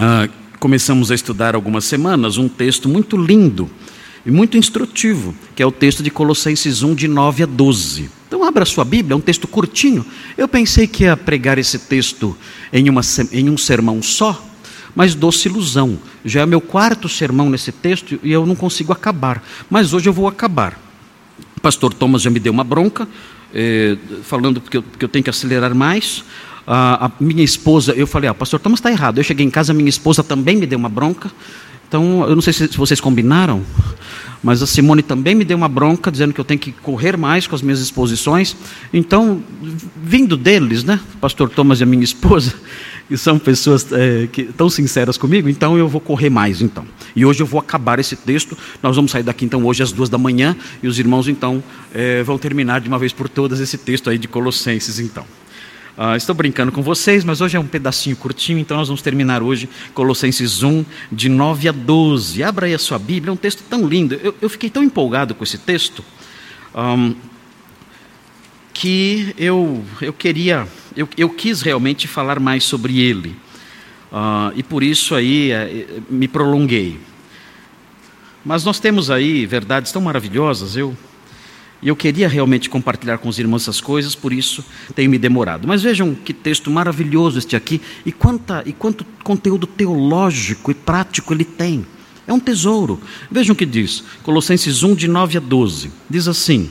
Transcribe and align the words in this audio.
ah, 0.00 0.28
começamos 0.60 1.10
a 1.10 1.14
estudar 1.16 1.56
algumas 1.56 1.84
semanas 1.84 2.36
um 2.38 2.48
texto 2.48 2.88
muito 2.88 3.16
lindo 3.16 3.68
e 4.24 4.30
muito 4.30 4.56
instrutivo, 4.56 5.34
que 5.56 5.62
é 5.62 5.66
o 5.66 5.72
texto 5.72 6.04
de 6.04 6.10
Colossenses 6.10 6.84
1, 6.84 6.94
de 6.94 7.08
9 7.08 7.42
a 7.42 7.46
12. 7.46 8.08
Então, 8.28 8.44
abra 8.44 8.64
sua 8.64 8.84
Bíblia, 8.84 9.14
é 9.14 9.16
um 9.16 9.20
texto 9.20 9.48
curtinho. 9.48 10.06
Eu 10.36 10.46
pensei 10.46 10.86
que 10.86 11.02
ia 11.02 11.16
pregar 11.16 11.58
esse 11.58 11.80
texto 11.80 12.36
em, 12.72 12.88
uma, 12.88 13.00
em 13.32 13.50
um 13.50 13.58
sermão 13.58 14.00
só, 14.00 14.40
mas 14.94 15.16
doce 15.16 15.48
ilusão. 15.48 15.98
Já 16.24 16.42
é 16.42 16.46
meu 16.46 16.60
quarto 16.60 17.08
sermão 17.08 17.50
nesse 17.50 17.72
texto 17.72 18.20
e 18.22 18.30
eu 18.30 18.46
não 18.46 18.54
consigo 18.54 18.92
acabar. 18.92 19.42
Mas 19.68 19.92
hoje 19.92 20.08
eu 20.08 20.12
vou 20.12 20.28
acabar. 20.28 20.78
O 21.56 21.60
pastor 21.60 21.92
Thomas 21.92 22.22
já 22.22 22.30
me 22.30 22.38
deu 22.38 22.52
uma 22.52 22.62
bronca, 22.62 23.08
eh, 23.52 23.96
falando 24.22 24.60
que 24.60 24.76
eu, 24.76 24.82
que 24.82 25.04
eu 25.04 25.08
tenho 25.08 25.24
que 25.24 25.30
acelerar 25.30 25.74
mais. 25.74 26.22
A, 26.70 27.10
minha 27.18 27.42
esposa, 27.42 27.92
eu 27.92 28.06
falei, 28.06 28.28
ah, 28.28 28.34
pastor 28.34 28.60
Thomas 28.60 28.78
está 28.78 28.90
errado. 28.90 29.16
Eu 29.16 29.24
cheguei 29.24 29.46
em 29.46 29.50
casa, 29.50 29.72
minha 29.72 29.88
esposa 29.88 30.22
também 30.22 30.54
me 30.54 30.66
deu 30.66 30.78
uma 30.78 30.90
bronca. 30.90 31.30
Então, 31.88 32.28
eu 32.28 32.34
não 32.34 32.42
sei 32.42 32.52
se 32.52 32.68
vocês 32.76 33.00
combinaram, 33.00 33.62
mas 34.42 34.62
a 34.62 34.66
Simone 34.66 35.02
também 35.02 35.34
me 35.34 35.42
deu 35.42 35.56
uma 35.56 35.68
bronca, 35.68 36.12
dizendo 36.12 36.34
que 36.34 36.40
eu 36.40 36.44
tenho 36.44 36.60
que 36.60 36.70
correr 36.70 37.16
mais 37.16 37.46
com 37.46 37.54
as 37.54 37.62
minhas 37.62 37.80
exposições. 37.80 38.54
Então, 38.92 39.42
vindo 39.96 40.36
deles, 40.36 40.84
né, 40.84 41.00
pastor 41.18 41.48
Thomas 41.48 41.80
e 41.80 41.84
a 41.84 41.86
minha 41.86 42.04
esposa, 42.04 42.52
e 43.08 43.16
são 43.16 43.38
pessoas 43.38 43.90
é, 43.90 44.28
que 44.30 44.44
tão 44.44 44.68
sinceras 44.68 45.16
comigo, 45.16 45.48
então 45.48 45.78
eu 45.78 45.88
vou 45.88 46.02
correr 46.02 46.28
mais, 46.28 46.60
então. 46.60 46.84
E 47.16 47.24
hoje 47.24 47.40
eu 47.40 47.46
vou 47.46 47.58
acabar 47.58 47.98
esse 47.98 48.14
texto, 48.14 48.54
nós 48.82 48.94
vamos 48.94 49.10
sair 49.10 49.22
daqui, 49.22 49.46
então, 49.46 49.64
hoje 49.64 49.82
às 49.82 49.90
duas 49.90 50.10
da 50.10 50.18
manhã, 50.18 50.54
e 50.82 50.88
os 50.88 50.98
irmãos, 50.98 51.26
então, 51.26 51.64
é, 51.94 52.22
vão 52.22 52.36
terminar 52.36 52.82
de 52.82 52.88
uma 52.88 52.98
vez 52.98 53.14
por 53.14 53.30
todas 53.30 53.60
esse 53.60 53.78
texto 53.78 54.10
aí 54.10 54.18
de 54.18 54.28
Colossenses, 54.28 55.00
então. 55.00 55.24
Uh, 55.98 56.14
estou 56.14 56.32
brincando 56.32 56.70
com 56.70 56.80
vocês, 56.80 57.24
mas 57.24 57.40
hoje 57.40 57.56
é 57.56 57.60
um 57.60 57.66
pedacinho 57.66 58.14
curtinho, 58.14 58.60
então 58.60 58.76
nós 58.76 58.86
vamos 58.86 59.02
terminar 59.02 59.42
hoje 59.42 59.68
Colossenses 59.92 60.62
1, 60.62 60.84
de 61.10 61.28
9 61.28 61.68
a 61.68 61.72
12. 61.72 62.40
Abra 62.40 62.66
aí 62.66 62.74
a 62.74 62.78
sua 62.78 63.00
Bíblia, 63.00 63.30
é 63.30 63.32
um 63.32 63.36
texto 63.36 63.64
tão 63.68 63.84
lindo. 63.84 64.14
Eu, 64.14 64.32
eu 64.40 64.48
fiquei 64.48 64.70
tão 64.70 64.80
empolgado 64.84 65.34
com 65.34 65.42
esse 65.42 65.58
texto 65.58 66.04
um, 66.72 67.16
que 68.72 69.34
eu, 69.36 69.84
eu 70.00 70.12
queria, 70.12 70.68
eu, 70.96 71.08
eu 71.16 71.28
quis 71.30 71.62
realmente 71.62 72.06
falar 72.06 72.38
mais 72.38 72.62
sobre 72.62 73.00
ele. 73.00 73.30
Uh, 74.12 74.54
e 74.54 74.62
por 74.62 74.84
isso 74.84 75.16
aí 75.16 75.50
uh, 75.50 76.02
me 76.08 76.28
prolonguei. 76.28 77.00
Mas 78.44 78.64
nós 78.64 78.78
temos 78.78 79.10
aí 79.10 79.44
verdades 79.46 79.90
tão 79.90 80.00
maravilhosas, 80.00 80.76
eu 80.76 80.96
e 81.80 81.88
eu 81.88 81.96
queria 81.96 82.28
realmente 82.28 82.68
compartilhar 82.68 83.18
com 83.18 83.28
os 83.28 83.38
irmãos 83.38 83.62
essas 83.62 83.80
coisas, 83.80 84.14
por 84.14 84.32
isso 84.32 84.64
tenho 84.94 85.10
me 85.10 85.18
demorado. 85.18 85.68
Mas 85.68 85.82
vejam 85.82 86.14
que 86.14 86.32
texto 86.32 86.70
maravilhoso 86.70 87.38
este 87.38 87.54
aqui 87.54 87.80
e, 88.04 88.10
quanta, 88.10 88.62
e 88.66 88.72
quanto 88.72 89.06
conteúdo 89.22 89.66
teológico 89.66 90.70
e 90.70 90.74
prático 90.74 91.32
ele 91.32 91.44
tem. 91.44 91.86
É 92.26 92.32
um 92.32 92.40
tesouro. 92.40 93.00
Vejam 93.30 93.54
o 93.54 93.56
que 93.56 93.64
diz, 93.64 94.02
Colossenses 94.22 94.82
1, 94.82 94.94
de 94.94 95.08
9 95.08 95.38
a 95.38 95.40
12. 95.40 95.90
Diz 96.10 96.26
assim: 96.28 96.68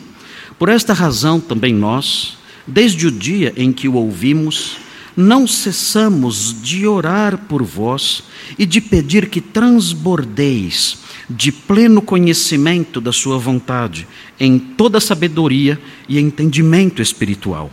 Por 0.59 0.69
esta 0.69 0.94
razão 0.94 1.39
também 1.39 1.73
nós, 1.73 2.38
desde 2.67 3.08
o 3.08 3.11
dia 3.11 3.53
em 3.55 3.71
que 3.71 3.88
o 3.88 3.94
ouvimos, 3.94 4.77
não 5.17 5.47
cessamos 5.47 6.61
de 6.61 6.85
orar 6.85 7.39
por 7.49 7.63
vós 7.63 8.23
e 8.57 8.67
de 8.67 8.79
pedir 8.79 9.29
que 9.29 9.41
transbordeis 9.41 10.99
de 11.27 11.51
pleno 11.51 12.03
conhecimento 12.03 13.01
da 13.01 13.11
Sua 13.11 13.39
vontade, 13.39 14.07
em 14.39 14.59
toda 14.59 14.99
sabedoria 14.99 15.81
e 16.07 16.19
entendimento 16.19 17.01
espiritual, 17.01 17.71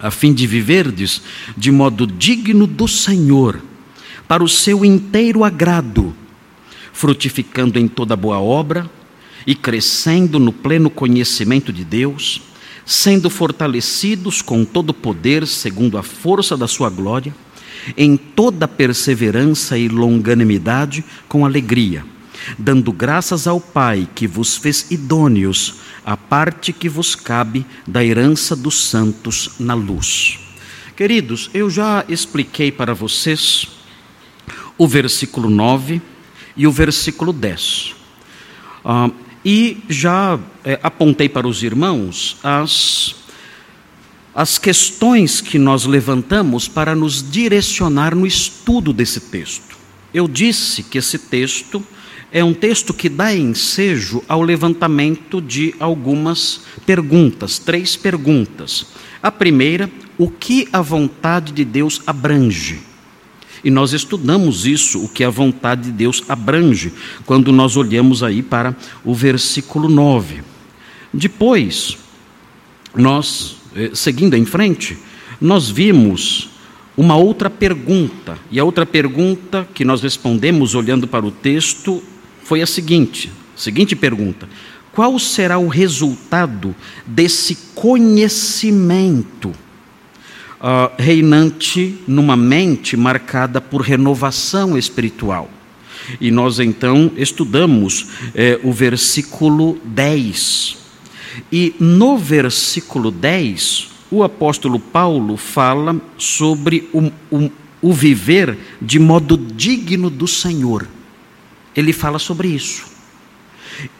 a 0.00 0.10
fim 0.10 0.34
de 0.34 0.48
viverdes 0.48 1.22
de 1.56 1.70
modo 1.70 2.04
digno 2.04 2.66
do 2.66 2.88
Senhor, 2.88 3.62
para 4.26 4.42
o 4.42 4.48
seu 4.48 4.84
inteiro 4.84 5.44
agrado, 5.44 6.12
frutificando 6.92 7.78
em 7.78 7.86
toda 7.86 8.16
boa 8.16 8.40
obra 8.40 8.90
e 9.46 9.54
crescendo 9.54 10.40
no 10.40 10.52
pleno 10.52 10.90
conhecimento 10.90 11.72
de 11.72 11.84
Deus, 11.84 12.42
sendo 12.88 13.28
fortalecidos 13.28 14.40
com 14.40 14.64
todo 14.64 14.94
poder, 14.94 15.46
segundo 15.46 15.98
a 15.98 16.02
força 16.02 16.56
da 16.56 16.66
Sua 16.66 16.88
glória, 16.88 17.34
em 17.96 18.16
toda 18.16 18.66
perseverança 18.66 19.76
e 19.76 19.88
longanimidade, 19.88 21.04
com 21.28 21.44
alegria 21.44 22.02
dando 22.56 22.92
graças 22.92 23.46
ao 23.46 23.60
Pai 23.60 24.08
que 24.14 24.26
vos 24.26 24.56
fez 24.56 24.90
idôneos 24.90 25.80
a 26.04 26.16
parte 26.16 26.72
que 26.72 26.88
vos 26.88 27.14
cabe 27.14 27.66
da 27.86 28.04
herança 28.04 28.56
dos 28.56 28.88
santos 28.88 29.50
na 29.58 29.74
luz. 29.74 30.38
Queridos, 30.96 31.50
eu 31.52 31.68
já 31.68 32.04
expliquei 32.08 32.72
para 32.72 32.94
vocês 32.94 33.68
o 34.76 34.86
versículo 34.86 35.50
9 35.50 36.00
e 36.56 36.66
o 36.66 36.72
versículo 36.72 37.32
10. 37.32 37.94
Ah, 38.84 39.10
e 39.44 39.78
já 39.88 40.38
é, 40.64 40.78
apontei 40.82 41.28
para 41.28 41.46
os 41.46 41.62
irmãos 41.62 42.36
as, 42.42 43.14
as 44.34 44.58
questões 44.58 45.40
que 45.40 45.58
nós 45.58 45.84
levantamos 45.84 46.68
para 46.68 46.94
nos 46.94 47.28
direcionar 47.28 48.14
no 48.14 48.26
estudo 48.26 48.92
desse 48.92 49.20
texto. 49.20 49.76
Eu 50.12 50.26
disse 50.26 50.82
que 50.82 50.98
esse 50.98 51.18
texto 51.18 51.84
é 52.30 52.44
um 52.44 52.52
texto 52.52 52.92
que 52.92 53.08
dá 53.08 53.34
ensejo 53.34 54.22
ao 54.28 54.42
levantamento 54.42 55.40
de 55.40 55.74
algumas 55.80 56.62
perguntas, 56.84 57.58
três 57.58 57.96
perguntas. 57.96 58.86
A 59.22 59.30
primeira, 59.30 59.90
o 60.18 60.30
que 60.30 60.68
a 60.72 60.82
vontade 60.82 61.52
de 61.52 61.64
Deus 61.64 62.02
abrange? 62.06 62.87
E 63.64 63.70
nós 63.70 63.92
estudamos 63.92 64.66
isso, 64.66 65.04
o 65.04 65.08
que 65.08 65.24
a 65.24 65.30
vontade 65.30 65.84
de 65.84 65.92
Deus 65.92 66.22
abrange, 66.28 66.92
quando 67.26 67.52
nós 67.52 67.76
olhamos 67.76 68.22
aí 68.22 68.42
para 68.42 68.76
o 69.04 69.14
versículo 69.14 69.88
9. 69.88 70.42
Depois, 71.12 71.98
nós, 72.94 73.56
eh, 73.74 73.90
seguindo 73.94 74.34
em 74.34 74.44
frente, 74.44 74.96
nós 75.40 75.70
vimos 75.70 76.50
uma 76.96 77.16
outra 77.16 77.48
pergunta, 77.48 78.36
e 78.50 78.58
a 78.58 78.64
outra 78.64 78.84
pergunta 78.84 79.68
que 79.72 79.84
nós 79.84 80.02
respondemos 80.02 80.74
olhando 80.74 81.06
para 81.06 81.24
o 81.24 81.30
texto 81.30 82.02
foi 82.42 82.60
a 82.60 82.66
seguinte: 82.66 83.30
seguinte 83.54 83.94
pergunta: 83.94 84.48
qual 84.92 85.16
será 85.18 85.58
o 85.58 85.68
resultado 85.68 86.74
desse 87.06 87.56
conhecimento 87.74 89.52
uh, 90.60 90.90
reinante 90.98 91.98
numa 92.06 92.36
mente 92.36 92.96
marcada 92.96 93.60
por 93.60 93.82
renovação 93.82 94.76
espiritual? 94.76 95.50
E 96.20 96.30
nós 96.30 96.58
então 96.58 97.12
estudamos 97.16 98.06
eh, 98.34 98.58
o 98.62 98.72
versículo 98.72 99.78
10. 99.84 100.78
E 101.52 101.74
no 101.78 102.16
versículo 102.16 103.10
10, 103.10 103.88
o 104.10 104.22
apóstolo 104.22 104.80
Paulo 104.80 105.36
fala 105.36 106.00
sobre 106.16 106.88
o, 106.94 107.12
o, 107.30 107.50
o 107.82 107.92
viver 107.92 108.56
de 108.80 108.98
modo 108.98 109.36
digno 109.36 110.08
do 110.08 110.26
Senhor 110.26 110.88
ele 111.78 111.92
fala 111.92 112.18
sobre 112.18 112.48
isso. 112.48 112.86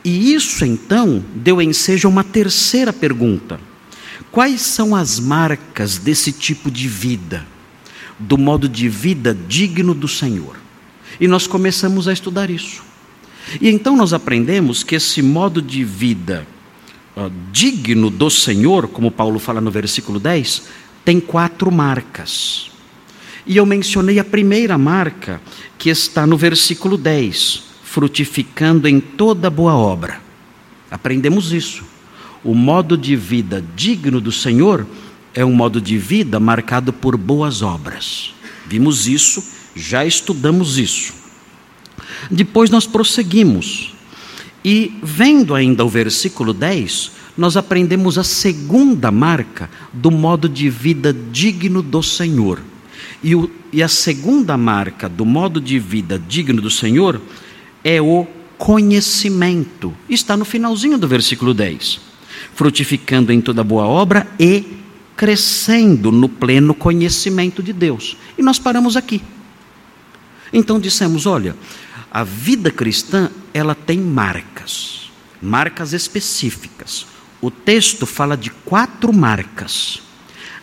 E 0.05 0.35
isso 0.35 0.65
então 0.65 1.25
deu 1.35 1.63
ensejo 1.63 2.09
a 2.09 2.11
uma 2.11 2.25
terceira 2.25 2.93
pergunta: 2.93 3.61
quais 4.38 4.60
são 4.60 4.94
as 4.94 5.19
marcas 5.19 5.99
desse 5.99 6.31
tipo 6.31 6.71
de 6.71 6.87
vida, 6.87 7.44
do 8.21 8.38
modo 8.38 8.69
de 8.69 8.88
vida 8.88 9.37
digno 9.49 9.93
do 9.93 10.06
Senhor? 10.06 10.54
E 11.19 11.26
nós 11.26 11.49
começamos 11.49 12.06
a 12.06 12.12
estudar 12.12 12.48
isso. 12.48 12.84
E 13.60 13.69
então 13.69 13.97
nós 13.97 14.12
aprendemos 14.12 14.84
que 14.84 14.94
esse 14.94 15.22
modo 15.22 15.60
de 15.60 15.82
vida 15.82 16.47
uh, 17.16 17.28
digno 17.50 18.10
do 18.10 18.31
Senhor, 18.31 18.87
como 18.87 19.10
Paulo 19.10 19.41
fala 19.41 19.60
no 19.60 19.72
versículo 19.72 20.21
10, 20.21 20.62
tem 21.04 21.19
quatro 21.19 21.72
marcas. 21.72 22.71
E 23.44 23.56
eu 23.56 23.66
mencionei 23.66 24.21
a 24.21 24.25
primeira 24.25 24.78
marca, 24.78 25.43
que 25.77 25.91
está 25.91 26.25
no 26.25 26.36
versículo 26.36 26.97
10 26.97 27.65
frutificando 27.83 28.86
em 28.86 29.01
toda 29.01 29.51
boa 29.51 29.74
obra. 29.74 30.21
Aprendemos 30.89 31.53
isso. 31.53 31.88
O 32.45 32.55
modo 32.55 32.97
de 32.97 33.17
vida 33.17 33.65
digno 33.75 34.21
do 34.21 34.31
Senhor 34.31 34.87
é 35.35 35.45
um 35.45 35.53
modo 35.53 35.81
de 35.81 35.99
vida 35.99 36.39
marcado 36.39 36.93
por 36.93 37.17
boas 37.17 37.63
obras. 37.63 38.35
Vimos 38.67 39.07
isso, 39.07 39.43
já 39.75 40.05
estudamos 40.05 40.79
isso. 40.79 41.15
Depois 42.31 42.71
nós 42.71 42.87
prosseguimos. 42.87 43.95
E 44.65 44.99
vendo 45.03 45.55
ainda 45.55 45.85
o 45.85 45.89
versículo 45.89 46.53
10, 46.53 47.13
nós 47.37 47.57
aprendemos 47.57 48.19
a 48.19 48.25
segunda 48.25 49.11
marca 49.11 49.71
do 49.93 50.11
modo 50.11 50.49
de 50.49 50.69
vida 50.69 51.13
digno 51.13 51.83
do 51.83 52.03
Senhor. 52.03 52.61
E, 53.23 53.35
o, 53.35 53.51
e 53.73 53.83
a 53.83 53.89
segunda 53.89 54.57
marca 54.57 55.09
do 55.09 55.25
modo 55.25 55.61
de 55.61 55.79
vida 55.79 56.19
digno 56.19 56.61
do 56.61 56.71
Senhor 56.71 57.21
é 57.85 58.03
o 58.03 58.27
conhecimento. 58.57 59.95
Está 60.09 60.37
no 60.37 60.45
finalzinho 60.45 60.99
do 60.99 61.07
versículo 61.07 61.55
10. 61.55 62.08
Frutificando 62.59 63.33
em 63.33 63.41
toda 63.41 63.63
boa 63.63 63.87
obra 63.87 64.27
e 64.37 64.78
crescendo 65.16 66.10
no 66.10 66.28
pleno 66.28 66.75
conhecimento 66.75 67.63
de 67.63 67.72
Deus. 67.72 68.16
E 68.37 68.43
nós 68.43 68.59
paramos 68.59 68.97
aqui. 68.97 69.22
Então 70.53 70.81
dissemos: 70.81 71.25
olha, 71.25 71.55
a 72.10 72.25
vida 72.25 72.69
cristã 72.69 73.31
ela 73.55 73.77
tem 73.77 74.01
marcas, 74.01 75.09
marcas 75.41 75.93
específicas. 75.93 77.07
O 77.41 77.49
texto 77.49 78.05
fala 78.05 78.37
de 78.37 78.51
quatro 78.51 79.13
marcas. 79.13 80.03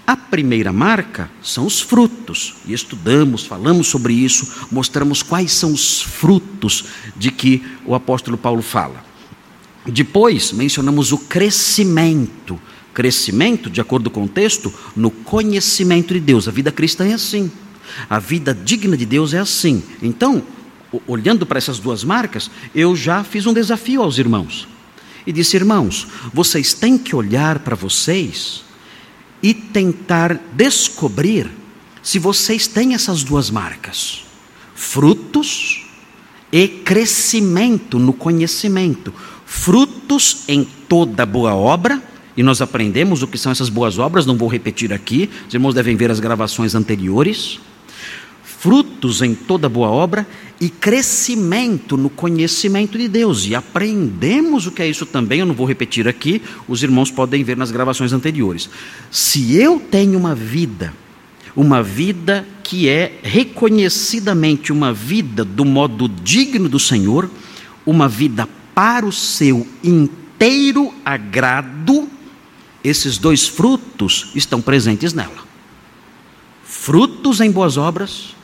A 0.05 0.17
primeira 0.17 0.73
marca 0.73 1.31
são 1.41 1.65
os 1.65 1.79
frutos, 1.79 2.55
e 2.65 2.73
estudamos, 2.73 3.45
falamos 3.45 3.87
sobre 3.87 4.13
isso, 4.13 4.67
mostramos 4.69 5.23
quais 5.23 5.53
são 5.53 5.71
os 5.71 6.01
frutos 6.01 6.83
de 7.15 7.31
que 7.31 7.63
o 7.85 7.95
apóstolo 7.95 8.37
Paulo 8.37 8.61
fala. 8.61 9.14
Depois, 9.85 10.51
mencionamos 10.51 11.11
o 11.11 11.17
crescimento. 11.17 12.59
Crescimento, 12.93 13.69
de 13.69 13.81
acordo 13.81 14.09
com 14.09 14.23
o 14.23 14.27
texto, 14.27 14.73
no 14.95 15.11
conhecimento 15.11 16.13
de 16.13 16.19
Deus. 16.19 16.47
A 16.47 16.51
vida 16.51 16.71
cristã 16.71 17.05
é 17.05 17.13
assim. 17.13 17.51
A 18.09 18.19
vida 18.19 18.53
digna 18.53 18.97
de 18.97 19.05
Deus 19.05 19.33
é 19.33 19.39
assim. 19.39 19.83
Então, 20.01 20.43
olhando 21.05 21.45
para 21.45 21.57
essas 21.57 21.79
duas 21.79 22.03
marcas, 22.03 22.49
eu 22.73 22.95
já 22.95 23.23
fiz 23.23 23.45
um 23.45 23.53
desafio 23.53 24.01
aos 24.01 24.17
irmãos. 24.17 24.67
E 25.25 25.31
disse: 25.31 25.55
irmãos, 25.55 26.07
vocês 26.33 26.73
têm 26.73 26.97
que 26.97 27.15
olhar 27.15 27.59
para 27.59 27.75
vocês 27.75 28.63
e 29.41 29.53
tentar 29.53 30.39
descobrir 30.53 31.51
se 32.01 32.19
vocês 32.19 32.67
têm 32.67 32.93
essas 32.93 33.23
duas 33.23 33.49
marcas: 33.49 34.23
frutos 34.73 35.85
e 36.51 36.67
crescimento 36.67 37.99
no 37.99 38.13
conhecimento. 38.13 39.13
Frutos 39.55 40.43
em 40.47 40.63
toda 40.63 41.25
boa 41.25 41.55
obra, 41.55 42.01
e 42.37 42.43
nós 42.43 42.61
aprendemos 42.61 43.23
o 43.23 43.27
que 43.27 43.37
são 43.37 43.51
essas 43.51 43.69
boas 43.69 43.97
obras, 43.97 44.25
não 44.25 44.37
vou 44.37 44.47
repetir 44.47 44.93
aqui, 44.93 45.29
os 45.47 45.53
irmãos 45.53 45.73
devem 45.73 45.95
ver 45.95 46.11
as 46.11 46.19
gravações 46.19 46.75
anteriores 46.75 47.59
frutos 48.65 49.21
em 49.21 49.35
toda 49.35 49.69
boa 49.69 49.89
obra 49.89 50.25
e 50.59 50.69
crescimento 50.69 51.95
no 51.95 52.09
conhecimento 52.09 52.97
de 52.97 53.07
Deus. 53.07 53.45
E 53.45 53.53
aprendemos 53.53 54.65
o 54.65 54.71
que 54.71 54.81
é 54.81 54.87
isso 54.87 55.05
também, 55.05 55.39
eu 55.39 55.45
não 55.45 55.53
vou 55.53 55.67
repetir 55.67 56.07
aqui, 56.07 56.41
os 56.67 56.81
irmãos 56.81 57.11
podem 57.11 57.43
ver 57.43 57.55
nas 57.55 57.69
gravações 57.69 58.11
anteriores. 58.11 58.67
Se 59.11 59.55
eu 59.55 59.79
tenho 59.79 60.17
uma 60.17 60.33
vida, 60.33 60.91
uma 61.55 61.83
vida 61.83 62.43
que 62.63 62.89
é 62.89 63.19
reconhecidamente 63.21 64.71
uma 64.71 64.91
vida 64.91 65.45
do 65.45 65.63
modo 65.63 66.09
digno 66.09 66.67
do 66.67 66.79
Senhor, 66.79 67.29
uma 67.85 68.07
vida 68.07 68.49
para 68.75 69.05
o 69.05 69.11
seu 69.11 69.65
inteiro 69.83 70.93
agrado, 71.03 72.07
esses 72.83 73.17
dois 73.17 73.47
frutos 73.47 74.31
estão 74.35 74.61
presentes 74.61 75.13
nela. 75.13 75.45
Frutos 76.63 77.39
em 77.39 77.49
boas 77.49 77.77
obras 77.77 78.35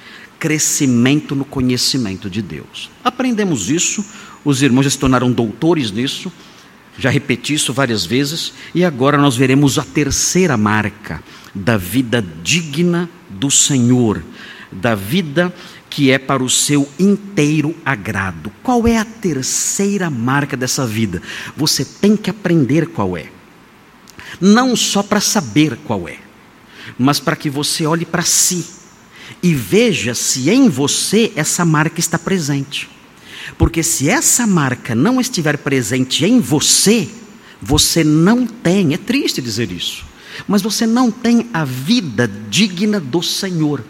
crescimento 0.42 1.36
no 1.36 1.46
conhecimento 1.46 2.28
de 2.28 2.42
Deus. 2.42 2.90
Aprendemos 3.04 3.70
isso, 3.70 4.04
os 4.44 4.64
irmãos 4.64 4.86
já 4.86 4.90
se 4.90 4.98
tornaram 4.98 5.32
doutores 5.32 5.92
nisso, 5.92 6.34
já 6.98 7.12
repeti 7.12 7.54
isso 7.54 7.72
várias 7.72 8.04
vezes, 8.04 8.52
e 8.74 8.84
agora 8.84 9.20
nós 9.20 9.36
veremos 9.38 9.78
a 9.78 9.84
terceira 9.84 10.58
marca 10.58 11.24
da 11.54 11.78
vida 11.78 12.26
digna 12.42 13.08
do 13.30 13.52
Senhor, 13.52 14.24
da 14.72 14.96
vida 14.96 15.54
que 15.92 16.10
é 16.10 16.18
para 16.18 16.42
o 16.42 16.50
seu 16.50 16.88
inteiro 16.98 17.76
agrado. 17.86 18.50
Qual 18.64 18.88
é 18.88 18.98
a 18.98 19.04
terceira 19.04 20.10
marca 20.10 20.56
dessa 20.56 20.88
vida? 20.88 21.22
Você 21.56 21.84
tem 21.84 22.16
que 22.16 22.30
aprender 22.30 22.88
qual 22.88 23.18
é. 23.18 23.30
Não 24.40 24.74
só 24.74 25.04
para 25.04 25.20
saber 25.20 25.78
qual 25.86 26.08
é, 26.08 26.18
mas 26.98 27.20
para 27.20 27.36
que 27.36 27.50
você 27.50 27.86
olhe 27.86 28.06
para 28.06 28.24
si 28.24 28.66
e 29.44 29.54
veja 29.54 30.16
se 30.16 30.50
em 30.50 30.70
você 30.70 31.34
essa 31.36 31.66
marca 31.66 32.00
está 32.00 32.18
presente. 32.18 32.90
Porque 33.58 33.84
se 33.84 34.10
essa 34.10 34.48
marca 34.48 34.96
não 34.96 35.20
estiver 35.20 35.58
presente 35.58 36.24
em 36.26 36.40
você, 36.40 37.10
você 37.62 38.02
não 38.02 38.48
tem, 38.48 38.94
é 38.94 38.98
triste 38.98 39.42
dizer 39.42 39.70
isso, 39.74 40.06
mas 40.48 40.62
você 40.62 40.88
não 40.88 41.12
tem 41.12 41.50
a 41.54 41.66
vida 41.66 42.32
digna 42.50 42.98
do 42.98 43.22
Senhor. 43.22 43.84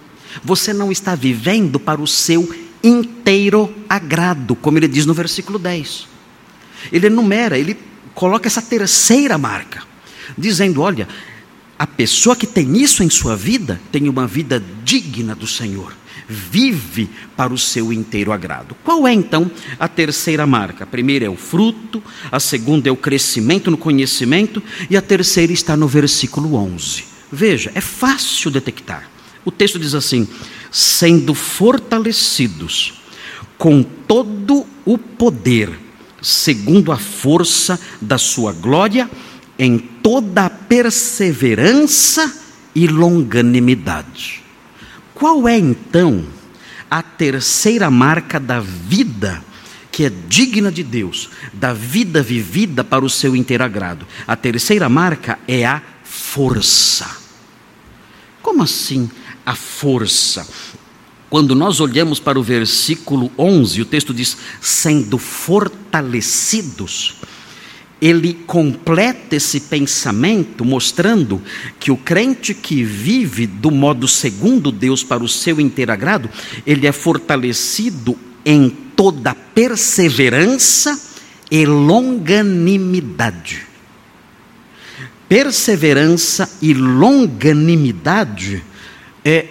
Você 0.44 0.74
não 0.74 0.92
está 0.92 1.16
vivendo 1.16 1.80
para 1.80 2.02
o 2.02 2.08
seu 2.08 2.50
inteiro 2.84 3.74
agrado, 3.88 4.56
como 4.56 4.78
ele 4.78 4.88
diz 4.88 5.06
no 5.06 5.14
versículo 5.14 5.60
10. 5.60 6.08
Ele 6.92 7.08
enumera, 7.08 7.58
ele 7.58 7.78
coloca 8.14 8.48
essa 8.48 8.62
terceira 8.62 9.38
marca, 9.38 9.84
dizendo: 10.38 10.82
olha, 10.82 11.08
a 11.78 11.88
pessoa 11.88 12.36
que 12.36 12.48
tem 12.48 12.80
isso 12.80 13.04
em 13.04 13.10
sua 13.10 13.36
vida 13.36 13.80
tem 13.92 14.08
uma 14.08 14.28
vida 14.28 14.64
digna 14.84 15.36
do 15.36 15.48
Senhor, 15.48 15.94
vive 16.28 17.10
para 17.36 17.54
o 17.54 17.58
seu 17.58 17.92
inteiro 17.92 18.32
agrado. 18.32 18.76
Qual 18.84 19.08
é 19.08 19.14
então 19.14 19.50
a 19.80 19.88
terceira 19.88 20.46
marca? 20.46 20.84
A 20.84 20.88
primeira 20.88 21.26
é 21.26 21.30
o 21.30 21.36
fruto, 21.36 22.04
a 22.32 22.40
segunda 22.40 22.90
é 22.90 22.92
o 22.92 22.98
crescimento 22.98 23.72
no 23.72 23.78
conhecimento 23.78 24.62
e 24.90 24.98
a 24.98 25.02
terceira 25.02 25.52
está 25.52 25.76
no 25.76 25.88
versículo 25.88 26.56
11. 26.56 27.04
Veja, 27.32 27.72
é 27.74 27.82
fácil 27.82 28.52
detectar. 28.52 29.10
O 29.44 29.52
texto 29.52 29.80
diz 29.80 29.94
assim: 29.94 30.28
sendo 30.72 31.34
fortalecidos 31.34 33.02
com 33.58 33.84
todo 33.84 34.66
o 34.86 34.98
poder, 34.98 35.70
segundo 36.22 36.92
a 36.92 36.98
força 36.98 37.80
da 38.00 38.18
sua 38.18 38.54
glória 38.54 39.10
em 39.58 39.78
toda 39.78 40.50
perseverança 40.50 42.34
e 42.74 42.88
longanimidade. 42.88 44.42
Qual 45.14 45.48
é 45.48 45.58
então 45.58 46.26
a 46.90 47.04
terceira 47.04 47.92
marca 47.92 48.40
da 48.40 48.60
vida 48.60 49.44
que 49.92 50.06
é 50.06 50.12
digna 50.28 50.72
de 50.72 50.84
Deus, 50.84 51.30
da 51.54 51.74
vida 51.74 52.24
vivida 52.24 52.84
para 52.84 53.06
o 53.06 53.10
seu 53.10 53.36
inteiro 53.36 53.64
agrado? 53.64 54.08
A 54.26 54.36
terceira 54.36 54.90
marca 54.90 55.38
é 55.48 55.64
a 55.64 55.82
força. 56.04 57.08
Como 58.42 58.64
assim 58.64 59.12
a 59.46 59.56
força? 59.56 60.48
Quando 61.30 61.56
nós 61.56 61.80
olhamos 61.80 62.20
para 62.20 62.40
o 62.40 62.44
versículo 62.44 63.32
11, 63.38 63.82
o 63.82 63.86
texto 63.86 64.14
diz: 64.14 64.38
sendo 64.60 65.18
fortalecidos 65.18 67.16
ele 68.02 68.34
completa 68.48 69.36
esse 69.36 69.60
pensamento 69.62 70.66
mostrando 70.66 71.40
que 71.80 71.92
o 71.92 71.98
crente 71.98 72.56
que 72.56 72.84
vive 72.84 73.46
do 73.46 73.70
modo 73.70 74.08
segundo 74.08 74.72
Deus 74.72 75.04
para 75.04 75.24
o 75.24 75.28
seu 75.28 75.62
inteiro 75.62 75.92
agrado, 75.92 76.28
ele 76.66 76.88
é 76.88 76.92
fortalecido 76.92 78.18
em 78.44 78.72
toda 78.96 79.36
perseverança 79.36 81.00
e 81.52 81.64
longanimidade. 81.64 83.68
Perseverança 85.30 86.52
e 86.60 86.74
longanimidade 86.74 88.64
é, 89.24 89.46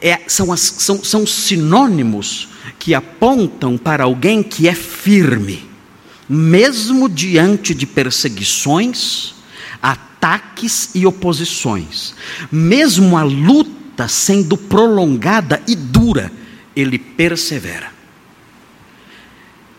é, 0.00 0.20
são, 0.26 0.52
as, 0.52 0.60
são, 0.60 1.02
são 1.02 1.26
sinônimos 1.26 2.48
que 2.78 2.94
apontam 2.94 3.78
para 3.78 4.04
alguém 4.04 4.42
que 4.42 4.68
é 4.68 4.74
firme 4.74 5.74
mesmo 6.28 7.08
diante 7.08 7.74
de 7.74 7.86
perseguições, 7.86 9.34
ataques 9.82 10.90
e 10.94 11.06
oposições, 11.06 12.14
mesmo 12.50 13.16
a 13.16 13.22
luta 13.22 14.08
sendo 14.08 14.56
prolongada 14.56 15.62
e 15.68 15.76
dura, 15.76 16.32
ele 16.74 16.98
persevera. 16.98 17.92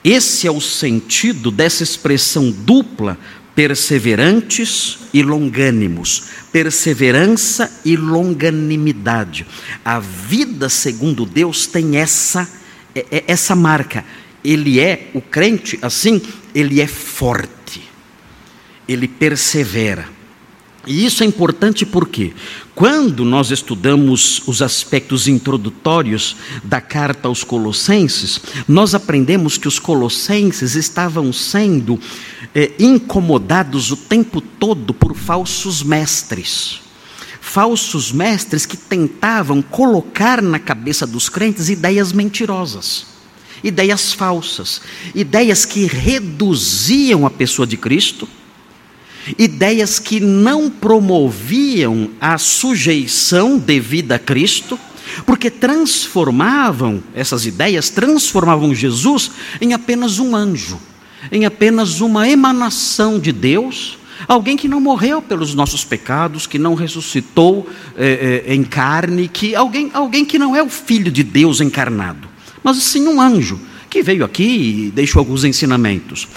Esse 0.04 0.46
é 0.46 0.52
o 0.52 0.62
sentido 0.62 1.50
dessa 1.50 1.82
expressão 1.82 2.52
dupla, 2.52 3.18
perseverantes 3.56 5.00
e 5.14 5.24
longânimos, 5.24 6.26
perseverança 6.52 7.82
e 7.86 7.96
longanimidade. 7.96 9.48
A 9.84 10.00
vida 10.00 10.68
segundo 10.68 11.26
Deus 11.26 11.66
tem 11.66 11.98
essa 11.98 12.48
é, 12.94 13.06
é, 13.12 13.24
essa 13.28 13.56
marca 13.56 14.06
ele 14.46 14.80
é, 14.80 15.10
o 15.14 15.22
crente 15.22 15.80
assim, 15.82 16.22
ele 16.54 16.80
é 16.80 16.88
forte, 16.88 17.82
ele 18.88 19.08
persevera. 19.08 20.08
E 20.86 21.04
isso 21.04 21.24
é 21.24 21.26
importante 21.26 21.86
porque, 21.86 22.34
quando 22.76 23.24
nós 23.24 23.52
estudamos 23.52 24.46
os 24.46 24.62
aspectos 24.62 25.30
introdutórios 25.30 26.36
da 26.62 26.82
carta 26.82 27.30
aos 27.30 27.42
Colossenses, 27.42 28.42
nós 28.68 28.94
aprendemos 28.94 29.58
que 29.58 29.68
os 29.68 29.80
Colossenses 29.80 30.76
estavam 30.76 31.32
sendo 31.32 31.98
é, 32.54 32.74
incomodados 32.78 33.92
o 33.92 33.96
tempo 33.96 34.42
todo 34.42 34.94
por 34.94 35.16
falsos 35.16 35.82
mestres. 35.82 36.82
Falsos 37.40 38.12
mestres 38.12 38.66
que 38.66 38.76
tentavam 38.76 39.62
colocar 39.62 40.42
na 40.42 40.60
cabeça 40.60 41.08
dos 41.08 41.30
crentes 41.30 41.70
ideias 41.70 42.12
mentirosas 42.12 43.16
ideias 43.64 44.14
falsas, 44.14 44.80
ideias 45.16 45.66
que 45.66 45.88
reduziam 45.88 47.26
a 47.26 47.32
pessoa 47.32 47.66
de 47.66 47.76
Cristo, 47.76 48.28
ideias 49.38 50.00
que 50.00 50.20
não 50.20 50.70
promoviam 50.70 52.10
a 52.20 52.38
sujeição 52.38 53.58
devida 53.58 54.16
a 54.16 54.20
Cristo, 54.20 54.80
porque 55.26 55.50
transformavam, 55.50 57.02
essas 57.14 57.46
ideias 57.46 57.90
transformavam 57.90 58.74
Jesus 58.74 59.32
em 59.62 59.74
apenas 59.74 60.20
um 60.20 60.36
anjo, 60.36 60.80
em 61.32 61.46
apenas 61.46 62.02
uma 62.02 62.28
emanação 62.30 63.20
de 63.20 63.32
Deus, 63.32 63.98
alguém 64.28 64.58
que 64.58 64.68
não 64.68 64.80
morreu 64.80 65.22
pelos 65.22 65.54
nossos 65.54 65.84
pecados, 65.84 66.48
que 66.48 66.60
não 66.60 66.74
ressuscitou 66.74 67.68
é, 67.98 68.44
é, 68.48 68.54
em 68.54 68.64
carne, 68.64 69.28
que 69.28 69.56
alguém, 69.56 69.90
alguém 69.94 70.26
que 70.26 70.40
não 70.40 70.56
é 70.56 70.62
o 70.62 70.70
Filho 70.70 71.12
de 71.12 71.24
Deus 71.24 71.62
encarnado, 71.62 72.28
mas 72.64 72.78
sim 72.78 73.08
um 73.08 73.22
anjo 73.22 73.60
que 73.96 74.04
veio 74.04 74.26
aqui 74.26 74.44
e 74.88 74.92
deixou 74.92 75.22
alguns 75.22 75.46
ensinamentos. 75.46 76.28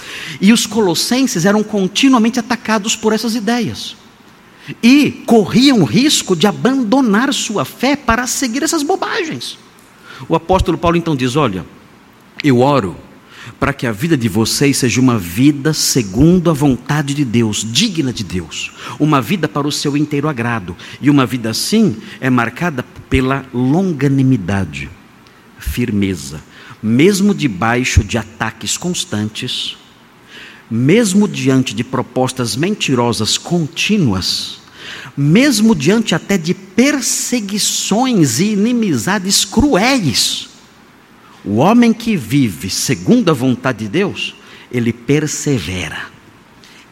E 0.40 0.52
os 0.52 0.64
colossenses 0.64 1.44
eram 1.44 1.64
continuamente 1.64 2.38
atacados 2.38 2.94
por 2.94 3.12
essas 3.12 3.34
ideias 3.34 3.96
e 4.80 5.10
corriam 5.26 5.80
o 5.80 5.84
risco 5.84 6.36
de 6.36 6.46
abandonar 6.46 7.34
sua 7.34 7.64
fé 7.64 7.96
para 7.96 8.28
seguir 8.28 8.62
essas 8.62 8.84
bobagens. 8.84 9.58
O 10.28 10.36
apóstolo 10.36 10.78
Paulo 10.78 10.96
então 10.96 11.16
diz: 11.16 11.34
Olha, 11.34 11.66
eu 12.44 12.60
oro 12.60 12.96
para 13.58 13.72
que 13.72 13.88
a 13.88 13.92
vida 13.92 14.16
de 14.16 14.28
vocês 14.28 14.76
seja 14.76 15.00
uma 15.00 15.18
vida 15.18 15.72
segundo 15.72 16.50
a 16.50 16.52
vontade 16.52 17.12
de 17.12 17.24
Deus, 17.24 17.66
digna 17.68 18.12
de 18.12 18.22
Deus, 18.22 18.70
uma 19.00 19.20
vida 19.20 19.48
para 19.48 19.66
o 19.66 19.72
seu 19.72 19.96
inteiro 19.96 20.28
agrado, 20.28 20.76
e 21.00 21.10
uma 21.10 21.26
vida 21.26 21.50
assim 21.50 21.96
é 22.20 22.30
marcada 22.30 22.84
pela 23.10 23.44
longanimidade, 23.52 24.88
firmeza, 25.58 26.40
mesmo 26.82 27.34
debaixo 27.34 28.04
de 28.04 28.16
ataques 28.16 28.76
constantes, 28.76 29.76
mesmo 30.70 31.26
diante 31.26 31.74
de 31.74 31.82
propostas 31.82 32.54
mentirosas 32.54 33.38
contínuas, 33.38 34.60
mesmo 35.16 35.74
diante 35.74 36.14
até 36.14 36.38
de 36.38 36.54
perseguições 36.54 38.38
e 38.38 38.52
inimizades 38.52 39.44
cruéis, 39.44 40.48
o 41.44 41.56
homem 41.56 41.92
que 41.92 42.16
vive 42.16 42.68
segundo 42.68 43.30
a 43.30 43.34
vontade 43.34 43.78
de 43.78 43.88
Deus, 43.88 44.34
ele 44.70 44.92
persevera, 44.92 46.06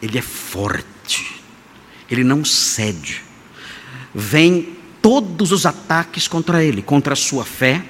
ele 0.01 0.17
é 0.17 0.21
forte, 0.21 1.35
ele 2.09 2.23
não 2.23 2.43
cede. 2.43 3.21
Vem 4.13 4.75
todos 5.01 5.51
os 5.51 5.65
ataques 5.65 6.27
contra 6.27 6.63
ele, 6.63 6.81
contra 6.81 7.13
a 7.13 7.15
sua 7.15 7.45
fé, 7.45 7.83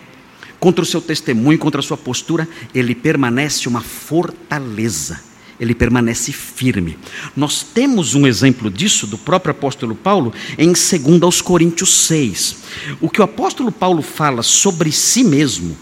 contra 0.60 0.84
o 0.84 0.86
seu 0.86 1.02
testemunho, 1.02 1.60
contra 1.60 1.80
a 1.80 1.84
sua 1.84 1.98
postura, 1.98 2.48
ele 2.74 2.96
permanece 2.96 3.68
uma 3.68 3.82
fortaleza, 3.82 5.20
ele 5.60 5.76
permanece 5.76 6.32
firme. 6.32 6.98
Nós 7.36 7.64
temos 7.64 8.16
um 8.16 8.26
exemplo 8.26 8.70
disso 8.70 9.08
do 9.08 9.18
próprio 9.18 9.52
apóstolo 9.52 9.96
Paulo 9.96 10.34
em 10.58 10.72
2 10.72 11.42
Coríntios 11.42 11.94
6. 12.08 12.58
O 13.02 13.10
que 13.10 13.22
o 13.22 13.24
apóstolo 13.24 13.72
Paulo 13.72 14.02
fala 14.02 14.42
sobre 14.44 14.92
si 14.92 15.24
mesmo, 15.24 15.78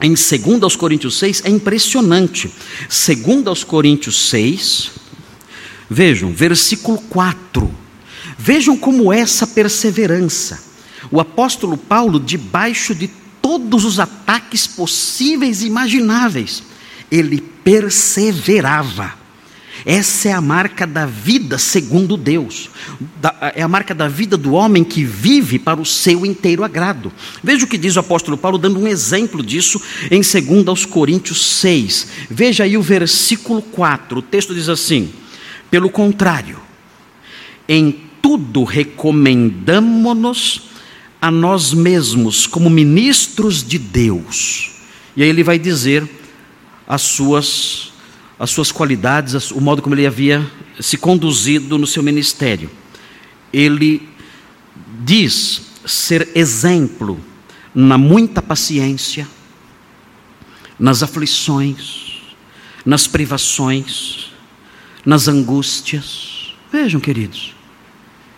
em 0.00 0.14
2 0.14 0.76
Coríntios 0.76 1.18
6 1.18 1.42
é 1.44 1.50
impressionante. 1.50 2.52
2 2.88 3.64
Coríntios 3.64 4.28
6, 4.28 4.90
vejam, 5.88 6.32
versículo 6.32 6.98
4. 6.98 7.74
Vejam 8.36 8.76
como 8.76 9.12
essa 9.12 9.46
perseverança. 9.46 10.62
O 11.10 11.20
apóstolo 11.20 11.76
Paulo, 11.76 12.18
debaixo 12.18 12.94
de 12.94 13.08
todos 13.44 13.84
os 13.84 14.00
ataques 14.00 14.66
possíveis 14.66 15.60
e 15.60 15.66
imagináveis, 15.66 16.62
ele 17.10 17.42
perseverava. 17.62 19.12
Essa 19.84 20.30
é 20.30 20.32
a 20.32 20.40
marca 20.40 20.86
da 20.86 21.04
vida 21.04 21.58
segundo 21.58 22.16
Deus, 22.16 22.70
é 23.54 23.60
a 23.60 23.68
marca 23.68 23.94
da 23.94 24.08
vida 24.08 24.38
do 24.38 24.54
homem 24.54 24.82
que 24.82 25.04
vive 25.04 25.58
para 25.58 25.78
o 25.78 25.84
seu 25.84 26.24
inteiro 26.24 26.64
agrado. 26.64 27.12
Veja 27.42 27.66
o 27.66 27.68
que 27.68 27.76
diz 27.76 27.96
o 27.96 28.00
apóstolo 28.00 28.38
Paulo, 28.38 28.56
dando 28.56 28.80
um 28.80 28.88
exemplo 28.88 29.42
disso 29.42 29.78
em 30.10 30.22
2 30.22 30.86
Coríntios 30.86 31.44
6. 31.60 32.08
Veja 32.30 32.64
aí 32.64 32.78
o 32.78 32.82
versículo 32.82 33.60
4, 33.60 34.20
o 34.20 34.22
texto 34.22 34.54
diz 34.54 34.70
assim: 34.70 35.12
Pelo 35.70 35.90
contrário, 35.90 36.58
em 37.68 38.04
tudo 38.22 38.64
recomendamo-nos 38.64 40.72
a 41.24 41.30
nós 41.30 41.72
mesmos 41.72 42.46
como 42.46 42.68
ministros 42.68 43.66
de 43.66 43.78
Deus. 43.78 44.72
E 45.16 45.22
aí 45.22 45.28
ele 45.30 45.42
vai 45.42 45.58
dizer 45.58 46.06
as 46.86 47.00
suas 47.00 47.94
as 48.38 48.50
suas 48.50 48.70
qualidades, 48.70 49.50
o 49.50 49.58
modo 49.58 49.80
como 49.80 49.94
ele 49.94 50.06
havia 50.06 50.46
se 50.78 50.98
conduzido 50.98 51.78
no 51.78 51.86
seu 51.86 52.02
ministério. 52.02 52.70
Ele 53.50 54.06
diz 55.02 55.62
ser 55.86 56.28
exemplo 56.34 57.18
na 57.74 57.96
muita 57.96 58.42
paciência, 58.42 59.26
nas 60.78 61.02
aflições, 61.02 62.20
nas 62.84 63.06
privações, 63.06 64.30
nas 65.06 65.26
angústias. 65.26 66.54
Vejam, 66.70 67.00
queridos, 67.00 67.53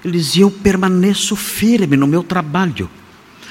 ele 0.05 0.19
dizia: 0.19 0.43
Eu 0.43 0.51
permaneço 0.51 1.35
firme 1.35 1.97
no 1.97 2.07
meu 2.07 2.23
trabalho, 2.23 2.89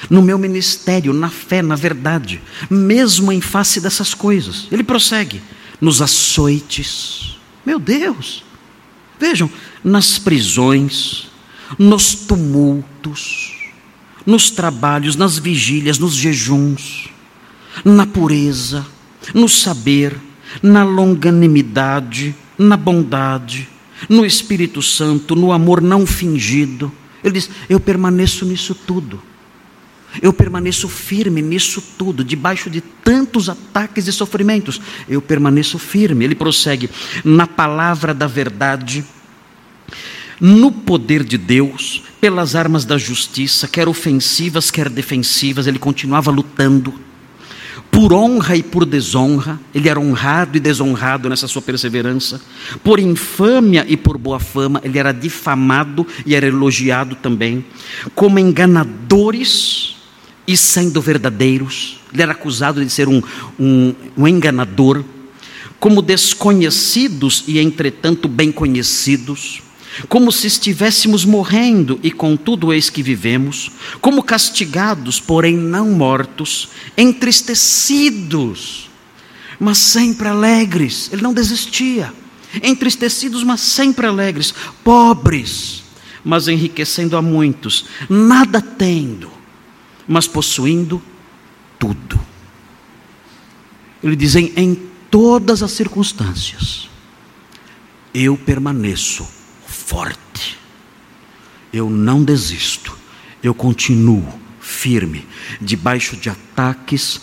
no 0.10 0.22
meu 0.22 0.38
ministério, 0.38 1.14
na 1.14 1.30
fé, 1.30 1.62
na 1.62 1.76
verdade, 1.76 2.42
mesmo 2.70 3.32
em 3.32 3.42
face 3.42 3.80
dessas 3.82 4.14
coisas. 4.14 4.68
Ele 4.72 4.84
prossegue: 4.84 5.42
nos 5.82 6.02
açoites, 6.02 7.38
meu 7.66 7.80
Deus, 7.80 8.44
vejam, 9.20 9.50
nas 9.84 10.18
prisões, 10.18 11.28
nos 11.78 12.16
tumultos, 12.16 13.54
nos 14.26 14.50
trabalhos, 14.50 15.16
nas 15.16 15.38
vigílias, 15.38 16.00
nos 16.00 16.14
jejuns, 16.14 17.10
na 17.84 18.06
pureza, 18.06 18.86
no 19.34 19.50
saber, 19.50 20.18
na 20.62 20.84
longanimidade, 20.84 22.34
na 22.58 22.78
bondade 22.78 23.68
no 24.10 24.26
Espírito 24.26 24.82
Santo, 24.82 25.36
no 25.36 25.52
amor 25.52 25.82
não 25.82 26.06
fingido. 26.06 26.92
Ele 27.24 27.34
diz: 27.34 27.50
Eu 27.70 27.80
permaneço 27.80 28.46
nisso 28.46 28.76
tudo. 28.76 29.22
Eu 30.22 30.32
permaneço 30.32 30.88
firme 30.88 31.42
nisso 31.42 31.84
tudo, 31.98 32.24
debaixo 32.24 32.70
de 32.70 32.80
tantos 32.80 33.50
ataques 33.50 34.08
e 34.08 34.14
sofrimentos. 34.14 34.80
Eu 35.10 35.22
permaneço 35.22 35.78
firme. 35.78 36.24
Ele 36.24 36.36
prossegue 36.36 36.90
na 37.24 37.46
palavra 37.46 38.14
da 38.14 38.28
verdade, 38.28 39.04
no 40.40 40.72
poder 40.72 41.24
de 41.24 41.38
Deus, 41.38 42.04
pelas 42.22 42.56
armas 42.56 42.86
da 42.86 42.98
justiça, 42.98 43.68
quer 43.68 43.88
ofensivas, 43.88 44.72
quer 44.72 44.90
defensivas. 44.90 45.68
Ele 45.68 45.80
continuava 45.80 46.32
lutando 46.32 46.94
por 47.96 48.12
honra 48.12 48.58
e 48.58 48.62
por 48.62 48.84
desonra, 48.84 49.58
ele 49.74 49.88
era 49.88 49.98
honrado 49.98 50.58
e 50.58 50.60
desonrado 50.60 51.30
nessa 51.30 51.48
sua 51.48 51.62
perseverança, 51.62 52.42
por 52.84 53.00
infâmia 53.00 53.86
e 53.88 53.96
por 53.96 54.18
boa 54.18 54.38
fama, 54.38 54.82
ele 54.84 55.00
era 55.00 55.14
difamado 55.14 56.06
e 56.26 56.36
era 56.36 56.46
elogiado 56.46 57.16
também, 57.16 57.64
como 58.14 58.38
enganadores 58.38 59.96
e 60.46 60.58
sendo 60.58 61.02
verdadeiros, 61.02 62.02
ele 62.12 62.22
era 62.22 62.34
acusado 62.34 62.84
de 62.84 62.92
ser 62.92 63.08
um, 63.08 63.22
um, 63.58 63.96
um 64.18 64.28
enganador, 64.28 65.02
como 65.80 66.02
desconhecidos 66.02 67.46
e 67.48 67.60
entretanto 67.60 68.28
bem 68.28 68.52
conhecidos, 68.52 69.64
como 70.10 70.32
se 70.32 70.48
estivéssemos 70.48 71.24
morrendo 71.24 72.00
e 72.04 72.12
contudo 72.12 72.74
eis 72.74 72.90
que 72.90 73.02
vivemos, 73.02 73.72
como 74.02 74.24
castigados, 74.24 75.20
porém 75.20 75.56
não 75.56 75.92
mortos, 75.92 76.70
entristecidos, 76.98 78.90
mas 79.60 79.78
sempre 79.78 80.28
alegres. 80.28 81.10
Ele 81.12 81.22
não 81.22 81.34
desistia. 81.34 82.14
Entristecidos, 82.62 83.44
mas 83.44 83.62
sempre 83.62 84.06
alegres, 84.06 84.54
pobres, 84.84 85.84
mas 86.24 86.48
enriquecendo 86.48 87.18
a 87.18 87.22
muitos, 87.22 87.86
nada 88.10 88.62
tendo, 88.62 89.30
mas 90.08 90.28
possuindo 90.28 91.02
tudo. 91.78 92.20
Ele 94.02 94.16
diz: 94.16 94.36
em, 94.36 94.54
em 94.56 94.76
todas 95.12 95.62
as 95.62 95.72
circunstâncias, 95.72 96.90
eu 98.14 98.38
permaneço 98.38 99.28
forte. 99.86 100.58
Eu 101.72 101.90
não 101.90 102.24
desisto, 102.24 102.98
eu 103.44 103.54
continuo 103.54 104.28
firme, 104.60 105.28
debaixo 105.62 106.16
de 106.16 106.30
ataques, 106.30 107.22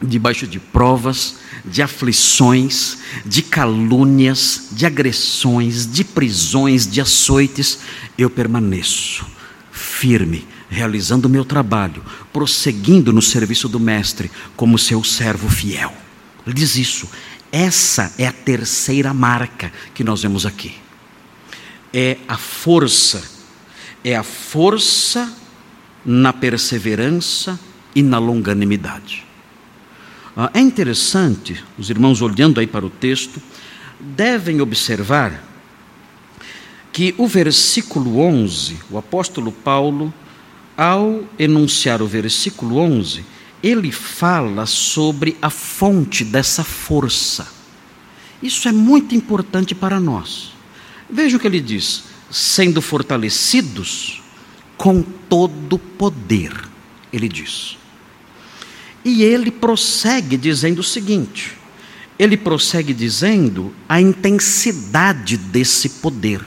debaixo 0.00 0.46
de 0.46 0.58
provas, 0.58 1.36
de 1.62 1.82
aflições, 1.82 2.98
de 3.26 3.42
calúnias, 3.42 4.68
de 4.72 4.86
agressões, 4.86 5.86
de 5.86 6.02
prisões, 6.02 6.86
de 6.86 7.00
açoites, 7.00 7.80
eu 8.16 8.30
permaneço 8.30 9.26
firme, 9.70 10.46
realizando 10.70 11.26
o 11.26 11.30
meu 11.30 11.44
trabalho, 11.44 12.02
prosseguindo 12.32 13.12
no 13.12 13.20
serviço 13.20 13.68
do 13.68 13.78
Mestre 13.78 14.30
como 14.56 14.78
seu 14.78 15.04
servo 15.04 15.50
fiel. 15.50 15.92
Ele 16.46 16.54
diz 16.54 16.76
isso. 16.76 17.08
Essa 17.52 18.14
é 18.16 18.26
a 18.26 18.32
terceira 18.32 19.12
marca 19.12 19.72
que 19.92 20.04
nós 20.04 20.22
vemos 20.22 20.46
aqui 20.46 20.74
é 21.92 22.18
a 22.28 22.36
força, 22.36 23.22
é 24.04 24.16
a 24.16 24.22
força 24.22 25.32
na 26.04 26.32
perseverança 26.32 27.58
e 27.94 28.02
na 28.02 28.18
longanimidade. 28.18 29.26
Ah, 30.36 30.50
é 30.54 30.60
interessante, 30.60 31.62
os 31.76 31.90
irmãos 31.90 32.22
olhando 32.22 32.60
aí 32.60 32.66
para 32.66 32.86
o 32.86 32.90
texto, 32.90 33.42
devem 33.98 34.60
observar 34.60 35.44
que 36.92 37.14
o 37.18 37.26
versículo 37.26 38.20
11, 38.20 38.78
o 38.90 38.98
apóstolo 38.98 39.52
Paulo, 39.52 40.12
ao 40.76 41.24
enunciar 41.38 42.00
o 42.00 42.06
versículo 42.06 42.78
11, 42.78 43.24
ele 43.62 43.92
fala 43.92 44.64
sobre 44.66 45.36
a 45.42 45.50
fonte 45.50 46.24
dessa 46.24 46.64
força. 46.64 47.46
Isso 48.42 48.68
é 48.68 48.72
muito 48.72 49.14
importante 49.14 49.74
para 49.74 50.00
nós. 50.00 50.52
Veja 51.10 51.36
o 51.36 51.40
que 51.40 51.46
ele 51.46 51.60
diz: 51.60 52.04
sendo 52.30 52.80
fortalecidos 52.80 54.22
com 54.76 55.02
todo 55.02 55.78
poder, 55.78 56.52
ele 57.12 57.28
diz. 57.28 57.76
E 59.04 59.22
ele 59.22 59.50
prossegue 59.50 60.36
dizendo 60.36 60.80
o 60.80 60.84
seguinte: 60.84 61.56
ele 62.18 62.36
prossegue 62.36 62.92
dizendo 62.92 63.74
a 63.88 64.00
intensidade 64.00 65.36
desse 65.36 65.88
poder. 65.88 66.44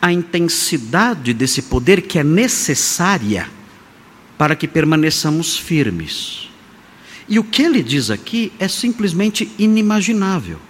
A 0.00 0.12
intensidade 0.12 1.34
desse 1.34 1.62
poder 1.62 2.02
que 2.02 2.18
é 2.18 2.24
necessária 2.24 3.50
para 4.38 4.54
que 4.54 4.68
permaneçamos 4.68 5.58
firmes. 5.58 6.48
E 7.28 7.38
o 7.38 7.44
que 7.44 7.62
ele 7.62 7.82
diz 7.82 8.10
aqui 8.10 8.52
é 8.58 8.68
simplesmente 8.68 9.50
inimaginável. 9.58 10.60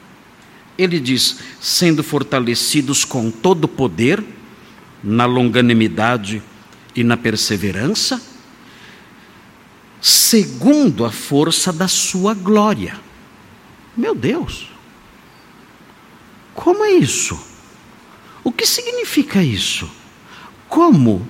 Ele 0.79 1.01
diz: 1.01 1.39
sendo 1.61 2.03
fortalecidos 2.03 3.05
com 3.05 3.31
todo 3.31 3.65
o 3.65 3.69
poder, 3.69 4.23
na 5.03 5.25
longanimidade 5.25 6.43
e 6.95 7.05
na 7.05 7.17
perseverança, 7.17 8.21
segundo 10.01 11.05
a 11.05 11.13
força 11.13 11.73
da 11.73 11.89
sua 11.89 12.35
glória. 12.35 12.99
Meu 13.97 14.15
Deus, 14.15 14.71
como 16.55 16.85
é 16.85 16.93
isso? 16.93 17.39
O 18.43 18.53
que 18.53 18.67
significa 18.67 19.43
isso? 19.43 19.91
Como? 20.69 21.27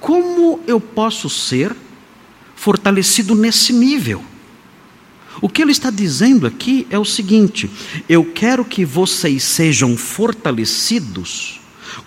Como 0.00 0.60
eu 0.66 0.80
posso 0.80 1.28
ser 1.30 1.74
fortalecido 2.54 3.34
nesse 3.34 3.72
nível? 3.72 4.24
O 5.42 5.48
que 5.48 5.60
ele 5.60 5.72
está 5.72 5.90
dizendo 5.90 6.46
aqui 6.46 6.86
é 6.88 6.98
o 6.98 7.04
seguinte: 7.04 7.68
eu 8.08 8.24
quero 8.24 8.64
que 8.64 8.84
vocês 8.84 9.42
sejam 9.42 9.96
fortalecidos 9.96 11.60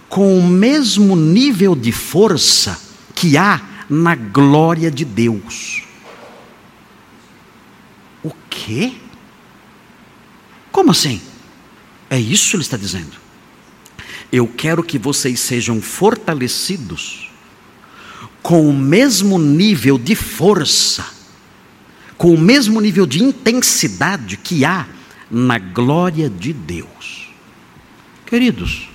com 0.08 0.40
o 0.40 0.48
mesmo 0.48 1.16
nível 1.16 1.76
de 1.76 1.92
força 1.92 2.80
que 3.14 3.38
há 3.38 3.62
na 3.90 4.16
glória 4.16 4.90
de 4.90 5.04
Deus. 5.04 5.84
O 8.24 8.32
quê? 8.50 8.94
Como 10.72 10.92
assim? 10.92 11.22
É 12.10 12.20
isso 12.20 12.52
que 12.52 12.56
ele 12.56 12.64
está 12.64 12.78
dizendo. 12.78 13.18
Eu 14.32 14.48
quero 14.48 14.82
que 14.82 14.98
vocês 14.98 15.40
sejam 15.42 15.82
fortalecidos 15.82 17.30
com 18.42 18.70
o 18.70 18.74
mesmo 18.74 19.38
nível 19.40 19.98
de 19.98 20.16
força, 20.16 21.06
com 22.18 22.34
o 22.34 22.40
mesmo 22.40 22.80
nível 22.80 23.06
de 23.06 23.24
intensidade 23.24 24.38
que 24.38 24.64
há 24.64 24.88
na 25.30 25.60
glória 25.60 26.30
de 26.30 26.54
Deus. 26.54 27.30
Queridos, 28.26 28.90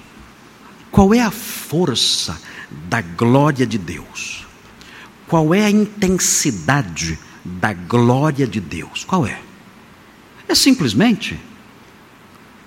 qual 0.91 1.15
é 1.15 1.21
a 1.21 1.31
força 1.31 2.41
da 2.89 3.01
glória 3.01 3.67
de 3.67 3.79
Deus? 3.79 4.47
Qual 5.29 5.55
é 5.55 5.65
a 5.65 5.71
intensidade 5.71 7.19
da 7.45 7.73
glória 7.73 8.47
de 8.47 8.61
Deus? 8.61 9.05
Qual 9.05 9.27
é? 9.27 9.41
É 10.49 10.55
simplesmente 10.55 11.39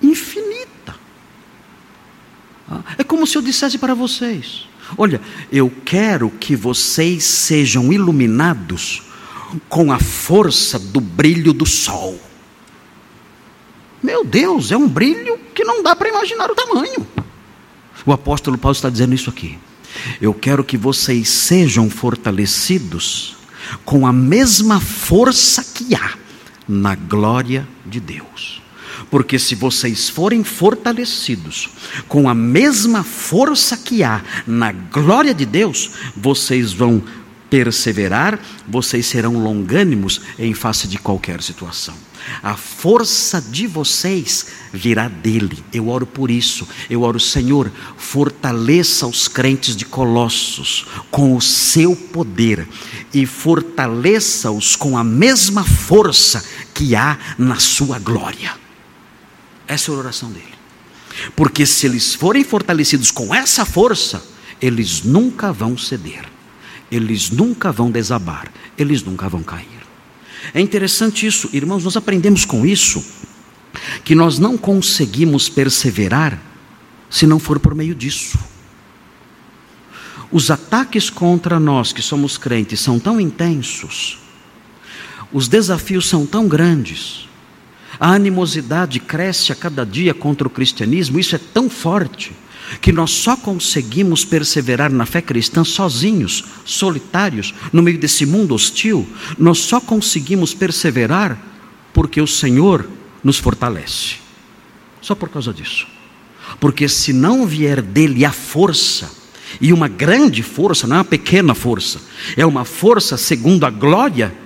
infinita. 0.02 0.96
Ah, 2.70 2.82
é 2.98 3.04
como 3.04 3.28
se 3.28 3.38
eu 3.38 3.42
dissesse 3.42 3.78
para 3.78 3.94
vocês: 3.94 4.68
olha, 4.98 5.20
eu 5.52 5.72
quero 5.84 6.30
que 6.30 6.56
vocês 6.56 7.24
sejam 7.26 7.92
iluminados 7.92 9.02
com 9.70 9.92
a 9.92 10.00
força 10.00 10.78
do 10.78 11.00
brilho 11.00 11.54
do 11.54 11.66
sol. 11.66 12.20
Meu 14.02 14.26
Deus, 14.26 14.72
é 14.72 14.78
um 14.78 14.88
brilho 14.88 15.40
que 15.56 15.64
não 15.64 15.82
dá 15.82 15.96
para 15.96 16.10
imaginar 16.10 16.52
o 16.52 16.56
tamanho. 16.56 17.08
O 18.06 18.12
apóstolo 18.12 18.58
Paulo 18.58 18.76
está 18.76 18.90
dizendo 18.90 19.16
isso 19.16 19.30
aqui. 19.30 19.58
Eu 20.20 20.34
quero 20.34 20.64
que 20.64 20.78
vocês 20.78 21.30
sejam 21.30 21.90
fortalecidos 21.90 23.38
com 23.86 24.06
a 24.06 24.12
mesma 24.12 24.80
força 24.80 25.64
que 25.64 25.96
há 25.96 26.16
na 26.68 26.96
glória 26.96 27.68
de 27.86 28.00
Deus. 28.00 28.62
Porque 29.10 29.38
se 29.38 29.56
vocês 29.56 30.10
forem 30.10 30.44
fortalecidos 30.44 31.70
com 32.08 32.28
a 32.28 32.34
mesma 32.34 33.04
força 33.04 33.78
que 33.78 34.04
há 34.04 34.22
na 34.46 34.72
glória 34.72 35.34
de 35.34 35.46
Deus, 35.46 35.92
vocês 36.16 36.74
vão 36.74 37.04
perseverar, 37.54 38.40
vocês 38.68 39.06
serão 39.06 39.38
longânimos 39.38 40.20
em 40.40 40.56
face 40.56 40.88
de 40.88 40.98
qualquer 40.98 41.40
situação. 41.44 41.94
A 42.42 42.56
força 42.56 43.40
de 43.40 43.68
vocês 43.68 44.48
virá 44.74 45.08
dele. 45.08 45.64
Eu 45.72 45.88
oro 45.90 46.08
por 46.08 46.32
isso. 46.32 46.68
Eu 46.90 47.04
oro, 47.04 47.20
Senhor, 47.20 47.72
fortaleça 47.96 49.06
os 49.06 49.28
crentes 49.28 49.76
de 49.76 49.86
Colossos 49.86 50.88
com 51.12 51.36
o 51.36 51.42
seu 51.42 51.96
poder 51.96 52.68
e 53.14 53.24
fortaleça-os 53.28 54.76
com 54.76 54.98
a 54.98 55.04
mesma 55.04 55.64
força 55.64 56.44
que 56.74 56.96
há 56.96 57.20
na 57.38 57.60
sua 57.60 58.00
glória. 58.00 58.52
Essa 59.68 59.92
é 59.92 59.94
a 59.94 59.98
oração 60.00 60.32
dele. 60.32 60.56
Porque 61.36 61.68
se 61.68 61.86
eles 61.86 62.16
forem 62.16 62.44
fortalecidos 62.44 63.12
com 63.12 63.32
essa 63.32 63.64
força, 63.64 64.26
eles 64.60 65.04
nunca 65.04 65.54
vão 65.54 65.78
ceder, 65.78 66.33
eles 66.94 67.32
nunca 67.32 67.72
vão 67.72 67.90
desabar, 67.90 68.52
eles 68.78 69.02
nunca 69.02 69.28
vão 69.28 69.42
cair. 69.42 69.84
É 70.54 70.62
interessante 70.62 71.26
isso, 71.26 71.50
irmãos, 71.52 71.84
nós 71.84 71.98
aprendemos 71.98 72.46
com 72.46 72.66
isso 72.66 73.04
que 74.04 74.14
nós 74.14 74.38
não 74.38 74.56
conseguimos 74.58 75.50
perseverar 75.50 76.40
se 77.10 77.26
não 77.26 77.40
for 77.40 77.60
por 77.60 77.74
meio 77.74 77.96
disso. 77.96 78.38
Os 80.32 80.52
ataques 80.52 81.10
contra 81.10 81.60
nós 81.60 81.92
que 81.92 82.02
somos 82.02 82.38
crentes 82.38 82.80
são 82.80 83.00
tão 83.00 83.20
intensos, 83.20 84.20
os 85.32 85.48
desafios 85.48 86.08
são 86.08 86.26
tão 86.26 86.48
grandes, 86.48 87.28
a 88.00 88.12
animosidade 88.12 89.00
cresce 89.00 89.52
a 89.52 89.56
cada 89.56 89.86
dia 89.86 90.14
contra 90.14 90.48
o 90.48 90.52
cristianismo, 90.52 91.20
isso 91.20 91.36
é 91.36 91.40
tão 91.40 91.70
forte 91.70 92.34
que 92.82 92.92
nós 92.92 93.12
só 93.12 93.36
conseguimos 93.36 94.24
perseverar 94.24 94.92
na 94.92 95.06
fé 95.06 95.22
cristã 95.22 95.64
sozinhos, 95.64 96.44
solitários, 96.66 97.54
no 97.72 97.82
meio 97.82 97.98
desse 97.98 98.26
mundo 98.26 98.54
hostil, 98.54 99.08
nós 99.38 99.60
só 99.60 99.80
conseguimos 99.80 100.54
perseverar 100.54 101.38
porque 101.94 102.22
o 102.22 102.28
Senhor 102.28 102.88
nos 103.24 103.38
fortalece. 103.38 104.16
Só 105.02 105.16
por 105.16 105.30
causa 105.30 105.54
disso. 105.54 105.88
Porque 106.60 106.88
se 106.88 107.14
não 107.14 107.46
vier 107.46 107.82
dele 107.82 108.26
a 108.26 108.32
força, 108.32 109.10
e 109.62 109.72
uma 109.72 109.88
grande 109.88 110.42
força, 110.42 110.88
não 110.88 110.96
é 110.96 111.00
uma 111.00 111.06
pequena 111.06 111.54
força, 111.54 112.02
é 112.36 112.46
uma 112.46 112.66
força 112.66 113.18
segundo 113.18 113.66
a 113.66 113.70
glória 113.70 114.43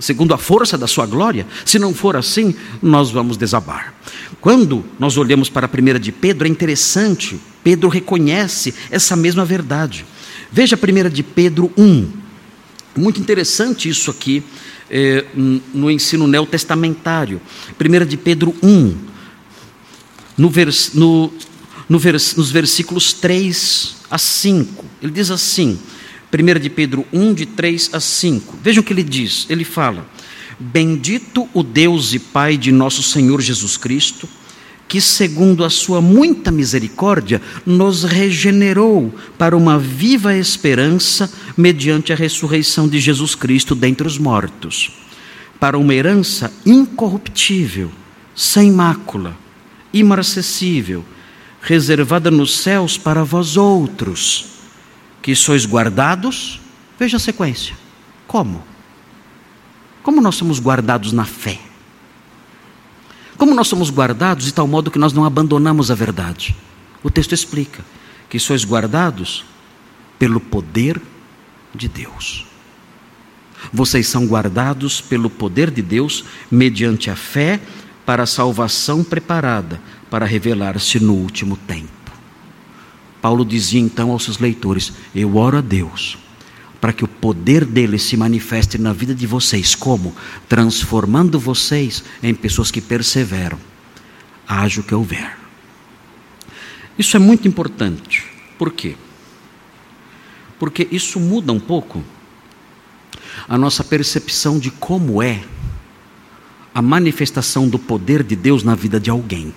segundo 0.00 0.34
a 0.34 0.38
força 0.38 0.76
da 0.76 0.86
sua 0.86 1.06
glória. 1.06 1.46
Se 1.64 1.78
não 1.78 1.94
for 1.94 2.16
assim, 2.16 2.54
nós 2.82 3.10
vamos 3.10 3.36
desabar. 3.36 3.94
Quando 4.40 4.84
nós 4.98 5.16
olhamos 5.16 5.48
para 5.48 5.66
a 5.66 5.68
primeira 5.68 6.00
de 6.00 6.10
Pedro, 6.10 6.46
é 6.46 6.50
interessante, 6.50 7.38
Pedro 7.62 7.88
reconhece 7.88 8.74
essa 8.90 9.14
mesma 9.14 9.44
verdade. 9.44 10.04
Veja 10.50 10.74
a 10.74 10.78
primeira 10.78 11.10
de 11.10 11.22
Pedro 11.22 11.70
1. 11.76 12.10
Muito 12.96 13.20
interessante 13.20 13.88
isso 13.88 14.10
aqui 14.10 14.42
é, 14.90 15.24
no 15.72 15.90
ensino 15.90 16.26
neotestamentário. 16.26 17.40
Primeira 17.78 18.04
de 18.04 18.16
Pedro 18.16 18.54
1, 18.62 18.96
no 20.36 20.50
vers, 20.50 20.92
no, 20.94 21.32
no 21.88 21.98
vers, 21.98 22.34
nos 22.34 22.50
versículos 22.50 23.12
3 23.12 23.96
a 24.10 24.18
5. 24.18 24.84
Ele 25.00 25.12
diz 25.12 25.30
assim: 25.30 25.78
1 26.32 26.60
de 26.60 26.70
Pedro 26.70 27.04
1, 27.12 27.34
de 27.34 27.46
3 27.46 27.90
a 27.92 28.00
5. 28.00 28.58
Vejam 28.62 28.82
o 28.82 28.84
que 28.86 28.92
ele 28.92 29.02
diz. 29.02 29.46
Ele 29.50 29.64
fala: 29.64 30.06
Bendito 30.58 31.48
o 31.52 31.62
Deus 31.62 32.14
e 32.14 32.18
Pai 32.20 32.56
de 32.56 32.70
nosso 32.70 33.02
Senhor 33.02 33.40
Jesus 33.40 33.76
Cristo, 33.76 34.28
que, 34.86 35.00
segundo 35.00 35.64
a 35.64 35.70
sua 35.70 36.00
muita 36.00 36.52
misericórdia, 36.52 37.42
nos 37.66 38.04
regenerou 38.04 39.12
para 39.36 39.56
uma 39.56 39.78
viva 39.78 40.36
esperança 40.36 41.32
mediante 41.56 42.12
a 42.12 42.16
ressurreição 42.16 42.88
de 42.88 43.00
Jesus 43.00 43.34
Cristo 43.34 43.74
dentre 43.74 44.06
os 44.06 44.16
mortos, 44.16 44.92
para 45.58 45.76
uma 45.76 45.94
herança 45.94 46.52
incorruptível, 46.64 47.90
sem 48.36 48.70
mácula, 48.70 49.36
imarcessível, 49.92 51.04
reservada 51.60 52.30
nos 52.30 52.56
céus 52.56 52.96
para 52.96 53.24
vós 53.24 53.56
outros 53.56 54.59
que 55.22 55.34
sois 55.34 55.66
guardados, 55.66 56.60
veja 56.98 57.16
a 57.16 57.20
sequência. 57.20 57.76
Como? 58.26 58.62
Como 60.02 60.20
nós 60.20 60.36
somos 60.36 60.58
guardados 60.58 61.12
na 61.12 61.24
fé? 61.24 61.58
Como 63.36 63.54
nós 63.54 63.68
somos 63.68 63.90
guardados 63.90 64.44
de 64.44 64.52
tal 64.52 64.66
modo 64.66 64.90
que 64.90 64.98
nós 64.98 65.12
não 65.12 65.24
abandonamos 65.24 65.90
a 65.90 65.94
verdade? 65.94 66.54
O 67.02 67.10
texto 67.10 67.32
explica 67.32 67.84
que 68.28 68.38
sois 68.38 68.64
guardados 68.64 69.44
pelo 70.18 70.40
poder 70.40 71.00
de 71.74 71.88
Deus. 71.88 72.46
Vocês 73.72 74.06
são 74.06 74.26
guardados 74.26 75.00
pelo 75.00 75.28
poder 75.28 75.70
de 75.70 75.82
Deus 75.82 76.24
mediante 76.50 77.10
a 77.10 77.16
fé 77.16 77.60
para 78.06 78.22
a 78.22 78.26
salvação 78.26 79.04
preparada 79.04 79.80
para 80.10 80.26
revelar-se 80.26 80.98
no 80.98 81.14
último 81.14 81.56
tempo. 81.56 81.99
Paulo 83.20 83.44
dizia 83.44 83.80
então 83.80 84.10
aos 84.10 84.24
seus 84.24 84.38
leitores: 84.38 84.92
Eu 85.14 85.36
oro 85.36 85.58
a 85.58 85.60
Deus 85.60 86.18
para 86.80 86.92
que 86.92 87.04
o 87.04 87.08
poder 87.08 87.64
dele 87.64 87.98
se 87.98 88.16
manifeste 88.16 88.78
na 88.78 88.92
vida 88.92 89.14
de 89.14 89.26
vocês, 89.26 89.74
como? 89.74 90.14
Transformando 90.48 91.38
vocês 91.38 92.02
em 92.22 92.34
pessoas 92.34 92.70
que 92.70 92.80
perseveram, 92.80 93.58
haja 94.48 94.80
o 94.80 94.84
que 94.84 94.94
houver. 94.94 95.36
Isso 96.98 97.16
é 97.16 97.20
muito 97.20 97.46
importante. 97.46 98.24
Por 98.58 98.72
quê? 98.72 98.96
Porque 100.58 100.88
isso 100.90 101.20
muda 101.20 101.52
um 101.52 101.60
pouco 101.60 102.02
a 103.48 103.58
nossa 103.58 103.84
percepção 103.84 104.58
de 104.58 104.70
como 104.70 105.22
é 105.22 105.42
a 106.74 106.80
manifestação 106.80 107.68
do 107.68 107.78
poder 107.78 108.22
de 108.22 108.36
Deus 108.36 108.62
na 108.62 108.74
vida 108.74 108.98
de 108.98 109.10
alguém. 109.10 109.52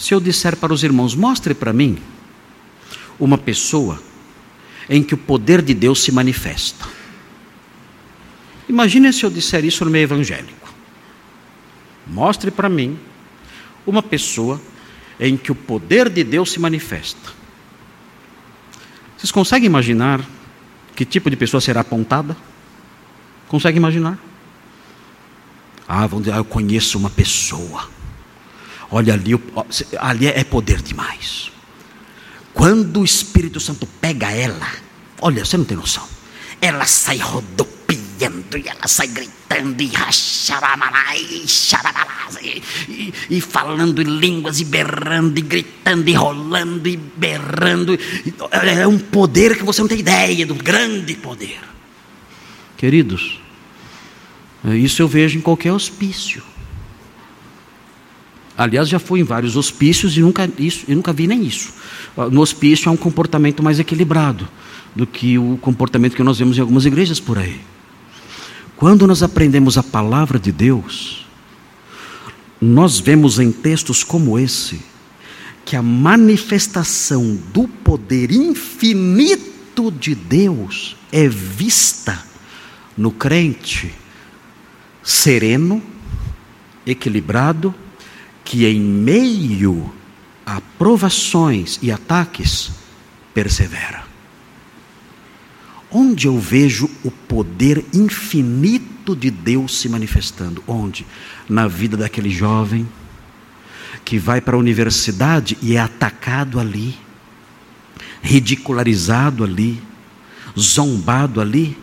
Se 0.00 0.14
eu 0.14 0.18
disser 0.18 0.56
para 0.56 0.72
os 0.72 0.82
irmãos, 0.82 1.14
mostre 1.14 1.52
para 1.52 1.74
mim 1.74 1.98
uma 3.18 3.36
pessoa 3.36 4.02
em 4.88 5.02
que 5.02 5.12
o 5.12 5.18
poder 5.18 5.60
de 5.60 5.74
Deus 5.74 6.00
se 6.00 6.10
manifesta. 6.10 6.88
Imagine 8.66 9.12
se 9.12 9.26
eu 9.26 9.30
disser 9.30 9.62
isso 9.62 9.84
no 9.84 9.90
meio 9.90 10.04
evangélico. 10.04 10.72
Mostre 12.06 12.50
para 12.50 12.66
mim 12.66 12.98
uma 13.86 14.02
pessoa 14.02 14.58
em 15.20 15.36
que 15.36 15.52
o 15.52 15.54
poder 15.54 16.08
de 16.08 16.24
Deus 16.24 16.50
se 16.50 16.58
manifesta. 16.58 17.34
Vocês 19.18 19.30
conseguem 19.30 19.66
imaginar 19.66 20.24
que 20.96 21.04
tipo 21.04 21.28
de 21.28 21.36
pessoa 21.36 21.60
será 21.60 21.82
apontada? 21.82 22.34
Consegue 23.48 23.76
imaginar? 23.76 24.18
Ah, 25.86 26.06
vamos 26.06 26.24
dizer, 26.24 26.36
ah, 26.36 26.38
eu 26.38 26.44
conheço 26.46 26.96
uma 26.96 27.10
pessoa. 27.10 27.99
Olha 28.90 29.14
ali, 29.14 29.32
ali 29.98 30.26
é 30.26 30.44
poder 30.44 30.82
demais. 30.82 31.50
Quando 32.52 33.00
o 33.00 33.04
Espírito 33.04 33.60
Santo 33.60 33.86
pega 33.86 34.30
ela, 34.30 34.70
olha, 35.20 35.44
você 35.44 35.56
não 35.56 35.64
tem 35.64 35.76
noção. 35.76 36.06
Ela 36.60 36.84
sai 36.86 37.18
rodopiando 37.18 38.58
e 38.58 38.68
ela 38.68 38.86
sai 38.86 39.06
gritando 39.06 39.82
e 39.82 39.90
e, 42.42 42.62
e, 42.88 43.14
e 43.30 43.40
falando 43.40 44.00
em 44.00 44.04
línguas 44.04 44.60
e 44.60 44.64
berrando 44.64 45.38
e 45.38 45.42
gritando 45.42 46.08
e 46.08 46.12
rolando 46.12 46.88
e 46.88 46.96
berrando. 46.96 47.98
É 48.78 48.86
um 48.86 48.98
poder 48.98 49.56
que 49.56 49.64
você 49.64 49.80
não 49.80 49.88
tem 49.88 49.98
ideia 49.98 50.46
do 50.46 50.54
grande 50.54 51.14
poder. 51.14 51.60
Queridos, 52.76 53.40
isso 54.64 55.02
eu 55.02 55.08
vejo 55.08 55.38
em 55.38 55.42
qualquer 55.42 55.72
hospício. 55.72 56.42
Aliás, 58.60 58.90
já 58.90 58.98
fui 58.98 59.20
em 59.20 59.22
vários 59.22 59.56
hospícios 59.56 60.14
e 60.18 60.20
nunca, 60.20 60.46
isso, 60.58 60.84
e 60.86 60.94
nunca 60.94 61.14
vi 61.14 61.26
nem 61.26 61.46
isso. 61.46 61.72
No 62.30 62.42
hospício 62.42 62.90
há 62.90 62.92
um 62.92 62.96
comportamento 62.96 63.62
mais 63.62 63.78
equilibrado 63.78 64.46
do 64.94 65.06
que 65.06 65.38
o 65.38 65.56
comportamento 65.62 66.14
que 66.14 66.22
nós 66.22 66.38
vemos 66.38 66.58
em 66.58 66.60
algumas 66.60 66.84
igrejas 66.84 67.18
por 67.18 67.38
aí. 67.38 67.58
Quando 68.76 69.06
nós 69.06 69.22
aprendemos 69.22 69.78
a 69.78 69.82
palavra 69.82 70.38
de 70.38 70.52
Deus, 70.52 71.24
nós 72.60 73.00
vemos 73.00 73.38
em 73.38 73.50
textos 73.50 74.04
como 74.04 74.38
esse 74.38 74.82
que 75.64 75.74
a 75.74 75.80
manifestação 75.80 77.38
do 77.54 77.66
poder 77.66 78.30
infinito 78.30 79.90
de 79.90 80.14
Deus 80.14 80.98
é 81.10 81.26
vista 81.26 82.22
no 82.94 83.10
crente 83.10 83.94
sereno, 85.02 85.82
equilibrado, 86.86 87.74
que 88.50 88.66
em 88.66 88.80
meio 88.80 89.94
a 90.44 90.60
provações 90.76 91.78
e 91.80 91.92
ataques 91.92 92.72
persevera. 93.32 94.02
Onde 95.88 96.26
eu 96.26 96.36
vejo 96.36 96.90
o 97.04 97.12
poder 97.12 97.84
infinito 97.94 99.14
de 99.14 99.30
Deus 99.30 99.78
se 99.78 99.88
manifestando? 99.88 100.64
Onde? 100.66 101.06
Na 101.48 101.68
vida 101.68 101.96
daquele 101.96 102.28
jovem 102.28 102.88
que 104.04 104.18
vai 104.18 104.40
para 104.40 104.56
a 104.56 104.58
universidade 104.58 105.56
e 105.62 105.76
é 105.76 105.78
atacado 105.78 106.58
ali, 106.58 106.98
ridicularizado 108.20 109.44
ali, 109.44 109.80
zombado 110.58 111.40
ali 111.40 111.78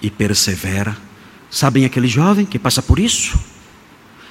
e 0.00 0.10
persevera 0.10 0.96
Sabem 1.50 1.84
aquele 1.84 2.08
jovem 2.08 2.46
que 2.46 2.58
passa 2.58 2.80
por 2.80 2.98
isso? 2.98 3.38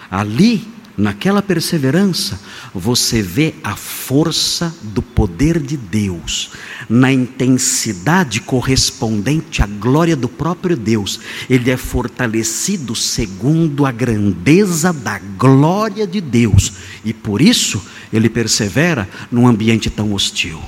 Ali, 0.09 0.67
naquela 0.99 1.41
perseverança, 1.41 2.39
você 2.73 3.21
vê 3.21 3.55
a 3.63 3.75
força 3.75 4.75
do 4.83 5.01
poder 5.01 5.59
de 5.59 5.77
Deus, 5.77 6.51
na 6.89 7.11
intensidade 7.11 8.41
correspondente 8.41 9.63
à 9.63 9.65
glória 9.65 10.15
do 10.15 10.27
próprio 10.27 10.75
Deus. 10.75 11.19
Ele 11.49 11.71
é 11.71 11.77
fortalecido 11.77 12.93
segundo 12.93 13.85
a 13.85 13.91
grandeza 13.91 14.91
da 14.91 15.17
glória 15.17 16.05
de 16.05 16.19
Deus, 16.19 16.73
e 17.05 17.13
por 17.13 17.41
isso 17.41 17.81
ele 18.11 18.29
persevera 18.29 19.07
num 19.31 19.47
ambiente 19.47 19.89
tão 19.89 20.13
hostil 20.13 20.59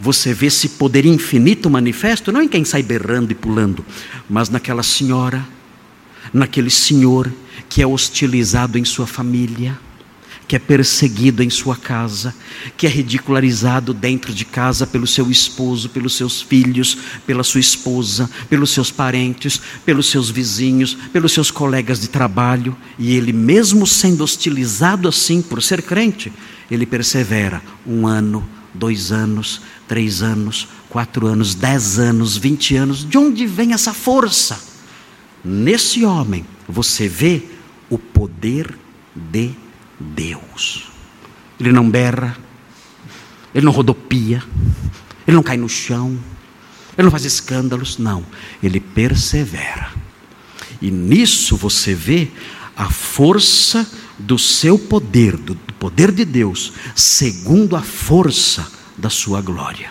você 0.00 0.32
vê 0.32 0.46
esse 0.46 0.68
poder 0.68 1.04
infinito 1.06 1.68
manifesto, 1.68 2.30
não 2.30 2.42
em 2.42 2.46
quem 2.46 2.64
sai 2.64 2.84
berrando 2.84 3.32
e 3.32 3.34
pulando, 3.34 3.84
mas 4.28 4.48
naquela 4.48 4.82
senhora 4.82 5.44
naquele 6.32 6.70
senhor 6.70 7.32
que 7.68 7.82
é 7.82 7.86
hostilizado 7.86 8.78
em 8.78 8.84
sua 8.84 9.06
família, 9.06 9.78
que 10.48 10.56
é 10.56 10.58
perseguido 10.58 11.42
em 11.42 11.50
sua 11.50 11.76
casa, 11.76 12.34
que 12.74 12.86
é 12.86 12.90
ridicularizado 12.90 13.92
dentro 13.92 14.32
de 14.32 14.46
casa 14.46 14.86
pelo 14.86 15.06
seu 15.06 15.30
esposo, 15.30 15.90
pelos 15.90 16.14
seus 16.14 16.40
filhos, 16.40 16.96
pela 17.26 17.44
sua 17.44 17.60
esposa, 17.60 18.30
pelos 18.48 18.70
seus 18.70 18.90
parentes, 18.90 19.60
pelos 19.84 20.10
seus 20.10 20.30
vizinhos, 20.30 20.96
pelos 21.12 21.32
seus 21.32 21.50
colegas 21.50 22.00
de 22.00 22.08
trabalho, 22.08 22.74
e 22.98 23.14
ele, 23.14 23.30
mesmo 23.30 23.86
sendo 23.86 24.24
hostilizado 24.24 25.06
assim 25.06 25.42
por 25.42 25.62
ser 25.62 25.82
crente, 25.82 26.32
ele 26.70 26.86
persevera 26.86 27.62
um 27.86 28.06
ano, 28.06 28.48
dois 28.72 29.12
anos, 29.12 29.60
três 29.86 30.22
anos, 30.22 30.66
quatro 30.88 31.26
anos, 31.26 31.54
dez 31.54 31.98
anos, 31.98 32.38
vinte 32.38 32.74
anos. 32.74 33.06
De 33.06 33.18
onde 33.18 33.46
vem 33.46 33.74
essa 33.74 33.92
força? 33.92 34.58
Nesse 35.44 36.06
homem 36.06 36.44
você 36.66 37.06
vê 37.06 37.42
o 37.90 37.98
poder 37.98 38.74
de 39.14 39.52
Deus. 39.98 40.88
Ele 41.58 41.72
não 41.72 41.88
berra, 41.88 42.36
ele 43.54 43.64
não 43.64 43.72
rodopia, 43.72 44.42
ele 45.26 45.36
não 45.36 45.42
cai 45.42 45.56
no 45.56 45.68
chão, 45.68 46.18
ele 46.96 47.04
não 47.04 47.10
faz 47.10 47.24
escândalos, 47.24 47.98
não, 47.98 48.24
ele 48.62 48.80
persevera. 48.80 49.92
E 50.80 50.90
nisso 50.90 51.56
você 51.56 51.94
vê 51.94 52.28
a 52.76 52.88
força 52.90 53.88
do 54.18 54.38
seu 54.38 54.78
poder, 54.78 55.36
do 55.36 55.54
poder 55.78 56.12
de 56.12 56.24
Deus, 56.24 56.72
segundo 56.94 57.76
a 57.76 57.82
força 57.82 58.70
da 58.96 59.10
sua 59.10 59.40
glória. 59.40 59.90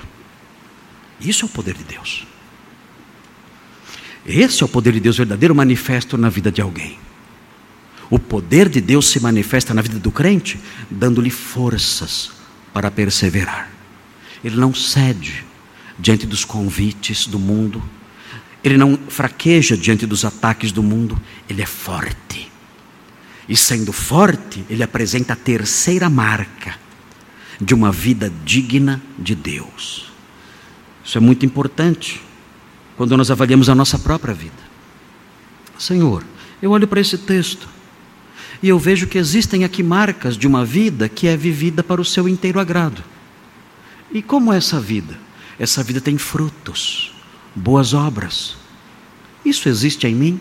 Isso 1.20 1.46
é 1.46 1.48
o 1.48 1.50
poder 1.50 1.74
de 1.74 1.84
Deus. 1.84 2.26
Esse 4.26 4.62
é 4.62 4.66
o 4.66 4.70
poder 4.70 4.94
de 4.94 5.00
Deus 5.00 5.18
verdadeiro 5.18 5.56
manifesto 5.56 6.18
na 6.18 6.30
vida 6.30 6.52
de 6.52 6.62
alguém. 6.62 7.00
O 8.10 8.18
poder 8.18 8.70
de 8.70 8.80
Deus 8.80 9.08
se 9.08 9.20
manifesta 9.20 9.74
na 9.74 9.82
vida 9.82 10.00
do 10.00 10.12
crente, 10.12 10.60
dando-lhe 10.90 11.30
forças 11.30 12.32
para 12.74 12.90
perseverar. 12.90 13.70
Ele 14.44 14.56
não 14.56 14.74
cede 14.74 15.46
diante 16.00 16.26
dos 16.26 16.46
convites 16.46 17.28
do 17.28 17.40
mundo, 17.40 17.84
ele 18.64 18.78
não 18.78 18.98
fraqueja 19.10 19.76
diante 19.76 20.06
dos 20.06 20.24
ataques 20.24 20.72
do 20.72 20.82
mundo, 20.82 21.20
ele 21.50 21.62
é 21.62 21.66
forte. 21.66 22.52
E 23.48 23.56
sendo 23.56 23.92
forte, 23.92 24.66
ele 24.70 24.84
apresenta 24.84 25.34
a 25.34 25.36
terceira 25.36 26.10
marca 26.10 26.76
de 27.60 27.74
uma 27.74 27.92
vida 27.92 28.32
digna 28.46 29.02
de 29.18 29.36
Deus. 29.36 30.12
Isso 31.04 31.18
é 31.18 31.22
muito 31.22 31.46
importante 31.46 32.22
quando 32.96 33.16
nós 33.16 33.32
avaliamos 33.32 33.70
a 33.70 33.76
nossa 33.76 33.98
própria 33.98 34.34
vida. 34.34 34.68
Senhor, 35.78 36.24
eu 36.62 36.72
olho 36.72 36.88
para 36.88 37.00
esse 37.00 37.18
texto 37.18 37.77
e 38.62 38.70
eu 38.70 38.80
vejo 38.80 39.08
que 39.08 39.18
existem 39.18 39.64
aqui 39.64 39.84
marcas 39.84 40.38
de 40.38 40.48
uma 40.48 40.66
vida 40.66 41.08
que 41.08 41.28
é 41.28 41.38
vivida 41.38 41.84
para 41.84 42.02
o 42.02 42.06
seu 42.06 42.28
inteiro 42.28 42.60
agrado. 42.60 43.04
E 44.12 44.22
como 44.22 44.52
é 44.52 44.58
essa 44.58 44.80
vida? 44.80 45.18
Essa 45.60 45.84
vida 45.84 46.02
tem 46.02 46.18
frutos, 46.18 47.12
boas 47.56 47.94
obras. 47.94 48.56
Isso 49.44 49.70
existe 49.70 50.08
em 50.08 50.16
mim 50.16 50.40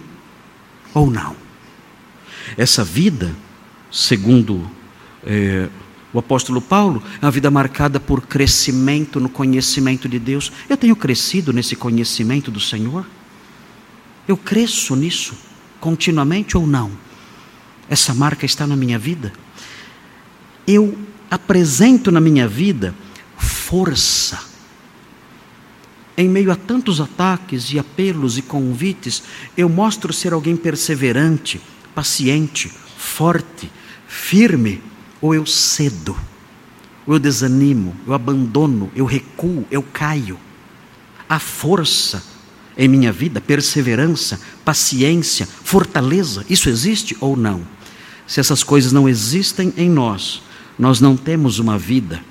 ou 0.94 1.10
não? 1.10 1.36
Essa 2.56 2.84
vida, 2.84 3.34
segundo 3.90 4.70
é, 5.24 5.68
o 6.12 6.18
apóstolo 6.18 6.60
Paulo, 6.60 7.02
é 7.20 7.24
uma 7.24 7.30
vida 7.30 7.50
marcada 7.50 8.00
por 8.00 8.22
crescimento 8.22 9.20
no 9.20 9.28
conhecimento 9.28 10.08
de 10.08 10.18
Deus. 10.18 10.50
Eu 10.68 10.76
tenho 10.76 10.96
crescido 10.96 11.52
nesse 11.52 11.76
conhecimento 11.76 12.50
do 12.50 12.60
Senhor? 12.60 13.04
Eu 14.26 14.36
cresço 14.36 14.96
nisso 14.96 15.34
continuamente 15.80 16.56
ou 16.56 16.66
não? 16.66 17.05
Essa 17.88 18.14
marca 18.14 18.44
está 18.44 18.66
na 18.66 18.76
minha 18.76 18.98
vida? 18.98 19.32
Eu 20.66 20.98
apresento 21.30 22.10
na 22.10 22.20
minha 22.20 22.48
vida 22.48 22.94
força. 23.36 24.38
Em 26.16 26.28
meio 26.28 26.50
a 26.50 26.56
tantos 26.56 27.00
ataques 27.00 27.72
e 27.72 27.78
apelos 27.78 28.38
e 28.38 28.42
convites, 28.42 29.22
eu 29.56 29.68
mostro 29.68 30.12
ser 30.12 30.32
alguém 30.32 30.56
perseverante, 30.56 31.60
paciente, 31.94 32.72
forte, 32.96 33.70
firme, 34.08 34.82
ou 35.20 35.34
eu 35.34 35.44
cedo, 35.44 36.16
ou 37.06 37.14
eu 37.14 37.18
desanimo, 37.18 37.94
eu 38.06 38.14
abandono, 38.14 38.90
eu 38.94 39.04
recuo, 39.04 39.66
eu 39.70 39.82
caio. 39.82 40.38
Há 41.28 41.38
força 41.38 42.22
em 42.78 42.88
minha 42.88 43.12
vida, 43.12 43.40
perseverança, 43.40 44.40
paciência, 44.64 45.46
fortaleza, 45.46 46.44
isso 46.48 46.68
existe 46.68 47.16
ou 47.20 47.36
não? 47.36 47.75
Se 48.26 48.40
essas 48.40 48.62
coisas 48.62 48.92
não 48.92 49.08
existem 49.08 49.72
em 49.76 49.88
nós, 49.88 50.42
nós 50.78 51.00
não 51.00 51.16
temos 51.16 51.58
uma 51.58 51.78
vida 51.78 52.22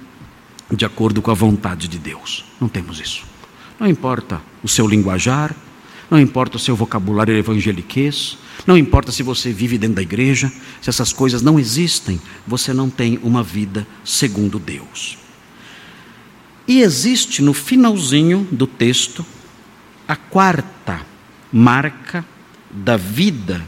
de 0.71 0.86
acordo 0.86 1.21
com 1.21 1.31
a 1.31 1.36
vontade 1.36 1.88
de 1.88 1.97
Deus. 1.97 2.45
Não 2.60 2.67
temos 2.67 2.99
isso. 2.99 3.23
Não 3.79 3.88
importa 3.88 4.41
o 4.63 4.67
seu 4.67 4.88
linguajar, 4.88 5.55
não 6.10 6.19
importa 6.19 6.58
o 6.58 6.60
seu 6.60 6.75
vocabulário 6.75 7.36
evangeliquez, 7.36 8.38
não 8.65 8.77
importa 8.77 9.12
se 9.12 9.23
você 9.23 9.51
vive 9.51 9.77
dentro 9.77 9.97
da 9.97 10.01
igreja, 10.01 10.51
se 10.81 10.89
essas 10.89 11.12
coisas 11.12 11.41
não 11.41 11.60
existem, 11.60 12.21
você 12.45 12.73
não 12.73 12.89
tem 12.89 13.19
uma 13.23 13.43
vida 13.43 13.88
segundo 14.03 14.60
Deus. 14.60 15.17
E 16.67 16.81
existe 16.81 17.41
no 17.41 17.53
finalzinho 17.53 18.47
do 18.51 18.65
texto 18.65 19.25
a 20.08 20.15
quarta 20.15 21.01
marca 21.51 22.25
da 22.71 22.97
vida 22.97 23.65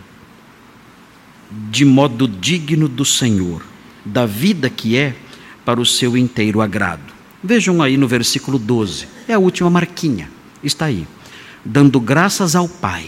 de 1.49 1.86
modo 1.86 2.27
digno 2.27 2.88
do 2.88 3.05
Senhor, 3.05 3.63
da 4.03 4.25
vida 4.25 4.69
que 4.69 4.97
é 4.97 5.15
para 5.65 5.79
o 5.79 5.86
seu 5.86 6.17
inteiro 6.17 6.62
agrado. 6.62 7.13
Vejam 7.43 7.81
aí 7.81 7.97
no 7.97 8.07
versículo 8.07 8.57
12, 8.57 9.07
é 9.27 9.33
a 9.33 9.39
última 9.39 9.69
marquinha, 9.69 10.29
está 10.63 10.86
aí. 10.86 11.07
Dando 11.63 11.99
graças 11.99 12.55
ao 12.55 12.67
Pai, 12.67 13.07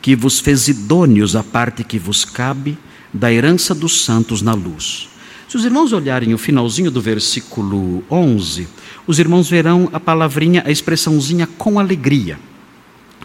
que 0.00 0.14
vos 0.14 0.40
fez 0.40 0.68
idôneos 0.68 1.36
a 1.36 1.42
parte 1.42 1.84
que 1.84 1.98
vos 1.98 2.24
cabe 2.24 2.76
da 3.12 3.32
herança 3.32 3.74
dos 3.74 4.04
santos 4.04 4.42
na 4.42 4.54
luz. 4.54 5.08
Se 5.48 5.56
os 5.56 5.64
irmãos 5.64 5.92
olharem 5.92 6.32
o 6.32 6.38
finalzinho 6.38 6.90
do 6.90 7.00
versículo 7.00 8.02
11, 8.10 8.66
os 9.06 9.18
irmãos 9.18 9.50
verão 9.50 9.88
a 9.92 10.00
palavrinha, 10.00 10.62
a 10.64 10.70
expressãozinha 10.70 11.46
com 11.46 11.78
alegria. 11.78 12.38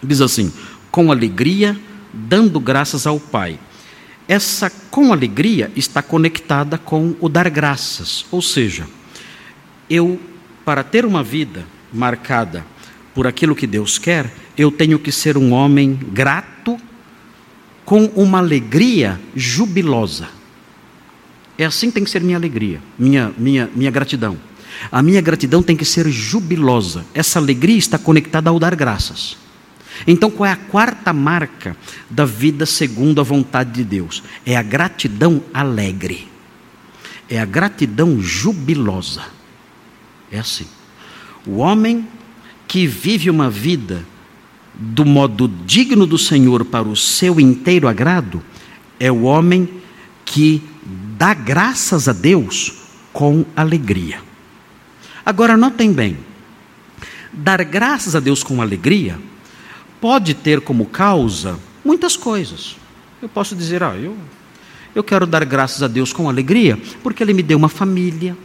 Diz 0.02 0.20
assim: 0.20 0.52
com 0.90 1.10
alegria, 1.10 1.78
dando 2.12 2.60
graças 2.60 3.06
ao 3.06 3.18
Pai. 3.18 3.58
Essa 4.28 4.70
com 4.90 5.10
alegria 5.10 5.72
está 5.74 6.02
conectada 6.02 6.76
com 6.76 7.16
o 7.18 7.30
dar 7.30 7.48
graças, 7.48 8.26
ou 8.30 8.42
seja, 8.42 8.86
eu, 9.88 10.20
para 10.66 10.84
ter 10.84 11.06
uma 11.06 11.22
vida 11.22 11.64
marcada 11.90 12.64
por 13.14 13.26
aquilo 13.26 13.56
que 13.56 13.66
Deus 13.66 13.98
quer, 13.98 14.30
eu 14.56 14.70
tenho 14.70 14.98
que 14.98 15.10
ser 15.10 15.38
um 15.38 15.52
homem 15.52 15.98
grato, 16.12 16.78
com 17.86 18.04
uma 18.14 18.36
alegria 18.36 19.18
jubilosa. 19.34 20.28
É 21.56 21.64
assim 21.64 21.88
que 21.88 21.94
tem 21.94 22.04
que 22.04 22.10
ser 22.10 22.22
minha 22.22 22.36
alegria, 22.36 22.82
minha, 22.98 23.32
minha, 23.38 23.70
minha 23.74 23.90
gratidão. 23.90 24.36
A 24.92 25.02
minha 25.02 25.22
gratidão 25.22 25.62
tem 25.62 25.74
que 25.74 25.86
ser 25.86 26.06
jubilosa. 26.10 27.06
Essa 27.14 27.38
alegria 27.38 27.78
está 27.78 27.96
conectada 27.96 28.50
ao 28.50 28.58
dar 28.58 28.76
graças. 28.76 29.38
Então, 30.06 30.30
qual 30.30 30.46
é 30.46 30.52
a 30.52 30.56
quarta 30.56 31.12
marca 31.12 31.76
da 32.08 32.24
vida 32.24 32.64
segundo 32.66 33.20
a 33.20 33.24
vontade 33.24 33.72
de 33.72 33.84
Deus? 33.84 34.22
É 34.46 34.56
a 34.56 34.62
gratidão 34.62 35.42
alegre, 35.52 36.28
é 37.28 37.40
a 37.40 37.44
gratidão 37.44 38.20
jubilosa. 38.20 39.24
É 40.30 40.38
assim. 40.38 40.66
O 41.46 41.56
homem 41.56 42.06
que 42.66 42.86
vive 42.86 43.30
uma 43.30 43.48
vida 43.48 44.04
do 44.74 45.04
modo 45.04 45.50
digno 45.66 46.06
do 46.06 46.18
Senhor 46.18 46.64
para 46.64 46.86
o 46.86 46.94
seu 46.94 47.40
inteiro 47.40 47.88
agrado 47.88 48.42
é 49.00 49.10
o 49.10 49.22
homem 49.22 49.68
que 50.24 50.62
dá 51.16 51.34
graças 51.34 52.08
a 52.08 52.12
Deus 52.12 52.74
com 53.12 53.44
alegria. 53.56 54.20
Agora, 55.24 55.56
notem 55.56 55.92
bem: 55.92 56.18
dar 57.32 57.64
graças 57.64 58.14
a 58.14 58.20
Deus 58.20 58.42
com 58.42 58.62
alegria 58.62 59.18
pode 60.00 60.34
ter 60.34 60.60
como 60.60 60.86
causa 60.86 61.58
muitas 61.84 62.16
coisas. 62.16 62.76
Eu 63.20 63.28
posso 63.28 63.56
dizer, 63.56 63.82
ah, 63.82 63.96
eu, 63.96 64.16
eu 64.94 65.02
quero 65.02 65.26
dar 65.26 65.44
graças 65.44 65.82
a 65.82 65.88
Deus 65.88 66.12
com 66.12 66.28
alegria, 66.28 66.78
porque 67.02 67.22
Ele 67.22 67.32
me 67.32 67.42
deu 67.42 67.58
uma 67.58 67.68
família, 67.68 68.36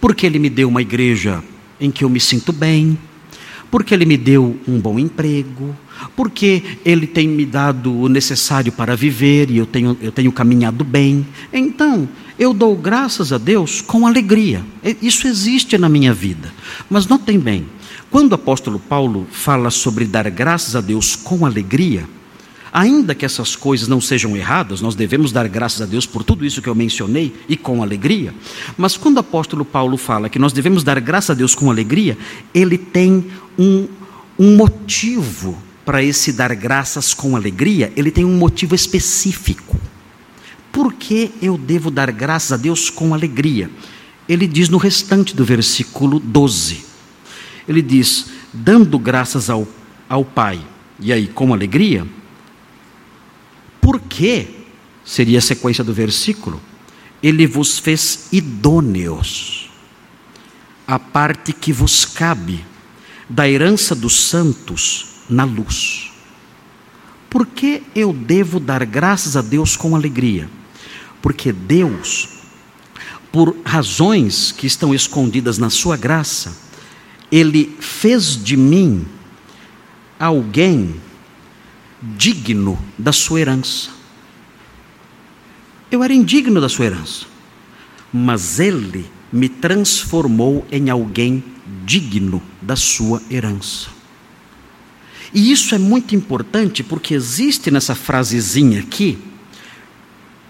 porque 0.00 0.26
Ele 0.26 0.38
me 0.38 0.50
deu 0.50 0.68
uma 0.68 0.82
igreja 0.82 1.42
em 1.80 1.90
que 1.90 2.04
eu 2.04 2.10
me 2.10 2.20
sinto 2.20 2.52
bem, 2.52 2.96
porque 3.70 3.94
Ele 3.94 4.04
me 4.04 4.16
deu 4.16 4.60
um 4.68 4.78
bom 4.78 4.98
emprego, 4.98 5.76
porque 6.14 6.62
Ele 6.84 7.06
tem 7.06 7.26
me 7.26 7.46
dado 7.46 7.92
o 7.92 8.08
necessário 8.08 8.70
para 8.70 8.94
viver 8.94 9.50
e 9.50 9.56
eu 9.56 9.66
tenho, 9.66 9.96
eu 10.00 10.12
tenho 10.12 10.30
caminhado 10.30 10.84
bem. 10.84 11.26
Então, 11.52 12.08
eu 12.38 12.52
dou 12.52 12.76
graças 12.76 13.32
a 13.32 13.38
Deus 13.38 13.80
com 13.80 14.06
alegria. 14.06 14.62
Isso 15.00 15.26
existe 15.26 15.78
na 15.78 15.88
minha 15.88 16.12
vida. 16.12 16.52
Mas 16.88 17.06
notem 17.06 17.38
bem, 17.38 17.66
quando 18.12 18.32
o 18.32 18.34
apóstolo 18.34 18.78
Paulo 18.78 19.26
fala 19.32 19.70
sobre 19.70 20.04
dar 20.04 20.28
graças 20.28 20.76
a 20.76 20.82
Deus 20.82 21.16
com 21.16 21.46
alegria, 21.46 22.06
ainda 22.70 23.14
que 23.14 23.24
essas 23.24 23.56
coisas 23.56 23.88
não 23.88 24.02
sejam 24.02 24.36
erradas, 24.36 24.82
nós 24.82 24.94
devemos 24.94 25.32
dar 25.32 25.48
graças 25.48 25.80
a 25.80 25.86
Deus 25.86 26.04
por 26.04 26.22
tudo 26.22 26.44
isso 26.44 26.60
que 26.60 26.68
eu 26.68 26.74
mencionei 26.74 27.34
e 27.48 27.56
com 27.56 27.82
alegria, 27.82 28.34
mas 28.76 28.98
quando 28.98 29.16
o 29.16 29.20
apóstolo 29.20 29.64
Paulo 29.64 29.96
fala 29.96 30.28
que 30.28 30.38
nós 30.38 30.52
devemos 30.52 30.84
dar 30.84 31.00
graças 31.00 31.30
a 31.30 31.34
Deus 31.34 31.54
com 31.54 31.70
alegria, 31.70 32.18
ele 32.52 32.76
tem 32.76 33.28
um, 33.58 33.88
um 34.38 34.56
motivo 34.56 35.56
para 35.82 36.02
esse 36.02 36.34
dar 36.34 36.54
graças 36.54 37.14
com 37.14 37.34
alegria, 37.34 37.90
ele 37.96 38.10
tem 38.10 38.26
um 38.26 38.36
motivo 38.36 38.74
específico. 38.74 39.80
Por 40.70 40.92
que 40.92 41.30
eu 41.40 41.56
devo 41.56 41.90
dar 41.90 42.12
graças 42.12 42.52
a 42.52 42.58
Deus 42.58 42.90
com 42.90 43.14
alegria? 43.14 43.70
Ele 44.28 44.46
diz 44.46 44.68
no 44.68 44.76
restante 44.76 45.34
do 45.34 45.46
versículo 45.46 46.20
12 46.20 46.91
ele 47.66 47.82
diz: 47.82 48.26
dando 48.52 48.98
graças 48.98 49.48
ao, 49.48 49.66
ao 50.08 50.24
Pai, 50.24 50.60
e 51.00 51.12
aí 51.12 51.26
com 51.26 51.52
alegria, 51.52 52.06
porque, 53.80 54.48
seria 55.04 55.38
a 55.38 55.42
sequência 55.42 55.82
do 55.82 55.92
versículo, 55.92 56.60
ele 57.22 57.46
vos 57.46 57.78
fez 57.78 58.28
idôneos, 58.32 59.70
a 60.86 60.98
parte 60.98 61.52
que 61.52 61.72
vos 61.72 62.04
cabe 62.04 62.64
da 63.28 63.48
herança 63.48 63.94
dos 63.94 64.14
santos 64.14 65.06
na 65.28 65.44
luz. 65.44 66.12
Por 67.30 67.46
que 67.46 67.82
eu 67.94 68.12
devo 68.12 68.60
dar 68.60 68.84
graças 68.84 69.36
a 69.36 69.42
Deus 69.42 69.76
com 69.76 69.96
alegria? 69.96 70.48
Porque 71.22 71.50
Deus, 71.50 72.28
por 73.32 73.56
razões 73.64 74.52
que 74.52 74.66
estão 74.66 74.94
escondidas 74.94 75.56
na 75.56 75.70
Sua 75.70 75.96
graça, 75.96 76.54
ele 77.32 77.74
fez 77.80 78.36
de 78.36 78.58
mim 78.58 79.06
alguém 80.18 80.94
digno 82.02 82.78
da 82.98 83.10
sua 83.10 83.40
herança. 83.40 83.88
Eu 85.90 86.02
era 86.04 86.12
indigno 86.12 86.60
da 86.60 86.68
sua 86.68 86.86
herança, 86.86 87.24
mas 88.12 88.60
Ele 88.60 89.06
me 89.32 89.48
transformou 89.48 90.66
em 90.70 90.90
alguém 90.90 91.42
digno 91.86 92.42
da 92.60 92.76
sua 92.76 93.22
herança. 93.30 93.88
E 95.32 95.50
isso 95.50 95.74
é 95.74 95.78
muito 95.78 96.14
importante 96.14 96.82
porque 96.82 97.14
existe 97.14 97.70
nessa 97.70 97.94
frasezinha 97.94 98.80
aqui, 98.80 99.18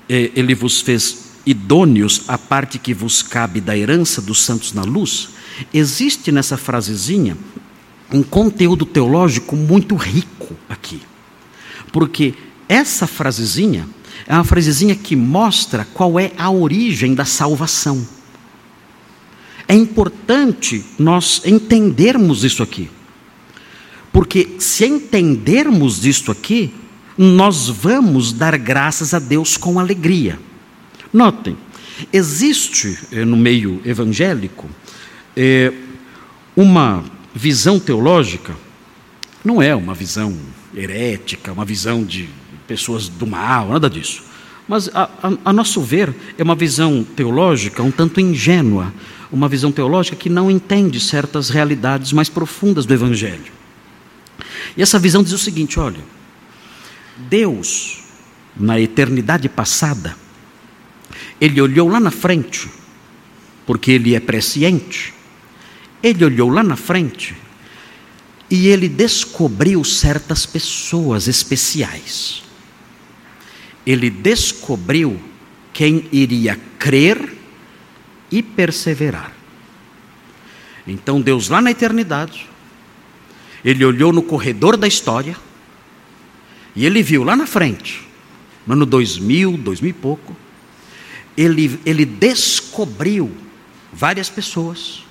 é, 0.09 0.33
Ele 0.35 0.55
vos 0.55 0.81
fez 0.81 1.33
idôneos 1.47 2.23
a 2.27 2.37
parte 2.37 2.79
que 2.79 2.92
vos 2.92 3.23
cabe 3.23 3.61
da 3.61 3.77
herança 3.77 4.21
dos 4.21 4.42
santos 4.42 4.73
na 4.73 4.83
luz. 4.83 5.32
Existe 5.73 6.33
nessa 6.33 6.57
frasezinha 6.57 7.37
um 8.12 8.23
conteúdo 8.23 8.85
teológico 8.85 9.57
muito 9.57 9.95
rico 9.95 10.55
aqui. 10.69 11.01
Porque 11.91 12.35
essa 12.69 13.07
frasezinha 13.07 13.88
é 14.27 14.35
uma 14.35 14.45
frasezinha 14.45 14.95
que 14.95 15.17
mostra 15.17 15.87
qual 15.93 16.19
é 16.19 16.33
a 16.37 16.51
origem 16.51 17.15
da 17.15 17.25
salvação. 17.25 18.07
é 19.69 19.75
importante 19.75 20.85
nós 20.99 21.41
entendermos 21.47 22.45
isso 22.45 22.62
aqui. 22.62 22.91
Porque 24.12 24.57
se 24.59 24.85
entendermos 24.85 26.05
isto 26.05 26.31
aqui, 26.31 26.75
nós 27.17 27.69
vamos 27.69 28.33
dar 28.33 28.59
graças 28.59 29.15
a 29.15 29.19
Deus 29.19 29.57
com 29.57 29.79
alegria. 29.79 30.38
Notem, 31.11 31.57
existe 32.12 32.99
eh, 33.11 33.25
no 33.25 33.37
meio 33.37 33.81
evangélico 33.85 34.69
eh, 35.37 35.73
uma 36.57 37.05
visão 37.35 37.79
teológica, 37.79 38.55
não 39.45 39.61
é 39.61 39.75
uma 39.75 39.95
visão 39.95 40.37
herética, 40.75 41.53
uma 41.53 41.64
visão 41.64 42.05
de 42.05 42.29
pessoas 42.66 43.09
do 43.09 43.27
mal, 43.27 43.68
nada 43.68 43.88
disso. 43.88 44.23
Mas, 44.68 44.88
a, 44.95 45.05
a, 45.23 45.33
a 45.47 45.53
nosso 45.53 45.81
ver, 45.81 46.14
é 46.38 46.42
uma 46.42 46.55
visão 46.55 47.05
teológica 47.05 47.83
um 47.83 47.90
tanto 47.90 48.21
ingênua, 48.21 48.92
uma 49.31 49.49
visão 49.49 49.73
teológica 49.73 50.16
que 50.16 50.29
não 50.29 50.51
entende 50.51 51.01
certas 51.01 51.49
realidades 51.49 52.12
mais 52.12 52.29
profundas 52.29 52.87
do 52.87 52.95
Evangelho. 52.95 53.53
E 54.77 54.83
essa 54.83 54.99
visão 54.99 55.23
diz 55.23 55.33
o 55.33 55.38
seguinte: 55.38 55.81
olha, 55.81 56.01
Deus, 57.16 58.03
na 58.57 58.81
eternidade 58.81 59.49
passada, 59.49 60.16
Ele 61.40 61.61
olhou 61.61 61.88
lá 61.88 61.99
na 61.99 62.11
frente, 62.11 62.68
porque 63.66 63.92
Ele 63.92 64.14
é 64.14 64.21
presciente, 64.21 65.12
Ele 66.03 66.25
olhou 66.25 66.49
lá 66.49 66.62
na 66.62 66.77
frente 66.77 67.37
e 68.51 68.69
Ele 68.69 68.88
descobriu 68.88 69.85
certas 69.85 70.45
pessoas 70.45 71.29
especiais 71.29 72.43
ele 73.85 74.11
descobriu 74.11 75.21
quem 75.73 76.09
iria 76.12 76.59
crer 76.79 77.35
e 78.31 78.43
perseverar. 78.43 79.33
Então 80.87 81.21
Deus, 81.21 81.49
lá 81.49 81.61
na 81.61 81.71
eternidade, 81.71 82.49
ele 83.65 83.85
olhou 83.85 84.12
no 84.12 84.23
corredor 84.23 84.77
da 84.77 84.87
história 84.87 85.37
e 86.75 86.87
ele 86.87 87.03
viu 87.03 87.23
lá 87.23 87.37
na 87.37 87.47
frente, 87.47 88.07
no 88.67 88.75
ano 88.75 88.87
2000, 88.87 89.57
2000 89.59 89.91
e 89.91 89.93
pouco, 89.93 90.37
ele, 91.37 91.81
ele 91.85 92.05
descobriu 92.05 93.31
várias 93.93 94.29
pessoas 94.29 95.05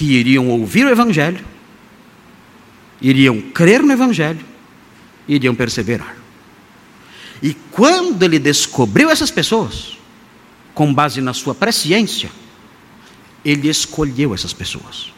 que 0.00 0.14
iriam 0.14 0.48
ouvir 0.48 0.86
o 0.86 0.88
Evangelho, 0.88 1.44
iriam 3.02 3.38
crer 3.38 3.82
no 3.82 3.92
Evangelho, 3.92 4.40
iriam 5.28 5.54
perseverar. 5.54 6.16
E 7.42 7.52
quando 7.70 8.22
ele 8.22 8.38
descobriu 8.38 9.10
essas 9.10 9.30
pessoas, 9.30 9.98
com 10.72 10.94
base 10.94 11.20
na 11.20 11.34
sua 11.34 11.54
presciência, 11.54 12.30
ele 13.44 13.68
escolheu 13.68 14.32
essas 14.32 14.54
pessoas. 14.54 15.12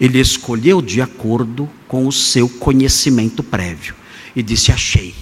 Ele 0.00 0.20
escolheu 0.20 0.80
de 0.80 1.02
acordo 1.02 1.68
com 1.86 2.06
o 2.06 2.12
seu 2.12 2.48
conhecimento 2.48 3.42
prévio 3.42 3.94
e 4.34 4.42
disse: 4.42 4.72
Achei. 4.72 5.14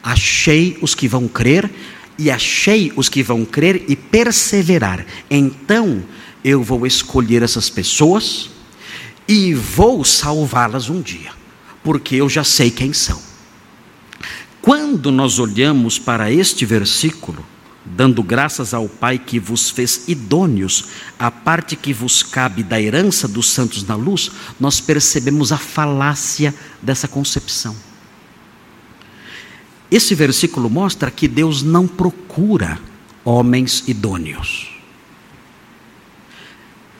Achei 0.00 0.78
os 0.80 0.94
que 0.94 1.08
vão 1.08 1.26
crer 1.26 1.68
e 2.16 2.30
achei 2.30 2.92
os 2.94 3.08
que 3.08 3.20
vão 3.20 3.44
crer 3.44 3.84
e 3.88 3.96
perseverar. 3.96 5.04
Então 5.28 6.04
eu 6.44 6.62
vou 6.62 6.86
escolher 6.86 7.42
essas 7.42 7.70
pessoas 7.70 8.50
e 9.26 9.54
vou 9.54 10.04
salvá-las 10.04 10.90
um 10.90 11.00
dia, 11.00 11.32
porque 11.82 12.16
eu 12.16 12.28
já 12.28 12.44
sei 12.44 12.70
quem 12.70 12.92
são. 12.92 13.20
Quando 14.60 15.10
nós 15.10 15.38
olhamos 15.38 15.98
para 15.98 16.30
este 16.30 16.66
versículo, 16.66 17.44
dando 17.84 18.22
graças 18.22 18.74
ao 18.74 18.88
Pai 18.88 19.18
que 19.18 19.38
vos 19.38 19.70
fez 19.70 20.04
idôneos, 20.06 20.86
a 21.18 21.30
parte 21.30 21.76
que 21.76 21.92
vos 21.92 22.22
cabe 22.22 22.62
da 22.62 22.80
herança 22.80 23.26
dos 23.26 23.48
santos 23.48 23.84
na 23.84 23.94
luz, 23.94 24.30
nós 24.60 24.80
percebemos 24.80 25.52
a 25.52 25.58
falácia 25.58 26.54
dessa 26.82 27.08
concepção. 27.08 27.74
Esse 29.90 30.14
versículo 30.14 30.68
mostra 30.68 31.10
que 31.10 31.28
Deus 31.28 31.62
não 31.62 31.86
procura 31.86 32.78
homens 33.24 33.84
idôneos. 33.86 34.73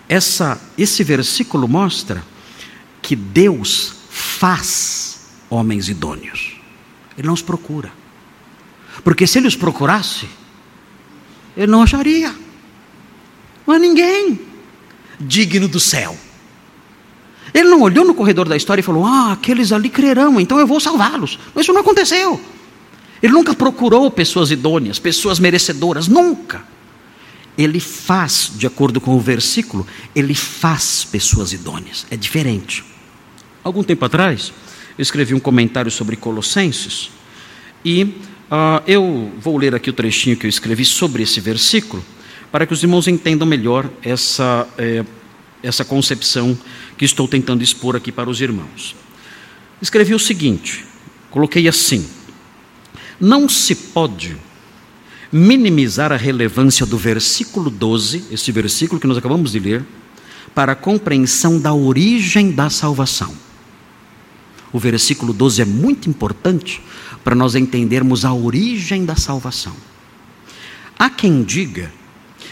Essa, 0.08 0.60
esse 0.76 1.02
versículo 1.02 1.66
mostra 1.66 2.22
que 3.00 3.16
Deus 3.16 3.94
faz 4.10 5.26
homens 5.48 5.88
idôneos. 5.88 6.56
Ele 7.16 7.26
não 7.26 7.34
os 7.34 7.42
procura. 7.42 7.92
Porque 9.02 9.26
se 9.26 9.38
ele 9.38 9.48
os 9.48 9.56
procurasse, 9.56 10.28
ele 11.56 11.70
não 11.70 11.82
acharia. 11.82 12.34
Não 13.66 13.74
há 13.74 13.78
ninguém 13.78 14.40
digno 15.18 15.68
do 15.68 15.80
céu. 15.80 16.16
Ele 17.52 17.68
não 17.68 17.82
olhou 17.82 18.04
no 18.04 18.14
corredor 18.14 18.48
da 18.48 18.56
história 18.56 18.80
e 18.80 18.84
falou: 18.84 19.06
Ah, 19.06 19.32
aqueles 19.32 19.72
ali 19.72 19.88
crerão, 19.88 20.40
então 20.40 20.58
eu 20.58 20.66
vou 20.66 20.80
salvá-los. 20.80 21.38
Mas 21.54 21.64
isso 21.64 21.72
não 21.72 21.80
aconteceu. 21.80 22.40
Ele 23.22 23.32
nunca 23.32 23.54
procurou 23.54 24.10
pessoas 24.10 24.50
idôneas, 24.50 24.98
pessoas 24.98 25.38
merecedoras, 25.38 26.08
nunca. 26.08 26.73
Ele 27.56 27.78
faz, 27.78 28.52
de 28.56 28.66
acordo 28.66 29.00
com 29.00 29.14
o 29.16 29.20
versículo, 29.20 29.86
ele 30.14 30.34
faz 30.34 31.04
pessoas 31.04 31.52
idôneas. 31.52 32.06
É 32.10 32.16
diferente. 32.16 32.84
Algum 33.62 33.82
tempo 33.82 34.04
atrás, 34.04 34.52
eu 34.98 35.02
escrevi 35.02 35.34
um 35.34 35.40
comentário 35.40 35.90
sobre 35.90 36.16
Colossenses 36.16 37.10
e 37.84 38.02
uh, 38.04 38.82
eu 38.86 39.32
vou 39.38 39.56
ler 39.56 39.74
aqui 39.74 39.90
o 39.90 39.92
trechinho 39.92 40.36
que 40.36 40.46
eu 40.46 40.50
escrevi 40.50 40.84
sobre 40.84 41.22
esse 41.22 41.40
versículo 41.40 42.04
para 42.54 42.66
que 42.66 42.72
os 42.72 42.82
irmãos 42.82 43.08
entendam 43.08 43.46
melhor 43.48 43.90
essa, 44.00 44.68
eh, 44.78 45.04
essa 45.60 45.84
concepção 45.84 46.56
que 46.96 47.04
estou 47.04 47.26
tentando 47.26 47.64
expor 47.64 47.96
aqui 47.96 48.12
para 48.12 48.30
os 48.30 48.40
irmãos. 48.40 48.94
Escrevi 49.82 50.14
o 50.14 50.20
seguinte, 50.20 50.84
coloquei 51.32 51.66
assim: 51.66 52.08
não 53.18 53.48
se 53.48 53.74
pode 53.74 54.36
minimizar 55.36 56.12
a 56.12 56.16
relevância 56.16 56.86
do 56.86 56.96
versículo 56.96 57.68
12, 57.68 58.24
esse 58.30 58.52
versículo 58.52 59.00
que 59.00 59.06
nós 59.06 59.18
acabamos 59.18 59.52
de 59.52 59.58
ler, 59.58 59.84
para 60.54 60.72
a 60.72 60.76
compreensão 60.76 61.58
da 61.58 61.74
origem 61.74 62.52
da 62.52 62.70
salvação 62.70 63.34
o 64.74 64.78
versículo 64.80 65.32
12 65.32 65.62
é 65.62 65.64
muito 65.64 66.10
importante 66.10 66.82
para 67.22 67.36
nós 67.36 67.54
entendermos 67.54 68.24
a 68.24 68.34
origem 68.34 69.04
da 69.04 69.14
salvação. 69.14 69.72
Há 70.98 71.08
quem 71.08 71.44
diga 71.44 71.92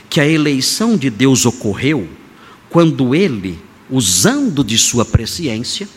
que 0.09 0.21
a 0.21 0.27
eleição 0.27 0.97
de 0.97 1.11
Deus 1.11 1.45
ocorreu 1.45 2.09
quando 2.71 3.13
ele, 3.13 3.59
usando 3.91 4.63
de 4.63 4.79
sua 4.79 5.05
presciência, 5.05 5.89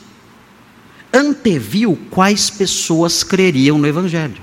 anteviu 1.13 1.95
quais 2.10 2.50
pessoas 2.50 3.24
creriam 3.24 3.78
no 3.78 3.86
Evangelho. 3.86 4.41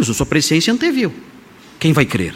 Usou 0.00 0.14
sua 0.14 0.26
presciência 0.26 0.72
anteviu. 0.72 1.12
Quem 1.78 1.92
vai 1.92 2.04
crer? 2.04 2.34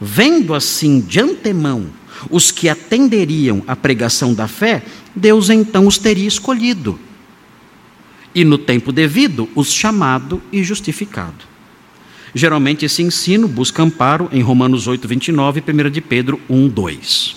Vendo 0.00 0.54
assim 0.54 1.00
de 1.00 1.20
antemão 1.20 1.86
os 2.30 2.50
que 2.50 2.68
atenderiam 2.68 3.62
à 3.66 3.76
pregação 3.76 4.34
da 4.34 4.48
fé, 4.48 4.82
Deus 5.14 5.50
então 5.50 5.86
os 5.86 5.98
teria 5.98 6.26
escolhido. 6.26 6.98
E 8.34 8.44
no 8.44 8.58
tempo 8.58 8.92
devido, 8.92 9.48
os 9.54 9.72
chamado 9.72 10.42
e 10.52 10.62
justificado. 10.62 11.44
Geralmente 12.34 12.84
esse 12.84 13.02
ensino 13.02 13.48
busca 13.48 13.82
amparo 13.82 14.28
em 14.30 14.42
Romanos 14.42 14.86
8, 14.86 15.08
29 15.08 15.62
e 15.66 15.86
1 15.86 15.90
de 15.90 16.00
Pedro 16.00 16.40
1, 16.50 16.68
2. 16.68 17.36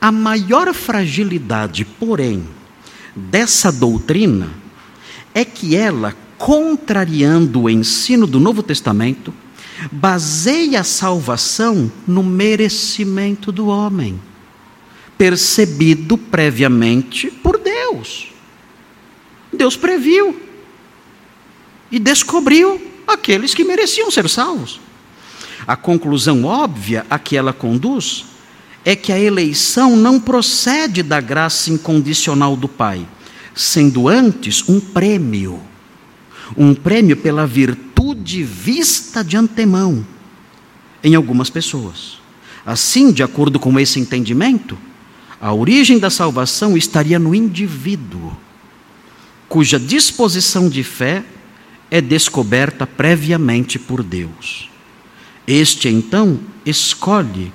A 0.00 0.12
maior 0.12 0.72
fragilidade, 0.72 1.84
porém, 1.84 2.46
dessa 3.16 3.72
doutrina 3.72 4.50
é 5.34 5.44
que 5.44 5.74
ela, 5.74 6.14
contrariando 6.40 7.60
o 7.60 7.70
ensino 7.70 8.26
do 8.26 8.40
Novo 8.40 8.62
Testamento, 8.62 9.32
baseia 9.92 10.80
a 10.80 10.84
salvação 10.84 11.92
no 12.06 12.22
merecimento 12.22 13.52
do 13.52 13.66
homem, 13.66 14.18
percebido 15.18 16.16
previamente 16.16 17.30
por 17.30 17.58
Deus. 17.58 18.28
Deus 19.52 19.76
previu 19.76 20.40
e 21.92 21.98
descobriu 21.98 22.80
aqueles 23.06 23.54
que 23.54 23.62
mereciam 23.62 24.10
ser 24.10 24.26
salvos. 24.26 24.80
A 25.66 25.76
conclusão 25.76 26.44
óbvia 26.44 27.04
a 27.10 27.18
que 27.18 27.36
ela 27.36 27.52
conduz 27.52 28.24
é 28.82 28.96
que 28.96 29.12
a 29.12 29.20
eleição 29.20 29.94
não 29.94 30.18
procede 30.18 31.02
da 31.02 31.20
graça 31.20 31.70
incondicional 31.70 32.56
do 32.56 32.66
Pai, 32.66 33.06
sendo 33.54 34.08
antes 34.08 34.66
um 34.66 34.80
prêmio 34.80 35.68
um 36.56 36.74
prêmio 36.74 37.16
pela 37.16 37.46
virtude 37.46 38.42
vista 38.42 39.22
de 39.22 39.36
antemão 39.36 40.04
em 41.02 41.14
algumas 41.14 41.50
pessoas. 41.50 42.18
Assim, 42.64 43.12
de 43.12 43.22
acordo 43.22 43.58
com 43.58 43.78
esse 43.78 43.98
entendimento, 43.98 44.76
a 45.40 45.52
origem 45.52 45.98
da 45.98 46.10
salvação 46.10 46.76
estaria 46.76 47.18
no 47.18 47.34
indivíduo, 47.34 48.36
cuja 49.48 49.78
disposição 49.78 50.68
de 50.68 50.82
fé 50.84 51.24
é 51.90 52.00
descoberta 52.00 52.86
previamente 52.86 53.78
por 53.78 54.02
Deus. 54.02 54.68
Este 55.46 55.88
então 55.88 56.38
escolhe 56.64 57.52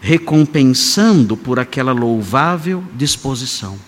recompensando 0.00 1.36
por 1.36 1.58
aquela 1.58 1.92
louvável 1.92 2.82
disposição. 2.96 3.78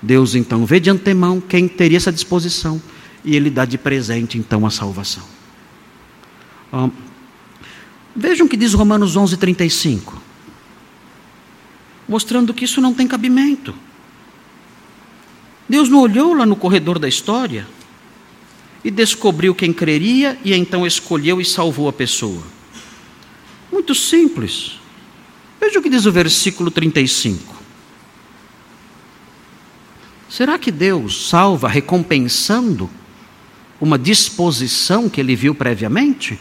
Deus 0.00 0.34
então 0.34 0.66
vê 0.66 0.78
de 0.80 0.90
antemão 0.90 1.40
quem 1.40 1.66
teria 1.66 1.96
essa 1.96 2.12
disposição 2.12 2.80
e 3.24 3.36
ele 3.36 3.50
dá 3.50 3.64
de 3.64 3.78
presente 3.78 4.38
então 4.38 4.66
a 4.66 4.70
salvação. 4.70 5.24
vejam 8.14 8.46
o 8.46 8.48
que 8.48 8.56
diz 8.56 8.72
Romanos 8.74 9.16
11:35, 9.16 10.14
mostrando 12.08 12.52
que 12.52 12.64
isso 12.64 12.80
não 12.80 12.94
tem 12.94 13.06
cabimento. 13.06 13.74
Deus 15.68 15.88
não 15.88 16.00
olhou 16.00 16.34
lá 16.34 16.44
no 16.44 16.56
corredor 16.56 16.98
da 16.98 17.08
história 17.08 17.66
e 18.84 18.90
descobriu 18.90 19.54
quem 19.54 19.72
creria 19.72 20.38
e 20.44 20.52
então 20.52 20.86
escolheu 20.86 21.40
e 21.40 21.44
salvou 21.44 21.88
a 21.88 21.92
pessoa. 21.92 22.42
Muito 23.70 23.94
simples. 23.94 24.78
Veja 25.60 25.78
o 25.78 25.82
que 25.82 25.88
diz 25.88 26.04
o 26.04 26.12
versículo 26.12 26.70
35. 26.70 27.62
Será 30.28 30.58
que 30.58 30.70
Deus 30.70 31.28
salva 31.28 31.68
recompensando 31.68 32.90
uma 33.82 33.98
disposição 33.98 35.08
que 35.08 35.20
ele 35.20 35.34
viu 35.34 35.56
previamente? 35.56 36.38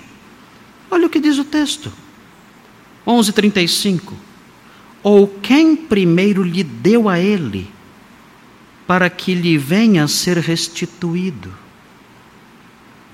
Olha 0.91 1.07
o 1.07 1.09
que 1.09 1.19
diz 1.19 1.39
o 1.39 1.43
texto. 1.43 1.91
11:35. 3.05 4.13
Ou 5.01 5.27
quem 5.27 5.75
primeiro 5.75 6.43
lhe 6.43 6.63
deu 6.63 7.09
a 7.09 7.19
ele 7.19 7.67
para 8.85 9.09
que 9.09 9.33
lhe 9.33 9.57
venha 9.57 10.03
a 10.03 10.07
ser 10.07 10.37
restituído? 10.37 11.51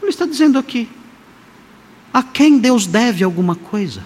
Ele 0.02 0.12
está 0.12 0.26
dizendo 0.26 0.60
aqui: 0.60 0.90
a 2.14 2.22
quem 2.22 2.60
Deus 2.60 2.86
deve 2.86 3.24
alguma 3.24 3.56
coisa? 3.56 4.04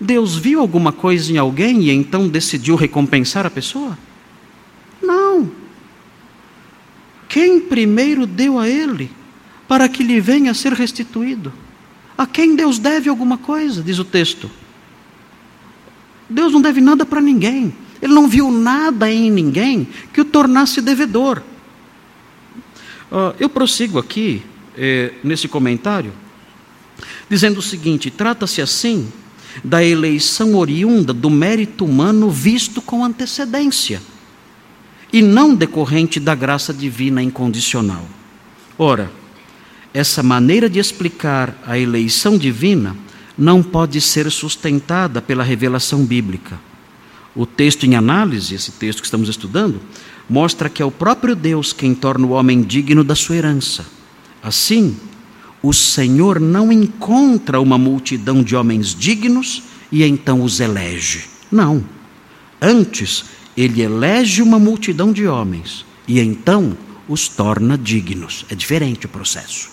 Deus 0.00 0.36
viu 0.36 0.60
alguma 0.60 0.90
coisa 0.90 1.30
em 1.30 1.36
alguém 1.36 1.82
e 1.82 1.90
então 1.90 2.26
decidiu 2.26 2.76
recompensar 2.76 3.44
a 3.44 3.50
pessoa? 3.50 3.98
Não. 5.02 5.50
Quem 7.38 7.60
primeiro 7.60 8.26
deu 8.26 8.58
a 8.58 8.68
ele 8.68 9.08
para 9.68 9.88
que 9.88 10.02
lhe 10.02 10.20
venha 10.20 10.50
a 10.50 10.54
ser 10.54 10.72
restituído? 10.72 11.52
A 12.16 12.26
quem 12.26 12.56
Deus 12.56 12.80
deve 12.80 13.08
alguma 13.08 13.38
coisa, 13.38 13.80
diz 13.80 13.96
o 14.00 14.04
texto. 14.04 14.50
Deus 16.28 16.52
não 16.52 16.60
deve 16.60 16.80
nada 16.80 17.06
para 17.06 17.20
ninguém. 17.20 17.72
Ele 18.02 18.12
não 18.12 18.26
viu 18.26 18.50
nada 18.50 19.08
em 19.08 19.30
ninguém 19.30 19.86
que 20.12 20.20
o 20.20 20.24
tornasse 20.24 20.80
devedor. 20.80 21.40
Uh, 23.08 23.32
eu 23.38 23.48
prossigo 23.48 24.00
aqui, 24.00 24.42
eh, 24.76 25.12
nesse 25.22 25.46
comentário, 25.46 26.12
dizendo 27.30 27.58
o 27.58 27.62
seguinte: 27.62 28.10
trata-se 28.10 28.60
assim 28.60 29.12
da 29.62 29.84
eleição 29.84 30.56
oriunda 30.56 31.12
do 31.12 31.30
mérito 31.30 31.84
humano 31.84 32.32
visto 32.32 32.82
com 32.82 33.04
antecedência 33.04 34.02
e 35.12 35.22
não 35.22 35.54
decorrente 35.54 36.20
da 36.20 36.34
graça 36.34 36.72
divina 36.72 37.22
incondicional. 37.22 38.04
Ora, 38.78 39.10
essa 39.92 40.22
maneira 40.22 40.68
de 40.68 40.78
explicar 40.78 41.56
a 41.66 41.78
eleição 41.78 42.36
divina 42.36 42.96
não 43.36 43.62
pode 43.62 44.00
ser 44.00 44.30
sustentada 44.30 45.22
pela 45.22 45.42
revelação 45.42 46.04
bíblica. 46.04 46.58
O 47.34 47.46
texto 47.46 47.84
em 47.84 47.94
análise, 47.94 48.54
esse 48.54 48.72
texto 48.72 49.00
que 49.00 49.06
estamos 49.06 49.28
estudando, 49.28 49.80
mostra 50.28 50.68
que 50.68 50.82
é 50.82 50.84
o 50.84 50.90
próprio 50.90 51.34
Deus 51.34 51.72
quem 51.72 51.94
torna 51.94 52.26
o 52.26 52.30
homem 52.30 52.62
digno 52.62 53.04
da 53.04 53.14
sua 53.14 53.36
herança. 53.36 53.86
Assim, 54.42 54.96
o 55.62 55.72
Senhor 55.72 56.38
não 56.38 56.70
encontra 56.70 57.60
uma 57.60 57.78
multidão 57.78 58.42
de 58.42 58.54
homens 58.54 58.94
dignos 58.94 59.62
e 59.90 60.04
então 60.04 60.42
os 60.42 60.60
elege. 60.60 61.24
Não. 61.50 61.82
Antes, 62.60 63.24
ele 63.62 63.82
elege 63.82 64.40
uma 64.40 64.56
multidão 64.56 65.12
de 65.12 65.26
homens 65.26 65.84
e 66.06 66.20
então 66.20 66.78
os 67.08 67.26
torna 67.26 67.76
dignos. 67.76 68.46
É 68.48 68.54
diferente 68.54 69.06
o 69.06 69.08
processo. 69.08 69.68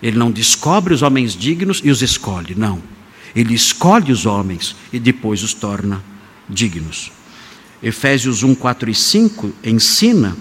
Ele 0.00 0.16
não 0.16 0.30
descobre 0.30 0.94
os 0.94 1.02
homens 1.02 1.34
dignos 1.34 1.80
e 1.82 1.90
os 1.90 2.02
escolhe, 2.02 2.54
não. 2.54 2.80
Ele 3.34 3.52
escolhe 3.52 4.12
os 4.12 4.26
homens 4.26 4.76
e 4.92 5.00
depois 5.00 5.42
os 5.42 5.52
torna 5.52 6.04
dignos. 6.48 7.10
Efésios 7.82 8.44
1, 8.44 8.54
4 8.54 8.90
e 8.90 8.94
5 8.94 9.52
ensina 9.64 10.36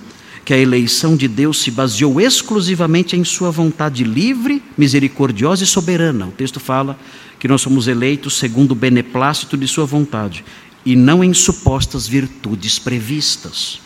que 0.45 0.53
a 0.53 0.57
eleição 0.57 1.17
de 1.17 1.27
Deus 1.27 1.59
se 1.59 1.71
baseou 1.71 2.21
exclusivamente 2.21 3.15
em 3.17 3.23
Sua 3.23 3.49
vontade 3.49 4.03
livre, 4.03 4.61
misericordiosa 4.77 5.63
e 5.63 5.67
soberana. 5.67 6.27
O 6.27 6.31
texto 6.31 6.59
fala 6.59 6.99
que 7.39 7.47
nós 7.47 7.61
somos 7.61 7.87
eleitos 7.87 8.37
segundo 8.37 8.71
o 8.71 8.75
beneplácito 8.75 9.57
de 9.57 9.67
Sua 9.67 9.85
vontade 9.85 10.45
e 10.87 10.95
não 10.95 11.21
em 11.21 11.33
supostas 11.33 12.07
virtudes 12.07 12.79
previstas. 12.79 13.81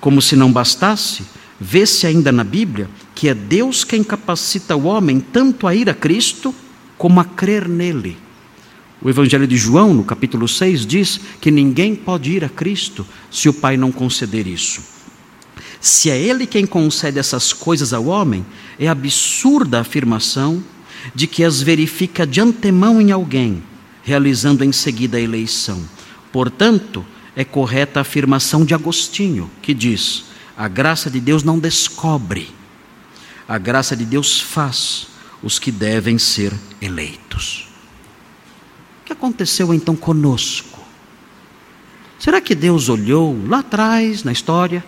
Como 0.00 0.22
se 0.22 0.34
não 0.34 0.50
bastasse, 0.50 1.22
vê-se 1.60 2.06
ainda 2.06 2.32
na 2.32 2.42
Bíblia 2.42 2.88
que 3.14 3.28
é 3.28 3.34
Deus 3.34 3.84
quem 3.84 4.02
capacita 4.02 4.74
o 4.74 4.84
homem 4.84 5.20
tanto 5.20 5.66
a 5.66 5.74
ir 5.74 5.90
a 5.90 5.94
Cristo 5.94 6.54
como 6.96 7.20
a 7.20 7.24
crer 7.24 7.68
nele. 7.68 8.16
O 9.02 9.10
Evangelho 9.10 9.46
de 9.46 9.58
João, 9.58 9.92
no 9.92 10.04
capítulo 10.04 10.48
6, 10.48 10.86
diz 10.86 11.20
que 11.38 11.50
ninguém 11.50 11.94
pode 11.94 12.32
ir 12.32 12.42
a 12.42 12.48
Cristo 12.48 13.06
se 13.30 13.50
o 13.50 13.52
Pai 13.52 13.76
não 13.76 13.92
conceder 13.92 14.46
isso. 14.46 14.80
Se 15.82 16.08
é 16.08 16.18
Ele 16.18 16.46
quem 16.46 16.64
concede 16.64 17.18
essas 17.18 17.52
coisas 17.52 17.92
ao 17.92 18.06
homem, 18.06 18.42
é 18.78 18.88
absurda 18.88 19.76
a 19.76 19.82
afirmação 19.82 20.64
de 21.14 21.26
que 21.26 21.44
as 21.44 21.60
verifica 21.60 22.26
de 22.26 22.40
antemão 22.40 23.02
em 23.02 23.12
alguém 23.12 23.62
realizando 24.04 24.62
em 24.62 24.70
seguida 24.70 25.16
a 25.16 25.20
eleição. 25.20 25.82
Portanto, 26.30 27.04
é 27.34 27.44
correta 27.44 27.98
a 27.98 28.02
afirmação 28.02 28.64
de 28.64 28.74
Agostinho, 28.74 29.50
que 29.60 29.74
diz: 29.74 30.26
a 30.56 30.68
graça 30.68 31.10
de 31.10 31.18
Deus 31.18 31.42
não 31.42 31.58
descobre, 31.58 32.50
a 33.48 33.58
graça 33.58 33.96
de 33.96 34.04
Deus 34.04 34.40
faz 34.40 35.08
os 35.42 35.58
que 35.58 35.72
devem 35.72 36.18
ser 36.18 36.52
eleitos. 36.80 37.68
O 39.02 39.04
que 39.04 39.12
aconteceu 39.12 39.74
então 39.74 39.96
conosco? 39.96 40.80
Será 42.18 42.40
que 42.40 42.54
Deus 42.54 42.88
olhou 42.88 43.38
lá 43.46 43.58
atrás 43.58 44.22
na 44.22 44.32
história 44.32 44.84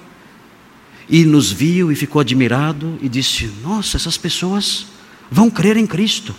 e 1.08 1.24
nos 1.24 1.52
viu 1.52 1.92
e 1.92 1.96
ficou 1.96 2.20
admirado 2.20 2.98
e 3.02 3.08
disse: 3.08 3.46
Nossa, 3.62 3.96
essas 3.96 4.16
pessoas 4.16 4.86
vão 5.30 5.50
crer 5.50 5.76
em 5.76 5.86
Cristo? 5.86 6.34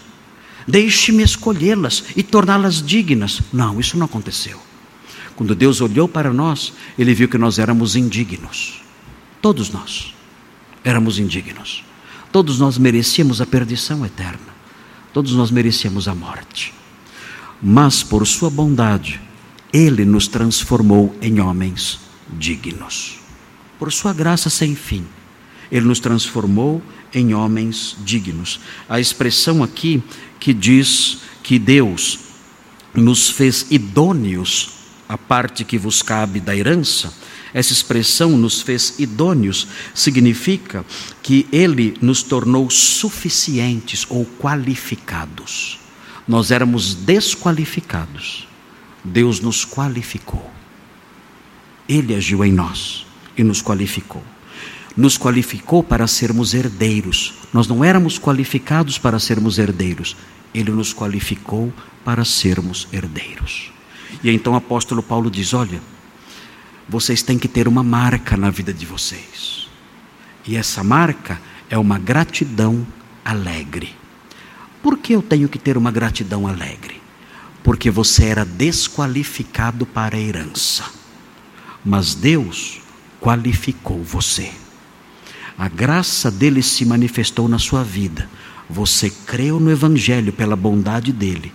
Deixe-me 0.68 1.24
escolhê-las 1.24 2.03
e 2.15 2.22
torná-las 2.22 2.86
dignas. 2.86 3.41
Não, 3.53 3.80
isso 3.80 3.97
não 3.97 4.05
aconteceu. 4.05 4.59
Quando 5.36 5.55
Deus 5.55 5.80
olhou 5.82 6.07
para 6.07 6.34
nós, 6.34 6.74
Ele 6.97 7.13
viu 7.13 7.30
que 7.30 7.38
nós 7.38 7.57
éramos 7.57 7.95
indignos. 7.95 8.82
Todos 9.41 9.70
nós 9.70 10.13
éramos 10.84 11.20
indignos. 11.20 11.84
Todos 12.32 12.59
nós 12.59 12.78
merecíamos 12.78 13.39
a 13.39 13.45
perdição 13.45 14.05
eterna. 14.05 14.57
Todos 15.13 15.34
nós 15.34 15.49
merecíamos 15.49 16.07
a 16.07 16.15
morte. 16.15 16.74
Mas, 17.61 18.03
por 18.03 18.26
Sua 18.28 18.49
bondade, 18.49 19.22
Ele 19.72 20.05
nos 20.05 20.28
transformou 20.28 21.15
em 21.22 21.39
homens 21.39 21.99
dignos. 22.34 23.20
Por 23.80 23.91
Sua 23.91 24.13
graça 24.13 24.49
sem 24.49 24.76
fim, 24.76 25.05
Ele 25.72 25.86
nos 25.86 25.99
transformou 25.99 26.82
em 27.13 27.34
homens 27.34 27.95
dignos. 28.03 28.59
A 28.88 28.99
expressão 28.99 29.63
aqui 29.63 30.03
que 30.39 30.53
diz 30.53 31.19
que 31.43 31.57
Deus 31.59 32.19
nos 32.93 33.29
fez 33.29 33.67
idôneos 33.69 34.71
a 35.07 35.17
parte 35.17 35.63
que 35.63 35.77
vos 35.77 36.01
cabe 36.01 36.39
da 36.39 36.55
herança, 36.55 37.13
essa 37.53 37.71
expressão 37.71 38.38
nos 38.38 38.61
fez 38.61 38.99
idôneos 38.99 39.67
significa 39.93 40.85
que 41.23 41.47
ele 41.51 41.97
nos 42.01 42.21
tornou 42.21 42.69
suficientes 42.69 44.05
ou 44.09 44.25
qualificados. 44.25 45.79
Nós 46.27 46.51
éramos 46.51 46.93
desqualificados. 46.93 48.47
Deus 49.03 49.39
nos 49.39 49.65
qualificou. 49.65 50.51
Ele 51.88 52.13
agiu 52.13 52.43
em 52.43 52.51
nós 52.51 53.05
e 53.38 53.43
nos 53.43 53.61
qualificou 53.61 54.23
nos 54.98 55.16
qualificou 55.16 55.84
para 55.84 56.08
sermos 56.08 56.56
herdeiros. 56.56 57.36
Nós 57.54 57.68
não 57.68 57.84
éramos 57.84 58.18
qualificados 58.18 58.98
para 58.98 59.20
sermos 59.20 59.60
herdeiros, 59.60 60.18
ele 60.54 60.72
nos 60.72 60.91
qualificou 60.91 61.72
para 62.04 62.26
sermos 62.26 62.88
herdeiros. 62.91 63.72
E 64.24 64.32
então 64.32 64.54
o 64.54 64.56
apóstolo 64.56 65.04
Paulo 65.04 65.30
diz: 65.30 65.54
Olha, 65.54 65.80
vocês 66.89 67.22
têm 67.22 67.38
que 67.38 67.48
ter 67.48 67.68
uma 67.68 67.84
marca 67.84 68.36
na 68.36 68.50
vida 68.50 68.74
de 68.74 68.86
vocês. 68.86 69.70
E 70.48 70.56
essa 70.56 70.84
marca 70.84 71.39
é 71.70 71.78
uma 71.78 72.00
gratidão 72.00 72.88
alegre. 73.24 73.93
Por 74.82 74.98
que 74.98 75.14
eu 75.14 75.22
tenho 75.22 75.50
que 75.50 75.60
ter 75.60 75.78
uma 75.78 75.91
gratidão 75.91 76.48
alegre? 76.48 77.02
Porque 77.62 77.91
você 77.91 78.26
era 78.26 78.45
desqualificado 78.45 79.86
para 79.86 80.16
a 80.16 80.20
herança. 80.20 80.86
Mas 81.84 82.16
Deus 82.16 82.80
qualificou 83.20 84.02
você. 84.02 84.52
A 85.58 85.68
graça 85.68 86.30
dele 86.30 86.62
se 86.62 86.86
manifestou 86.86 87.47
na 87.47 87.58
sua 87.58 87.84
vida. 87.84 88.30
Você 88.70 89.10
creu 89.10 89.60
no 89.60 89.72
Evangelho 89.72 90.32
pela 90.32 90.55
bondade 90.55 91.12
dele. 91.12 91.51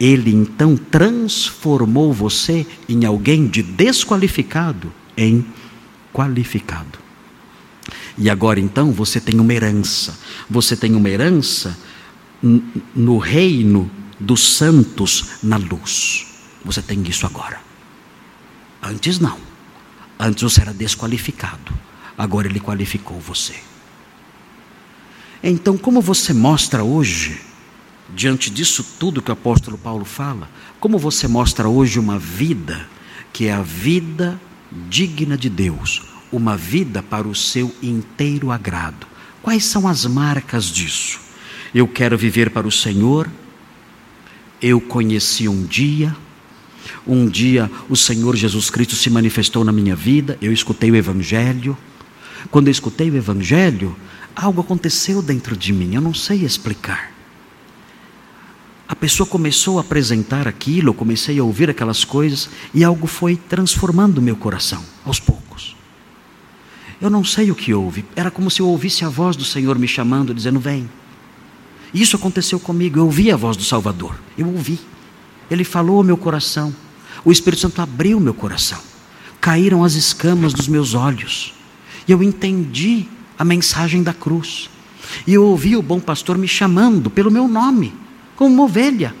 ele 0.00 0.34
então 0.34 0.76
transformou 0.76 2.12
você 2.12 2.66
em 2.88 3.04
alguém 3.04 3.46
de 3.46 3.62
desqualificado 3.62 4.92
em 5.16 5.46
qualificado. 6.12 6.98
E 8.16 8.28
agora 8.28 8.60
então 8.60 8.92
você 8.92 9.20
tem 9.20 9.38
uma 9.38 9.52
herança. 9.52 10.18
Você 10.48 10.76
tem 10.76 10.94
uma 10.94 11.08
herança 11.08 11.76
no 12.94 13.18
reino 13.18 13.90
dos 14.18 14.56
santos 14.56 15.26
na 15.42 15.56
luz. 15.56 16.26
Você 16.64 16.82
tem 16.82 17.02
isso 17.02 17.26
agora. 17.26 17.60
Antes 18.82 19.18
não. 19.18 19.38
Antes 20.18 20.42
você 20.42 20.60
era 20.60 20.72
desqualificado. 20.72 21.72
Agora 22.16 22.46
ele 22.46 22.60
qualificou 22.60 23.18
você. 23.18 23.54
Então, 25.42 25.76
como 25.76 26.00
você 26.00 26.32
mostra 26.32 26.82
hoje, 26.82 27.40
diante 28.14 28.50
disso 28.50 28.84
tudo 28.98 29.20
que 29.20 29.30
o 29.30 29.34
apóstolo 29.34 29.76
Paulo 29.76 30.04
fala, 30.04 30.48
como 30.80 30.98
você 30.98 31.28
mostra 31.28 31.68
hoje 31.68 31.98
uma 31.98 32.18
vida 32.18 32.88
que 33.32 33.46
é 33.46 33.52
a 33.52 33.62
vida 33.62 34.40
digna 34.88 35.36
de 35.36 35.50
Deus, 35.50 36.02
uma 36.32 36.56
vida 36.56 37.02
para 37.02 37.28
o 37.28 37.34
seu 37.34 37.74
inteiro 37.82 38.50
agrado? 38.50 39.06
Quais 39.42 39.64
são 39.64 39.86
as 39.86 40.06
marcas 40.06 40.66
disso? 40.66 41.20
Eu 41.74 41.86
quero 41.86 42.16
viver 42.16 42.50
para 42.50 42.66
o 42.66 42.72
Senhor. 42.72 43.28
Eu 44.62 44.80
conheci 44.80 45.46
um 45.46 45.66
dia, 45.66 46.16
um 47.06 47.26
dia 47.28 47.70
o 47.88 47.96
Senhor 47.96 48.34
Jesus 48.34 48.70
Cristo 48.70 48.96
se 48.96 49.10
manifestou 49.10 49.62
na 49.62 49.72
minha 49.72 49.94
vida, 49.94 50.38
eu 50.40 50.52
escutei 50.52 50.90
o 50.90 50.96
Evangelho. 50.96 51.76
Quando 52.50 52.68
eu 52.68 52.72
escutei 52.72 53.10
o 53.10 53.16
Evangelho, 53.16 53.96
algo 54.34 54.60
aconteceu 54.60 55.22
dentro 55.22 55.56
de 55.56 55.72
mim, 55.72 55.94
eu 55.94 56.00
não 56.00 56.14
sei 56.14 56.44
explicar. 56.44 57.12
A 58.86 58.94
pessoa 58.94 59.26
começou 59.26 59.78
a 59.78 59.80
apresentar 59.80 60.46
aquilo, 60.46 60.90
eu 60.90 60.94
comecei 60.94 61.38
a 61.38 61.44
ouvir 61.44 61.70
aquelas 61.70 62.04
coisas 62.04 62.50
e 62.72 62.84
algo 62.84 63.06
foi 63.06 63.36
transformando 63.36 64.20
meu 64.20 64.36
coração, 64.36 64.84
aos 65.04 65.18
poucos. 65.18 65.74
Eu 67.00 67.10
não 67.10 67.24
sei 67.24 67.50
o 67.50 67.54
que 67.54 67.72
houve, 67.72 68.04
era 68.14 68.30
como 68.30 68.50
se 68.50 68.60
eu 68.60 68.68
ouvisse 68.68 69.04
a 69.04 69.08
voz 69.08 69.36
do 69.36 69.44
Senhor 69.44 69.78
me 69.78 69.88
chamando, 69.88 70.34
dizendo: 70.34 70.60
Vem. 70.60 70.88
Isso 71.92 72.16
aconteceu 72.16 72.58
comigo, 72.60 72.98
eu 72.98 73.04
ouvi 73.04 73.30
a 73.30 73.36
voz 73.36 73.56
do 73.56 73.64
Salvador, 73.64 74.18
eu 74.36 74.48
ouvi. 74.48 74.78
Ele 75.50 75.64
falou 75.64 75.98
ao 75.98 76.04
meu 76.04 76.16
coração, 76.16 76.74
o 77.24 77.32
Espírito 77.32 77.60
Santo 77.60 77.80
abriu 77.80 78.18
meu 78.20 78.34
coração, 78.34 78.80
caíram 79.40 79.84
as 79.84 79.94
escamas 79.94 80.52
dos 80.52 80.68
meus 80.68 80.94
olhos, 80.94 81.54
e 82.06 82.12
eu 82.12 82.22
entendi 82.22 83.06
a 83.38 83.44
mensagem 83.44 84.02
da 84.02 84.12
cruz. 84.12 84.68
E 85.26 85.34
eu 85.34 85.44
ouvi 85.44 85.76
o 85.76 85.82
bom 85.82 86.00
pastor 86.00 86.38
me 86.38 86.48
chamando 86.48 87.10
pelo 87.10 87.30
meu 87.30 87.46
nome, 87.46 87.92
como 88.36 88.52
uma 88.52 88.64
ovelha, 88.64 89.14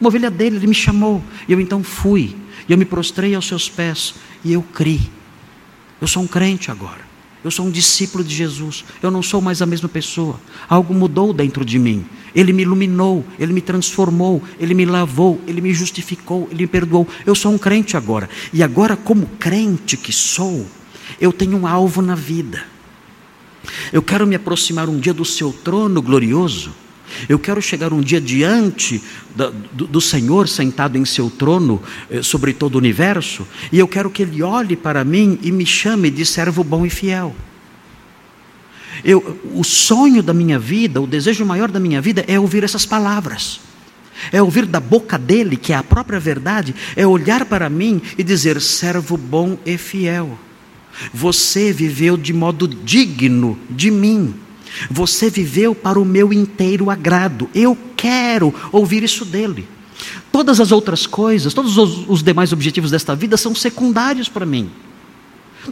uma 0.00 0.08
ovelha 0.08 0.30
dele, 0.30 0.56
ele 0.56 0.66
me 0.66 0.74
chamou, 0.74 1.22
e 1.48 1.52
eu 1.52 1.60
então 1.60 1.82
fui, 1.82 2.36
e 2.68 2.72
eu 2.72 2.78
me 2.78 2.84
prostrei 2.84 3.34
aos 3.34 3.46
seus 3.46 3.68
pés, 3.68 4.14
e 4.44 4.52
eu 4.52 4.62
criei. 4.62 5.10
Eu 6.00 6.06
sou 6.06 6.22
um 6.22 6.26
crente 6.26 6.70
agora. 6.70 7.10
Eu 7.42 7.50
sou 7.50 7.66
um 7.66 7.70
discípulo 7.70 8.22
de 8.22 8.34
Jesus. 8.34 8.84
Eu 9.02 9.10
não 9.10 9.22
sou 9.22 9.40
mais 9.40 9.62
a 9.62 9.66
mesma 9.66 9.88
pessoa. 9.88 10.38
Algo 10.68 10.92
mudou 10.92 11.32
dentro 11.32 11.64
de 11.64 11.78
mim. 11.78 12.04
Ele 12.34 12.52
me 12.52 12.62
iluminou, 12.62 13.24
ele 13.38 13.52
me 13.52 13.60
transformou, 13.60 14.42
ele 14.58 14.74
me 14.74 14.84
lavou, 14.84 15.40
ele 15.46 15.60
me 15.60 15.72
justificou, 15.72 16.48
ele 16.50 16.62
me 16.62 16.66
perdoou. 16.66 17.08
Eu 17.24 17.34
sou 17.34 17.52
um 17.52 17.58
crente 17.58 17.96
agora. 17.96 18.28
E 18.52 18.62
agora, 18.62 18.94
como 18.96 19.26
crente 19.38 19.96
que 19.96 20.12
sou, 20.12 20.66
eu 21.20 21.32
tenho 21.32 21.56
um 21.56 21.66
alvo 21.66 22.02
na 22.02 22.14
vida. 22.14 22.64
Eu 23.92 24.02
quero 24.02 24.26
me 24.26 24.34
aproximar 24.34 24.88
um 24.88 24.98
dia 24.98 25.14
do 25.14 25.24
seu 25.24 25.52
trono 25.52 26.00
glorioso. 26.00 26.72
Eu 27.28 27.38
quero 27.38 27.60
chegar 27.60 27.92
um 27.92 28.00
dia 28.00 28.20
diante 28.20 29.02
do, 29.34 29.86
do, 29.86 30.00
Senhor 30.00 30.48
sentado 30.48 30.96
em 30.96 31.04
seu 31.04 31.28
trono 31.28 31.82
eh, 32.08 32.22
sobre 32.22 32.52
todo 32.52 32.76
o 32.76 32.78
universo, 32.78 33.46
e 33.72 33.78
eu 33.78 33.88
quero 33.88 34.10
que 34.10 34.22
Ele 34.22 34.42
olhe 34.42 34.76
para 34.76 35.04
mim 35.04 35.38
e 35.42 35.50
me 35.50 35.66
chame 35.66 36.08
de 36.08 36.24
servo 36.24 36.62
bom 36.62 36.86
e 36.86 36.90
fiel. 36.90 37.34
Eu, 39.04 39.40
o 39.54 39.64
sonho 39.64 40.22
da 40.22 40.32
minha 40.32 40.58
vida, 40.58 41.00
o 41.00 41.06
desejo 41.06 41.44
maior 41.44 41.70
da 41.70 41.80
minha 41.80 42.00
vida 42.00 42.24
é 42.28 42.38
ouvir 42.38 42.64
essas 42.64 42.86
palavras. 42.86 43.60
É 44.30 44.42
ouvir 44.42 44.66
da 44.66 44.78
boca 44.78 45.18
dele, 45.18 45.56
que 45.56 45.72
é 45.72 45.76
a 45.76 45.82
própria 45.82 46.20
verdade, 46.20 46.74
é 46.94 47.06
olhar 47.06 47.46
para 47.46 47.70
mim 47.70 48.02
e 48.18 48.22
dizer: 48.22 48.60
servo 48.60 49.16
bom 49.16 49.58
e 49.64 49.78
fiel. 49.78 50.38
Você 51.12 51.72
viveu 51.72 52.16
de 52.16 52.32
modo 52.32 52.68
digno 52.68 53.58
de 53.68 53.90
mim. 53.90 54.34
Você 54.90 55.28
viveu 55.28 55.74
para 55.74 55.98
o 55.98 56.04
meu 56.04 56.32
inteiro 56.32 56.90
agrado. 56.90 57.48
Eu 57.54 57.76
quero 57.96 58.54
ouvir 58.72 59.02
isso 59.02 59.24
dele. 59.24 59.66
Todas 60.32 60.60
as 60.60 60.72
outras 60.72 61.06
coisas, 61.06 61.52
todos 61.52 61.76
os, 61.76 62.22
demais 62.22 62.52
objetivos 62.52 62.90
desta 62.90 63.14
vida 63.14 63.36
são 63.36 63.54
secundários 63.54 64.28
para 64.28 64.46
mim. 64.46 64.70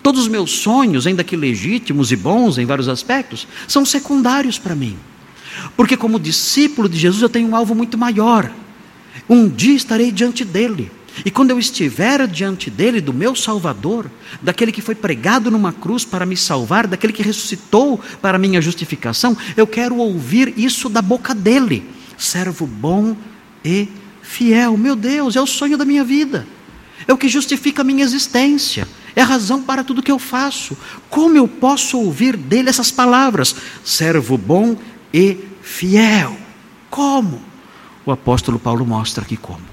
Todos 0.03 0.23
os 0.23 0.29
meus 0.29 0.51
sonhos, 0.51 1.07
ainda 1.07 1.25
que 1.25 1.37
legítimos 1.37 2.13
e 2.13 2.17
bons 2.17 2.59
em 2.59 2.67
vários 2.67 2.89
aspectos, 2.89 3.47
são 3.67 3.87
secundários 3.87 4.59
para 4.59 4.75
mim. 4.75 4.99
Porque, 5.77 5.97
como 5.97 6.21
discípulo 6.21 6.89
de 6.89 6.99
Jesus, 6.99 7.23
eu 7.23 7.29
tenho 7.29 7.49
um 7.49 7.57
alvo 7.57 7.75
muito 7.75 7.97
maior. 7.97 8.51
Um 9.29 9.49
dia 9.49 9.75
estarei 9.75 10.13
diante 10.13 10.45
dele. 10.45 10.91
E 11.25 11.31
quando 11.31 11.51
eu 11.51 11.59
estiver 11.59 12.27
diante 12.27 12.71
dele, 12.71 13.01
do 13.01 13.13
meu 13.13 13.35
Salvador, 13.35 14.11
daquele 14.41 14.73
que 14.73 14.83
foi 14.83 14.95
pregado 14.95 15.51
numa 15.51 15.73
cruz 15.73 16.05
para 16.05 16.27
me 16.27 16.37
salvar, 16.37 16.87
daquele 16.87 17.13
que 17.13 17.23
ressuscitou 17.23 18.01
para 18.21 18.39
minha 18.39 18.61
justificação, 18.61 19.37
eu 19.57 19.67
quero 19.67 19.97
ouvir 19.97 20.55
isso 20.57 20.89
da 20.89 21.03
boca 21.03 21.35
dele. 21.35 21.89
Servo 22.17 22.67
bom 22.67 23.17
e 23.65 23.89
fiel. 24.23 24.77
Meu 24.77 24.95
Deus, 24.97 25.37
é 25.37 25.41
o 25.41 25.47
sonho 25.47 25.77
da 25.77 25.85
minha 25.85 26.05
vida. 26.05 26.47
É 27.07 27.13
o 27.13 27.19
que 27.19 27.29
justifica 27.29 27.83
a 27.83 27.85
minha 27.85 28.05
existência. 28.05 28.87
É 29.15 29.23
a 29.23 29.25
razão 29.25 29.63
para 29.63 29.83
tudo 29.85 30.03
que 30.03 30.13
eu 30.13 30.19
faço. 30.19 30.77
Como 31.09 31.37
eu 31.37 31.49
posso 31.49 31.99
ouvir 31.99 32.37
dele 32.37 32.69
essas 32.69 32.91
palavras? 32.91 33.55
Servo 33.85 34.37
bom 34.37 34.77
e 35.13 35.37
fiel. 35.63 36.37
Como? 36.91 37.43
O 38.05 38.13
apóstolo 38.13 38.59
Paulo 38.59 38.87
mostra 38.87 39.25
aqui 39.25 39.37
como. 39.37 39.68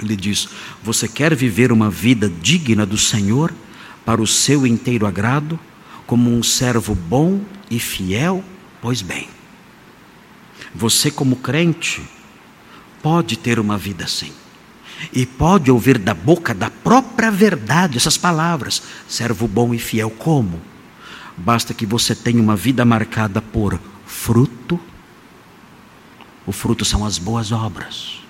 Ele 0.00 0.16
diz: 0.16 0.48
Você 0.82 1.08
quer 1.08 1.34
viver 1.34 1.72
uma 1.72 1.90
vida 1.90 2.28
digna 2.28 2.84
do 2.84 2.98
Senhor, 2.98 3.52
para 4.04 4.22
o 4.22 4.26
seu 4.26 4.66
inteiro 4.66 5.06
agrado, 5.06 5.58
como 6.06 6.30
um 6.30 6.42
servo 6.42 6.94
bom 6.94 7.40
e 7.70 7.80
fiel? 7.80 8.44
Pois 8.80 9.02
bem, 9.02 9.28
você, 10.74 11.10
como 11.10 11.36
crente, 11.36 12.02
pode 13.02 13.36
ter 13.36 13.58
uma 13.58 13.76
vida 13.76 14.04
assim. 14.04 14.32
E 15.12 15.26
pode 15.26 15.70
ouvir 15.70 15.98
da 15.98 16.14
boca 16.14 16.54
da 16.54 16.70
própria 16.70 17.30
verdade 17.30 17.96
essas 17.96 18.16
palavras: 18.16 18.82
servo 19.08 19.48
bom 19.48 19.74
e 19.74 19.78
fiel. 19.78 20.10
Como? 20.10 20.60
Basta 21.36 21.74
que 21.74 21.84
você 21.84 22.14
tenha 22.14 22.40
uma 22.40 22.56
vida 22.56 22.84
marcada 22.84 23.42
por 23.42 23.78
fruto. 24.06 24.80
O 26.46 26.52
fruto 26.52 26.84
são 26.84 27.04
as 27.04 27.18
boas 27.18 27.52
obras. 27.52 28.25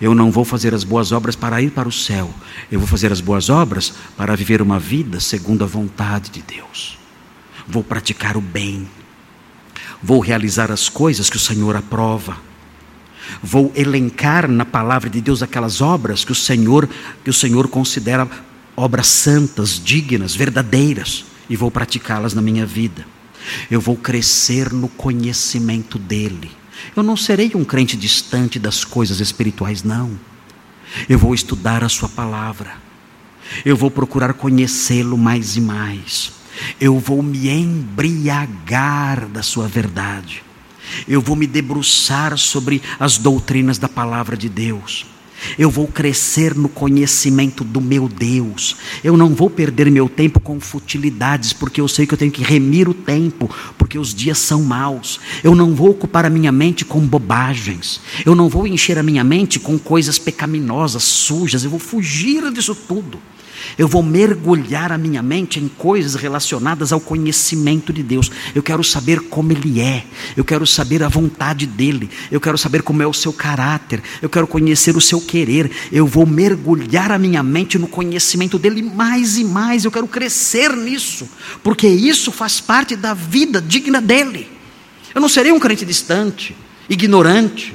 Eu 0.00 0.14
não 0.14 0.30
vou 0.30 0.44
fazer 0.44 0.74
as 0.74 0.84
boas 0.84 1.12
obras 1.12 1.36
para 1.36 1.62
ir 1.62 1.70
para 1.70 1.88
o 1.88 1.92
céu. 1.92 2.32
Eu 2.70 2.78
vou 2.78 2.88
fazer 2.88 3.12
as 3.12 3.20
boas 3.20 3.48
obras 3.48 3.92
para 4.16 4.36
viver 4.36 4.60
uma 4.60 4.78
vida 4.78 5.20
segundo 5.20 5.64
a 5.64 5.66
vontade 5.66 6.30
de 6.30 6.42
Deus. 6.42 6.98
Vou 7.66 7.82
praticar 7.82 8.36
o 8.36 8.40
bem. 8.40 8.88
Vou 10.02 10.20
realizar 10.20 10.70
as 10.70 10.88
coisas 10.88 11.30
que 11.30 11.36
o 11.36 11.40
Senhor 11.40 11.76
aprova. 11.76 12.36
Vou 13.42 13.72
elencar 13.74 14.48
na 14.48 14.64
palavra 14.64 15.10
de 15.10 15.20
Deus 15.20 15.42
aquelas 15.42 15.80
obras 15.80 16.24
que 16.24 16.32
o 16.32 16.34
Senhor 16.34 16.88
que 17.24 17.30
o 17.30 17.34
Senhor 17.34 17.66
considera 17.68 18.28
obras 18.76 19.06
santas, 19.08 19.82
dignas, 19.82 20.34
verdadeiras 20.34 21.24
e 21.48 21.56
vou 21.56 21.70
praticá-las 21.70 22.34
na 22.34 22.42
minha 22.42 22.66
vida. 22.66 23.06
Eu 23.70 23.80
vou 23.80 23.96
crescer 23.96 24.72
no 24.72 24.88
conhecimento 24.88 25.98
dele 25.98 26.50
eu 26.94 27.02
não 27.02 27.16
serei 27.16 27.52
um 27.54 27.64
crente 27.64 27.96
distante 27.96 28.58
das 28.58 28.84
coisas 28.84 29.20
espirituais, 29.20 29.82
não. 29.82 30.18
Eu 31.08 31.18
vou 31.18 31.34
estudar 31.34 31.84
a 31.84 31.88
Sua 31.88 32.08
palavra. 32.08 32.74
Eu 33.64 33.76
vou 33.76 33.90
procurar 33.90 34.34
conhecê-lo 34.34 35.16
mais 35.16 35.56
e 35.56 35.60
mais. 35.60 36.32
Eu 36.80 36.98
vou 36.98 37.22
me 37.22 37.48
embriagar 37.48 39.26
da 39.26 39.42
Sua 39.42 39.68
verdade. 39.68 40.42
Eu 41.06 41.20
vou 41.20 41.36
me 41.36 41.46
debruçar 41.46 42.36
sobre 42.38 42.82
as 42.98 43.18
doutrinas 43.18 43.78
da 43.78 43.88
palavra 43.88 44.36
de 44.36 44.48
Deus. 44.48 45.06
Eu 45.58 45.70
vou 45.70 45.86
crescer 45.86 46.54
no 46.54 46.68
conhecimento 46.68 47.64
do 47.64 47.80
meu 47.80 48.08
Deus. 48.08 48.76
Eu 49.02 49.16
não 49.16 49.34
vou 49.34 49.48
perder 49.50 49.90
meu 49.90 50.08
tempo 50.08 50.40
com 50.40 50.60
futilidades, 50.60 51.52
porque 51.52 51.80
eu 51.80 51.88
sei 51.88 52.06
que 52.06 52.14
eu 52.14 52.18
tenho 52.18 52.32
que 52.32 52.42
remir 52.42 52.88
o 52.88 52.94
tempo, 52.94 53.50
porque 53.78 53.98
os 53.98 54.14
dias 54.14 54.38
são 54.38 54.62
maus. 54.62 55.20
Eu 55.42 55.54
não 55.54 55.74
vou 55.74 55.90
ocupar 55.90 56.24
a 56.24 56.30
minha 56.30 56.52
mente 56.52 56.84
com 56.84 57.00
bobagens. 57.00 58.00
Eu 58.24 58.34
não 58.34 58.48
vou 58.48 58.66
encher 58.66 58.98
a 58.98 59.02
minha 59.02 59.24
mente 59.24 59.58
com 59.58 59.78
coisas 59.78 60.18
pecaminosas, 60.18 61.02
sujas. 61.02 61.64
Eu 61.64 61.70
vou 61.70 61.80
fugir 61.80 62.50
disso 62.52 62.74
tudo. 62.74 63.18
Eu 63.78 63.88
vou 63.88 64.02
mergulhar 64.02 64.92
a 64.92 64.98
minha 64.98 65.22
mente 65.22 65.60
em 65.60 65.68
coisas 65.68 66.14
relacionadas 66.14 66.92
ao 66.92 67.00
conhecimento 67.00 67.92
de 67.92 68.02
Deus. 68.02 68.30
Eu 68.54 68.62
quero 68.62 68.82
saber 68.82 69.20
como 69.20 69.52
Ele 69.52 69.80
é. 69.80 70.04
Eu 70.36 70.44
quero 70.44 70.66
saber 70.66 71.02
a 71.02 71.08
vontade 71.08 71.66
dEle. 71.66 72.10
Eu 72.30 72.40
quero 72.40 72.56
saber 72.56 72.82
como 72.82 73.02
é 73.02 73.06
o 73.06 73.12
seu 73.12 73.32
caráter. 73.32 74.02
Eu 74.22 74.28
quero 74.28 74.46
conhecer 74.46 74.96
o 74.96 75.00
seu 75.00 75.20
querer. 75.20 75.70
Eu 75.92 76.06
vou 76.06 76.26
mergulhar 76.26 77.12
a 77.12 77.18
minha 77.18 77.42
mente 77.42 77.78
no 77.78 77.86
conhecimento 77.86 78.58
dEle 78.58 78.82
mais 78.82 79.38
e 79.38 79.44
mais. 79.44 79.84
Eu 79.84 79.90
quero 79.90 80.06
crescer 80.06 80.74
nisso. 80.76 81.28
Porque 81.62 81.86
isso 81.86 82.32
faz 82.32 82.60
parte 82.60 82.96
da 82.96 83.14
vida 83.14 83.60
digna 83.60 84.00
dEle. 84.00 84.48
Eu 85.14 85.20
não 85.20 85.28
serei 85.28 85.52
um 85.52 85.58
crente 85.58 85.84
distante, 85.84 86.54
ignorante, 86.90 87.74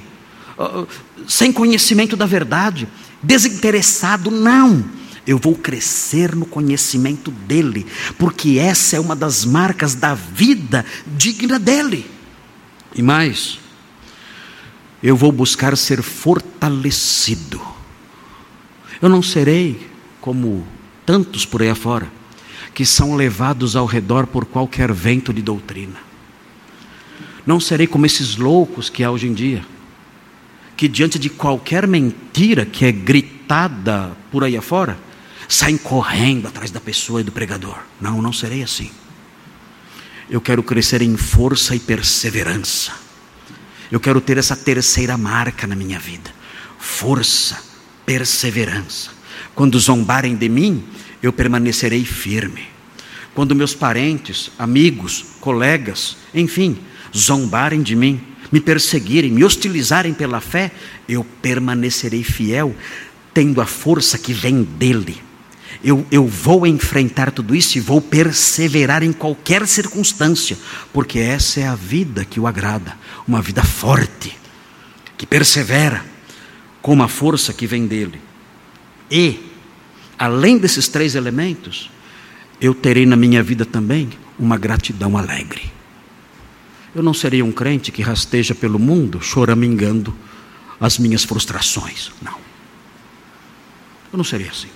ah, 0.60 0.86
sem 1.28 1.52
conhecimento 1.52 2.16
da 2.16 2.26
verdade, 2.26 2.88
desinteressado. 3.24 4.30
Não 4.30 5.01
eu 5.32 5.38
vou 5.38 5.55
crescer 5.55 6.36
no 6.36 6.45
conhecimento 6.45 7.32
dEle, 7.32 7.86
porque 8.17 8.59
essa 8.59 8.97
é 8.97 8.99
uma 8.99 9.15
das 9.15 9.45
marcas 9.45 9.95
da 9.95 10.13
vida 10.13 10.86
digna 11.07 11.57
dEle. 11.57 12.05
E 12.93 13.01
mais, 13.01 13.57
eu 15.01 15.15
vou 15.15 15.32
buscar 15.32 15.75
ser 15.77 16.01
fortalecido. 16.01 17.61
Eu 19.01 19.07
não 19.07 19.21
serei 19.21 19.89
como 20.19 20.67
tantos 21.05 21.45
por 21.45 21.61
aí 21.61 21.69
afora, 21.69 22.11
que 22.73 22.86
são 22.86 23.15
levados 23.15 23.75
ao 23.75 23.86
redor 23.86 24.27
por 24.27 24.45
qualquer 24.45 24.91
vento 24.91 25.34
de 25.34 25.41
doutrina. 25.41 25.99
Não 27.45 27.59
serei 27.59 27.88
como 27.88 28.05
esses 28.05 28.36
loucos 28.36 28.89
que 28.89 29.03
há 29.03 29.09
hoje 29.09 29.27
em 29.27 29.34
dia, 29.34 29.65
que 30.75 30.88
diante 30.88 31.17
de 31.17 31.29
qualquer 31.29 31.88
mentira 31.88 32.65
que 32.65 32.86
é 32.86 32.91
gritada 32.91 34.11
por 34.29 34.43
aí 34.43 34.57
afora, 34.57 34.97
saem 35.52 35.78
correndo 35.78 36.47
atrás 36.47 36.72
da 36.72 36.80
pessoa 36.80 37.20
e 37.20 37.26
do 37.26 37.32
pregador. 37.32 37.78
Não, 37.99 38.22
não 38.22 38.32
serei 38.32 38.64
assim. 38.64 38.89
Eu 40.30 40.39
quero 40.39 40.64
crescer 40.64 41.02
em 41.02 41.18
força 41.18 41.76
e 41.76 41.80
perseverança. 41.80 42.93
Eu 43.91 43.99
quero 43.99 44.22
ter 44.22 44.38
essa 44.38 44.56
terceira 44.56 45.18
marca 45.18 45.68
na 45.68 45.76
minha 45.76 45.99
vida: 45.99 46.32
força, 46.80 47.62
perseverança. 48.06 49.12
Quando 49.54 49.78
zombarem 49.78 50.38
de 50.38 50.47
mim, 50.47 50.86
eu 51.22 51.34
permanecerei 51.34 52.06
firme. 52.06 52.70
Quando 53.36 53.54
meus 53.54 53.74
parentes, 53.76 54.52
amigos, 54.58 55.26
colegas, 55.41 56.16
enfim, 56.34 56.78
zombarem 57.16 57.82
de 57.82 57.95
mim, 57.95 58.22
me 58.54 58.62
perseguirem, 58.62 59.32
me 59.32 59.43
hostilizarem 59.43 60.14
pela 60.14 60.39
fé, 60.39 60.72
eu 61.10 61.26
permanecerei 61.41 62.24
fiel, 62.24 62.74
tendo 63.34 63.60
a 63.60 63.66
força 63.66 64.18
que 64.18 64.32
vem 64.32 64.64
dele 64.64 65.22
eu, 65.84 66.05
eu 66.11 66.27
vou 66.27 66.67
enfrentar 66.67 67.32
tudo 67.32 67.55
isso 67.55 67.77
e 67.77 67.82
vou 67.82 67.99
perseverar 67.99 69.03
em 69.03 69.11
qualquer 69.11 69.67
circunstância, 69.67 70.57
porque 70.93 71.19
essa 71.19 71.59
é 71.59 71.67
a 71.67 71.75
vida 71.75 72.23
que 72.23 72.39
o 72.39 72.45
agrada, 72.45 72.95
uma 73.27 73.41
vida 73.41 73.63
forte, 73.63 74.38
que 75.17 75.25
persevera 75.25 76.05
com 76.82 76.93
uma 76.93 77.07
força 77.07 77.51
que 77.51 77.65
vem 77.65 77.88
dele. 77.88 78.21
E, 79.09 79.39
além 80.17 80.57
desses 80.57 80.88
três 80.88 81.15
elementos, 81.15 81.89
eu 82.59 82.75
terei 82.75 83.05
na 83.05 83.15
minha 83.15 83.41
vida 83.41 83.65
também 83.65 84.09
uma 84.38 84.57
gratidão 84.57 85.17
alegre. 85.17 85.71
Eu 86.93 87.01
não 87.01 87.13
serei 87.13 87.41
um 87.41 87.51
crente 87.51 87.91
que 87.91 88.01
rasteja 88.01 88.53
pelo 88.53 88.77
mundo 88.77 89.21
choramingando 89.21 90.15
as 90.79 90.97
minhas 90.97 91.23
frustrações. 91.23 92.11
Não. 92.21 92.38
Eu 94.11 94.17
não 94.17 94.23
serei 94.23 94.47
assim. 94.47 94.67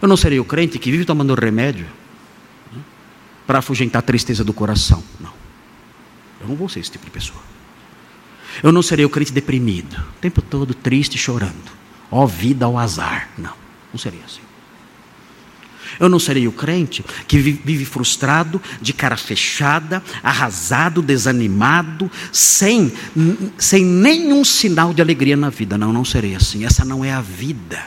Eu 0.00 0.08
não 0.08 0.16
serei 0.16 0.38
o 0.38 0.44
crente 0.44 0.78
que 0.78 0.90
vive 0.90 1.04
tomando 1.04 1.34
remédio 1.34 1.86
né, 2.72 2.82
para 3.46 3.58
afugentar 3.58 4.00
a 4.00 4.02
tristeza 4.02 4.44
do 4.44 4.52
coração. 4.52 5.02
Não. 5.20 5.32
Eu 6.40 6.48
não 6.48 6.56
vou 6.56 6.68
ser 6.68 6.80
esse 6.80 6.90
tipo 6.90 7.04
de 7.04 7.10
pessoa. 7.10 7.40
Eu 8.62 8.72
não 8.72 8.82
serei 8.82 9.04
o 9.04 9.10
crente 9.10 9.32
deprimido, 9.32 9.94
o 9.94 10.20
tempo 10.20 10.40
todo 10.40 10.74
triste, 10.74 11.18
chorando. 11.18 11.78
Ó 12.10 12.26
vida 12.26 12.64
ao 12.64 12.78
azar. 12.78 13.28
Não, 13.36 13.52
não 13.92 13.98
serei 13.98 14.20
assim. 14.24 14.40
Eu 15.98 16.08
não 16.08 16.18
serei 16.18 16.46
o 16.46 16.52
crente 16.52 17.04
que 17.26 17.38
vive 17.38 17.84
frustrado, 17.84 18.60
de 18.80 18.92
cara 18.92 19.16
fechada, 19.16 20.02
arrasado, 20.22 21.02
desanimado, 21.02 22.10
sem, 22.32 22.92
sem 23.56 23.84
nenhum 23.84 24.44
sinal 24.44 24.92
de 24.92 25.02
alegria 25.02 25.36
na 25.36 25.50
vida. 25.50 25.78
Não, 25.78 25.92
não 25.92 26.04
serei 26.04 26.34
assim. 26.34 26.64
Essa 26.64 26.84
não 26.84 27.04
é 27.04 27.12
a 27.12 27.20
vida, 27.20 27.86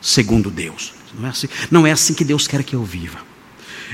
segundo 0.00 0.50
Deus. 0.50 0.92
Não 1.14 1.26
é 1.26 1.30
assim, 1.30 1.48
não 1.70 1.86
é 1.86 1.92
assim 1.92 2.14
que 2.14 2.24
Deus 2.24 2.46
quer 2.46 2.62
que 2.62 2.74
eu 2.74 2.84
viva. 2.84 3.18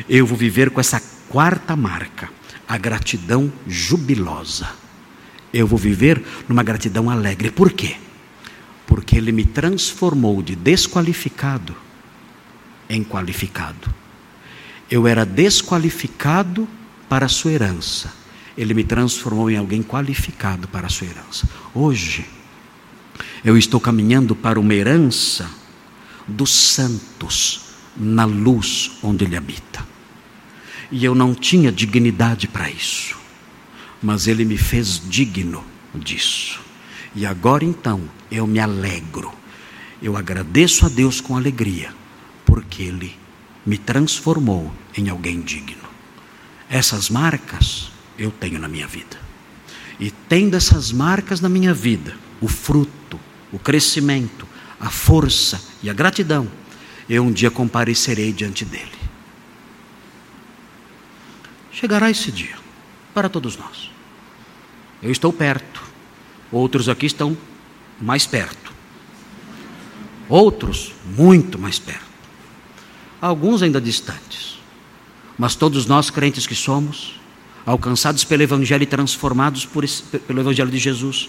Eu 0.09 0.27
vou 0.27 0.37
viver 0.37 0.71
com 0.71 0.81
essa 0.81 1.01
quarta 1.29 1.75
marca, 1.75 2.29
a 2.69 2.77
gratidão 2.77 3.53
jubilosa. 3.67 4.69
Eu 5.53 5.67
vou 5.67 5.79
viver 5.79 6.23
numa 6.49 6.63
gratidão 6.63 7.09
alegre. 7.09 7.51
Por 7.51 7.73
quê? 7.73 7.97
Porque 8.87 9.17
Ele 9.17 9.33
me 9.33 9.45
transformou 9.45 10.43
de 10.43 10.55
desqualificado 10.55 11.75
em 12.89 13.03
qualificado. 13.03 13.93
Eu 14.91 15.07
era 15.07 15.25
desqualificado 15.25 16.69
para 17.09 17.27
a 17.27 17.29
sua 17.29 17.53
herança. 17.53 18.13
Ele 18.57 18.75
me 18.75 18.85
transformou 18.85 19.51
em 19.51 19.57
alguém 19.57 19.83
qualificado 19.83 20.69
para 20.69 20.87
a 20.87 20.91
sua 20.91 21.07
herança. 21.07 21.49
Hoje, 21.75 22.27
eu 23.45 23.57
estou 23.57 23.81
caminhando 23.81 24.35
para 24.35 24.59
uma 24.59 24.75
herança 24.75 25.49
dos 26.27 26.51
santos 26.51 27.61
na 27.97 28.25
luz 28.25 28.93
onde 29.03 29.25
ele 29.25 29.37
habita. 29.37 29.87
E 30.91 31.05
eu 31.05 31.15
não 31.15 31.35
tinha 31.35 31.73
dignidade 31.73 32.47
para 32.47 32.71
isso, 32.71 33.17
mas 34.03 34.27
ele 34.27 34.45
me 34.45 34.57
fez 34.57 35.01
digno 35.09 35.65
disso. 35.95 36.61
E 37.15 37.25
agora 37.25 37.65
então 37.65 38.03
eu 38.31 38.47
me 38.47 38.61
alegro, 38.61 39.33
eu 40.03 40.17
agradeço 40.17 40.85
a 40.85 40.89
Deus 40.89 41.21
com 41.21 41.37
alegria, 41.37 41.93
porque 42.45 42.83
Ele 42.83 43.17
me 43.65 43.79
transformou 43.79 44.73
em 44.97 45.09
alguém 45.09 45.41
digno. 45.41 45.89
Essas 46.69 47.09
marcas 47.09 47.91
eu 48.19 48.31
tenho 48.31 48.59
na 48.59 48.69
minha 48.69 48.87
vida. 48.87 49.19
E 49.99 50.11
tendo 50.11 50.55
essas 50.55 50.93
marcas 50.93 51.41
na 51.41 51.49
minha 51.49 51.73
vida, 51.73 52.15
o 52.41 52.49
fruto, 52.49 53.19
o 53.51 53.59
crescimento, 53.59 54.47
a 54.79 54.91
força 54.91 55.61
e 55.87 55.91
a 55.91 55.93
gratidão, 55.93 56.49
eu 57.09 57.23
um 57.23 57.31
dia 57.31 57.49
comparecerei 57.49 58.33
diante 58.33 58.65
dele. 58.65 58.91
Chegará 61.71 62.11
esse 62.11 62.33
dia 62.33 62.57
para 63.15 63.29
todos 63.29 63.57
nós. 63.57 63.89
Eu 65.01 65.13
estou 65.13 65.33
perto, 65.33 65.81
outros 66.51 66.89
aqui 66.89 67.07
estão 67.07 67.39
mais 68.01 68.27
perto, 68.27 68.73
outros 70.29 70.93
muito 71.17 71.57
mais 71.57 71.79
perto, 71.79 72.03
alguns 73.23 73.63
ainda 73.63 73.81
distantes, 73.81 74.59
mas 75.39 75.55
todos 75.55 75.87
nós 75.87 76.11
crentes 76.11 76.49
que 76.49 76.55
somos, 76.57 77.21
alcançados 77.65 78.25
pelo 78.25 78.43
Evangelho 78.43 78.83
e 78.83 78.87
transformados 78.87 79.69
esse, 79.85 80.03
pelo 80.03 80.41
Evangelho 80.41 80.71
de 80.71 80.79
Jesus, 80.79 81.29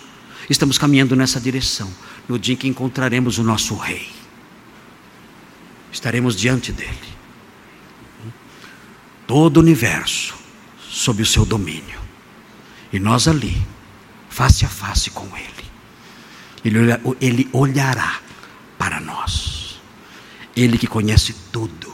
estamos 0.50 0.80
caminhando 0.80 1.16
nessa 1.16 1.40
direção, 1.40 1.94
no 2.28 2.40
dia 2.40 2.56
em 2.56 2.58
que 2.58 2.68
encontraremos 2.68 3.38
o 3.38 3.44
nosso 3.44 3.76
Rei. 3.76 4.18
Estaremos 5.92 6.36
diante 6.36 6.72
dele. 6.72 7.18
Todo 9.26 9.58
o 9.58 9.60
universo 9.60 10.36
sob 10.90 11.22
o 11.22 11.26
seu 11.26 11.46
domínio. 11.46 12.00
E 12.92 13.00
nós 13.00 13.28
ali, 13.28 13.62
face 14.30 14.66
a 14.66 14.70
face 14.70 15.10
com 15.10 15.28
Ele. 15.36 15.68
Ele, 16.64 16.78
ele 17.20 17.50
olhará 17.52 18.20
para 18.78 19.00
nós. 19.00 19.80
Ele 20.56 20.78
que 20.78 20.88
conhece 20.88 21.34
tudo, 21.52 21.94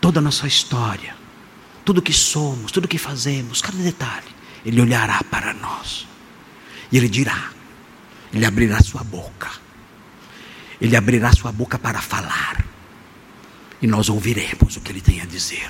toda 0.00 0.18
a 0.18 0.22
nossa 0.22 0.46
história, 0.46 1.16
tudo 1.84 2.02
que 2.02 2.12
somos, 2.12 2.70
tudo 2.70 2.88
que 2.88 2.98
fazemos, 2.98 3.62
cada 3.62 3.78
detalhe. 3.78 4.26
Ele 4.64 4.80
olhará 4.80 5.22
para 5.30 5.54
nós. 5.54 6.06
E 6.90 6.96
Ele 6.96 7.08
dirá: 7.08 7.54
ele 8.34 8.44
abrirá 8.44 8.80
sua 8.82 9.04
boca. 9.04 9.48
Ele 10.80 10.96
abrirá 10.96 11.32
sua 11.32 11.52
boca 11.52 11.78
para 11.78 12.00
falar. 12.02 12.66
E 13.80 13.86
nós 13.86 14.08
ouviremos 14.08 14.76
o 14.76 14.80
que 14.80 14.92
ele 14.92 15.00
tem 15.00 15.20
a 15.20 15.24
dizer. 15.24 15.68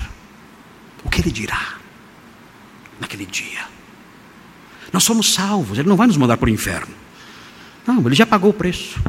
O 1.03 1.09
que 1.09 1.21
ele 1.21 1.31
dirá 1.31 1.75
naquele 2.99 3.25
dia. 3.25 3.67
Nós 4.91 5.03
somos 5.03 5.33
salvos, 5.33 5.77
ele 5.77 5.89
não 5.89 5.97
vai 5.97 6.07
nos 6.07 6.17
mandar 6.17 6.37
para 6.37 6.47
o 6.47 6.53
inferno. 6.53 6.93
Não, 7.85 8.05
ele 8.05 8.15
já 8.15 8.25
pagou 8.25 8.49
o 8.51 8.53
preço. 8.53 8.99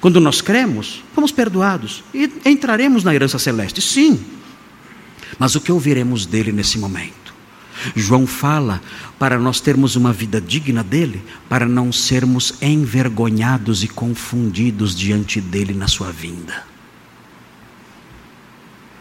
Quando 0.00 0.20
nós 0.20 0.40
cremos, 0.40 1.02
fomos 1.12 1.32
perdoados 1.32 2.04
e 2.14 2.30
entraremos 2.44 3.02
na 3.02 3.14
herança 3.14 3.38
celeste. 3.38 3.82
Sim. 3.82 4.24
Mas 5.38 5.54
o 5.54 5.60
que 5.60 5.72
ouviremos 5.72 6.24
dele 6.24 6.52
nesse 6.52 6.78
momento? 6.78 7.34
João 7.94 8.26
fala 8.26 8.80
para 9.18 9.38
nós 9.38 9.60
termos 9.60 9.96
uma 9.96 10.12
vida 10.12 10.40
digna 10.40 10.82
dele, 10.82 11.22
para 11.48 11.66
não 11.66 11.92
sermos 11.92 12.54
envergonhados 12.62 13.82
e 13.82 13.88
confundidos 13.88 14.96
diante 14.96 15.40
dele 15.40 15.74
na 15.74 15.86
sua 15.86 16.10
vinda. 16.10 16.64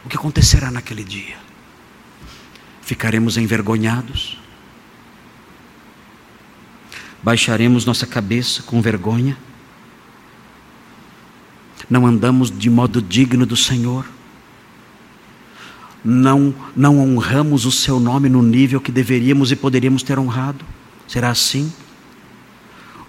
O 0.08 0.10
que 0.10 0.16
acontecerá 0.16 0.72
naquele 0.72 1.04
dia? 1.04 1.36
Ficaremos 2.82 3.36
envergonhados? 3.36 4.40
Baixaremos 7.22 7.86
nossa 7.86 8.08
cabeça 8.08 8.64
com 8.64 8.82
vergonha? 8.82 9.38
Não 11.90 12.08
andamos 12.08 12.50
de 12.50 12.70
modo 12.70 13.02
digno 13.02 13.46
do 13.46 13.58
Senhor? 13.58 14.06
Não, 16.02 16.56
não 16.74 17.00
honramos 17.00 17.66
o 17.66 17.72
seu 17.72 18.00
nome 18.00 18.30
no 18.30 18.42
nível 18.42 18.80
que 18.80 18.94
deveríamos 18.94 19.52
e 19.52 19.58
poderíamos 19.58 20.04
ter 20.04 20.18
honrado? 20.18 20.64
Será 21.06 21.32
assim? 21.32 21.70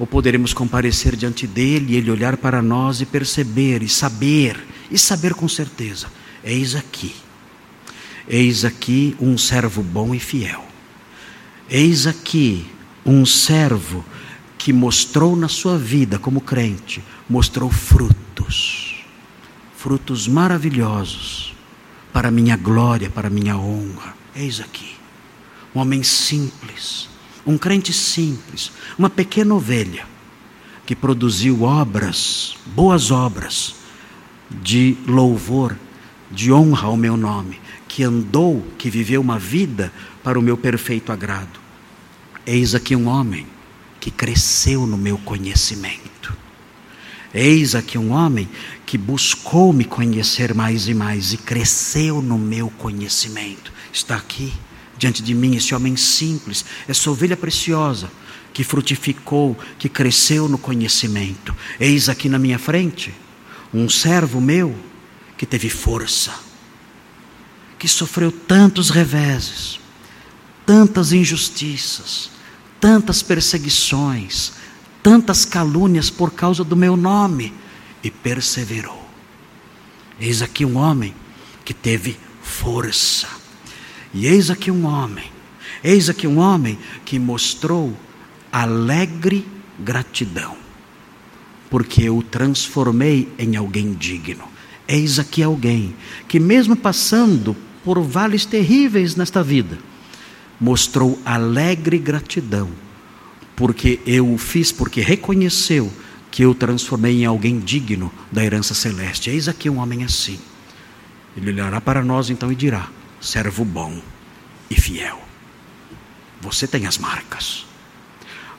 Ou 0.01 0.05
poderemos 0.05 0.53
comparecer 0.53 1.15
diante 1.15 1.47
dele 1.47 1.93
e 1.93 1.97
ele 1.97 2.11
olhar 2.11 2.37
para 2.37 2.61
nós 2.61 3.01
e 3.01 3.07
perceber 3.07 3.85
e 3.85 3.89
saber, 3.89 4.67
e 4.91 4.99
saber 4.99 5.33
com 5.33 5.47
certeza: 5.49 6.18
eis 6.45 6.75
aqui, 6.75 7.15
eis 8.29 8.65
aqui 8.65 9.17
um 9.21 9.37
servo 9.37 9.83
bom 9.83 10.15
e 10.15 10.21
fiel, 10.21 10.65
eis 11.69 12.07
aqui 12.07 12.67
um 13.05 13.25
servo 13.25 14.05
que 14.57 14.73
mostrou 14.73 15.37
na 15.37 15.49
sua 15.49 15.79
vida 15.79 16.19
como 16.19 16.41
crente, 16.41 17.03
mostrou 17.29 17.71
frutos, 17.71 19.05
frutos 19.77 20.27
maravilhosos 20.27 21.55
para 22.13 22.31
minha 22.31 22.57
glória, 22.57 23.09
para 23.09 23.31
minha 23.31 23.57
honra. 23.57 24.15
Eis 24.35 24.61
aqui, 24.61 24.97
um 25.75 25.81
homem 25.81 26.03
simples, 26.03 27.09
um 27.47 27.57
crente 27.57 27.93
simples, 27.93 28.73
uma 28.99 29.09
pequena 29.09 29.55
ovelha, 29.55 30.07
que 30.85 30.97
produziu 30.97 31.63
obras, 31.63 32.57
boas 32.67 33.11
obras, 33.11 33.75
de 34.51 34.97
louvor, 35.07 35.77
de 36.31 36.53
honra 36.53 36.89
ao 36.89 36.97
meu 36.97 37.17
nome, 37.17 37.61
que 37.87 38.03
andou, 38.03 38.65
que 38.77 38.91
viveu 38.91 39.21
uma 39.21 39.39
vida 39.39 39.93
para 40.23 40.39
o 40.39 40.43
meu 40.43 40.57
perfeito 40.57 41.11
agrado. 41.11 41.59
Eis 42.47 42.75
aqui 42.75 42.95
um 42.95 43.09
homem 43.09 43.47
que 44.01 44.11
cresceu 44.11 44.87
no 44.87 44.97
meu 44.97 45.19
conhecimento. 45.19 46.37
Eis 47.33 47.75
aqui 47.75 47.99
um 47.99 48.13
homem 48.13 48.49
que 48.87 48.97
buscou 48.97 49.73
me 49.73 49.85
conhecer 49.85 50.55
mais 50.55 50.89
e 50.89 50.95
mais 50.95 51.33
e 51.33 51.37
cresceu 51.37 52.23
no 52.23 52.39
meu 52.39 52.71
conhecimento. 52.71 53.73
Está 53.93 54.17
aqui 54.17 54.53
diante 54.97 55.23
de 55.23 55.35
mim 55.35 55.55
esse 55.55 55.75
homem 55.75 55.97
simples, 55.97 56.65
essa 56.89 57.11
ovelha 57.11 57.37
preciosa 57.37 58.11
que 58.53 58.65
frutificou, 58.65 59.57
que 59.79 59.89
cresceu 59.89 60.49
no 60.49 60.59
conhecimento. 60.59 61.55
Eis 61.79 62.09
aqui 62.09 62.29
na 62.29 62.39
minha 62.39 62.59
frente 62.59 63.15
um 63.73 63.89
servo 63.89 64.41
meu 64.41 64.75
que 65.39 65.47
teve 65.47 65.71
força, 65.71 66.35
que 67.79 67.87
sofreu 67.87 68.33
tantos 68.33 68.91
reveses, 68.91 69.79
tantas 70.67 71.13
injustiças, 71.13 72.29
tantas 72.81 73.23
perseguições, 73.23 74.53
tantas 75.01 75.45
calúnias 75.45 76.11
por 76.11 76.33
causa 76.33 76.65
do 76.65 76.77
meu 76.77 76.97
nome 76.97 77.55
e 78.03 78.11
perseverou. 78.11 79.09
Eis 80.21 80.43
aqui 80.43 80.65
um 80.65 80.77
homem 80.77 81.15
que 81.65 81.73
teve 81.73 82.19
força 82.43 83.29
e 84.13 84.27
eis 84.27 84.51
aqui 84.51 84.73
um 84.73 84.87
homem, 84.87 85.31
eis 85.85 86.09
aqui 86.09 86.27
um 86.27 86.39
homem 86.39 86.77
que 87.05 87.17
mostrou 87.17 87.97
alegre 88.51 89.47
gratidão, 89.79 90.57
porque 91.71 92.03
eu 92.03 92.19
o 92.19 92.23
transformei 92.23 93.33
em 93.39 93.55
alguém 93.55 93.95
digno. 93.95 94.58
Eis 94.89 95.19
aqui 95.19 95.43
alguém 95.43 95.95
que, 96.27 96.41
mesmo 96.41 96.75
passando 96.75 97.55
por 97.85 98.01
vales 98.01 98.47
terríveis 98.47 99.15
nesta 99.15 99.43
vida, 99.43 99.79
mostrou 100.59 101.19
alegre 101.25 101.99
gratidão, 101.99 102.71
porque 103.55 104.01
eu 104.07 104.33
o 104.33 104.39
fiz, 104.39 104.73
porque 104.73 105.03
reconheceu 105.03 105.93
que 106.31 106.43
eu 106.43 106.55
transformei 106.55 107.23
em 107.23 107.27
alguém 107.27 107.59
digno 107.59 108.13
da 108.33 108.43
herança 108.43 108.73
celeste. 108.75 109.29
Eis 109.29 109.47
aqui 109.47 109.69
um 109.69 109.79
homem 109.79 110.05
assim. 110.05 110.39
Ele 111.37 111.53
olhará 111.53 111.81
para 111.81 112.03
nós 112.03 112.31
então 112.31 112.51
e 112.51 112.55
dirá: 112.55 112.89
servo 113.21 113.65
bom 113.65 114.01
e 114.71 114.75
fiel. 114.75 115.21
Você 116.41 116.67
tem 116.67 116.87
as 116.87 116.97
marcas. 116.97 117.67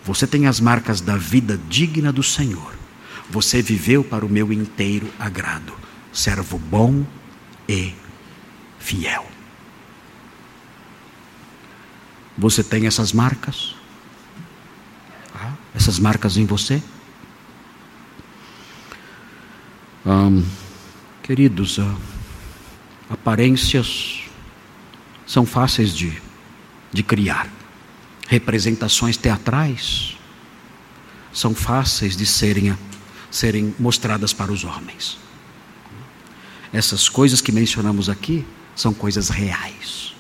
Você 0.04 0.26
tem 0.28 0.48
as 0.48 0.60
marcas 0.60 1.02
da 1.02 1.18
vida 1.18 1.60
digna 1.70 2.12
do 2.12 2.24
Senhor. 2.24 2.74
Você 3.30 3.62
viveu 3.62 4.04
para 4.04 4.26
o 4.26 4.30
meu 4.30 4.52
inteiro 4.52 5.08
agrado. 5.20 5.74
Servo 6.12 6.58
bom 6.58 7.06
e 7.68 7.94
fiel. 8.80 9.26
Você 12.38 12.64
tem 12.64 12.88
essas 12.88 13.12
marcas? 13.12 13.76
Ah, 15.36 15.54
essas 15.76 16.00
marcas 16.00 16.38
em 16.38 16.46
você? 16.46 16.82
queridos, 21.30 21.78
uh, 21.78 21.96
aparências 23.10 24.22
são 25.28 25.46
fáceis 25.46 25.96
de, 25.96 26.20
de 26.92 27.04
criar. 27.04 27.48
Representações 28.28 29.16
teatrais 29.16 30.18
são 31.32 31.54
fáceis 31.54 32.18
de 32.18 32.26
serem, 32.26 32.76
serem 33.30 33.76
mostradas 33.78 34.34
para 34.34 34.52
os 34.52 34.64
homens. 34.64 35.20
Essas 36.72 37.10
coisas 37.10 37.42
que 37.42 37.52
mencionamos 37.52 38.10
aqui 38.10 38.46
são 38.76 38.94
coisas 38.94 39.30
reais. 39.30 40.14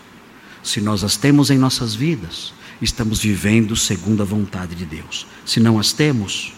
Se 0.64 0.82
nós 0.82 1.04
as 1.04 1.16
temos 1.16 1.50
em 1.50 1.58
nossas 1.58 1.96
vidas, 1.96 2.54
estamos 2.82 3.20
vivendo 3.20 3.76
segundo 3.76 4.22
a 4.22 4.26
vontade 4.26 4.76
de 4.76 4.86
Deus. 4.86 5.26
Se 5.46 5.60
não 5.60 5.80
as 5.80 5.94
temos, 5.94 6.54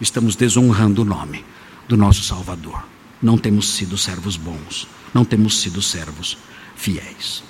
estamos 0.00 0.34
desonrando 0.34 1.02
o 1.02 1.04
nome 1.04 1.44
do 1.88 1.96
nosso 1.96 2.22
Salvador. 2.22 2.84
Não 3.22 3.38
temos 3.38 3.68
sido 3.70 3.96
servos 3.96 4.36
bons, 4.36 4.86
não 5.12 5.24
temos 5.24 5.60
sido 5.60 5.80
servos 5.80 6.36
fiéis. 6.74 7.42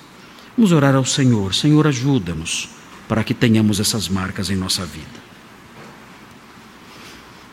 Vamos 0.55 0.71
orar 0.71 0.95
ao 0.95 1.05
Senhor. 1.05 1.53
Senhor, 1.53 1.85
ajuda-nos 1.87 2.69
para 3.07 3.23
que 3.23 3.33
tenhamos 3.33 3.79
essas 3.79 4.07
marcas 4.07 4.49
em 4.49 4.55
nossa 4.55 4.85
vida. 4.85 5.25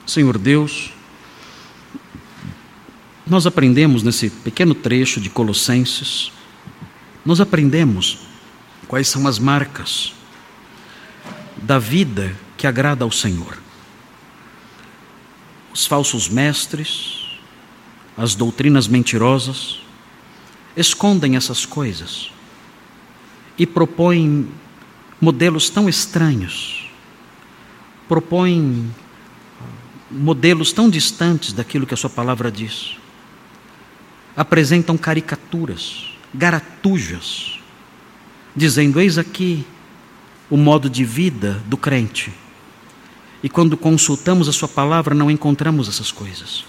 Senhor 0.07 0.39
Deus, 0.39 0.93
nós 3.27 3.47
aprendemos 3.47 4.03
nesse 4.03 4.31
pequeno 4.31 4.75
trecho 4.75 5.21
de 5.21 5.31
Colossenses, 5.31 6.33
nós 7.25 7.41
aprendemos 7.41 8.19
quais 8.89 9.09
são 9.09 9.27
as 9.27 9.39
marcas 9.39 10.13
da 11.57 11.79
vida 11.79 12.37
que 12.57 12.67
agrada 12.67 13.05
ao 13.05 13.11
Senhor. 13.11 13.59
Os 15.73 15.87
falsos 15.87 16.29
mestres, 16.29 17.39
as 18.17 18.35
doutrinas 18.35 18.89
mentirosas, 18.89 19.81
escondem 20.77 21.37
essas 21.37 21.65
coisas 21.65 22.31
e 23.57 23.67
propõem 23.67 24.49
modelos 25.21 25.71
tão 25.71 25.89
estranhos, 25.89 26.91
propõem 28.09 28.93
modelos 30.11 30.73
tão 30.73 30.91
distantes 30.91 31.53
daquilo 31.53 31.87
que 31.87 31.95
a 31.95 31.97
Sua 31.97 32.11
palavra 32.11 32.51
diz, 32.51 32.97
apresentam 34.37 34.97
caricaturas, 34.97 36.15
garatujas, 36.33 37.61
dizendo: 38.55 39.01
Eis 39.01 39.19
aqui 39.19 39.65
o 40.51 40.57
modo 40.57 40.89
de 40.89 41.05
vida 41.05 41.63
do 41.67 41.77
crente. 41.77 42.33
E 43.43 43.49
quando 43.49 43.77
consultamos 43.77 44.49
a 44.49 44.53
Sua 44.53 44.69
palavra, 44.69 45.15
não 45.15 45.31
encontramos 45.31 45.89
essas 45.89 46.13
coisas. 46.13 46.65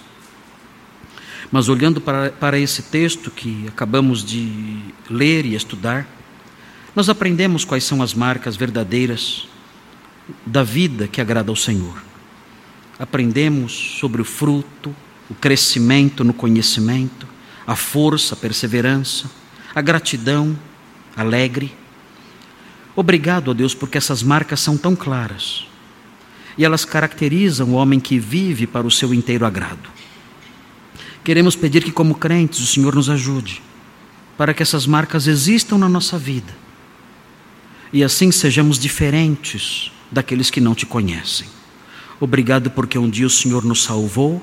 Mas 1.52 1.70
olhando 1.70 2.02
para, 2.02 2.32
para 2.32 2.58
esse 2.58 2.82
texto 2.84 3.30
que 3.30 3.66
acabamos 3.68 4.24
de 4.24 4.80
ler 5.10 5.46
e 5.46 5.54
estudar, 5.54 6.08
nós 6.96 7.10
aprendemos 7.10 7.64
quais 7.64 7.84
são 7.84 8.02
as 8.02 8.14
marcas 8.14 8.56
verdadeiras 8.56 9.48
da 10.46 10.64
vida 10.64 11.08
que 11.08 11.22
agrada 11.22 11.52
ao 11.52 11.56
Senhor. 11.56 12.02
Aprendemos 12.98 13.98
sobre 14.00 14.22
o 14.22 14.26
fruto, 14.26 14.96
o 15.30 15.36
crescimento 15.36 16.24
no 16.24 16.34
conhecimento, 16.34 17.28
a 17.66 17.76
força, 17.76 18.36
a 18.36 18.38
perseverança, 18.38 19.30
a 19.74 19.82
gratidão 19.82 20.58
alegre. 21.16 21.74
Obrigado 22.96 23.52
a 23.52 23.54
Deus 23.54 23.74
porque 23.74 23.98
essas 23.98 24.22
marcas 24.22 24.60
são 24.60 24.78
tão 24.78 24.96
claras 24.96 25.66
e 26.58 26.64
elas 26.64 26.86
caracterizam 26.86 27.70
o 27.70 27.74
homem 27.74 28.00
que 28.00 28.20
vive 28.20 28.68
para 28.68 28.86
o 28.86 28.92
seu 28.92 29.14
inteiro 29.14 29.46
agrado. 29.46 29.90
Queremos 31.24 31.56
pedir 31.56 31.84
que, 31.84 31.92
como 31.92 32.16
crentes, 32.16 32.60
o 32.60 32.68
Senhor 32.68 32.94
nos 32.94 33.10
ajude 33.10 33.62
para 34.38 34.54
que 34.54 34.62
essas 34.62 34.86
marcas 34.86 35.28
existam 35.28 35.78
na 35.78 35.88
nossa 35.88 36.18
vida 36.18 36.54
e 37.94 38.04
assim 38.04 38.32
sejamos 38.32 38.80
diferentes 38.80 39.92
daqueles 40.12 40.50
que 40.50 40.60
não 40.60 40.74
te 40.74 40.86
conhecem. 40.86 41.48
Obrigado 42.20 42.72
porque 42.72 42.98
um 42.98 43.10
dia 43.10 43.28
o 43.28 43.30
Senhor 43.30 43.64
nos 43.64 43.84
salvou, 43.84 44.42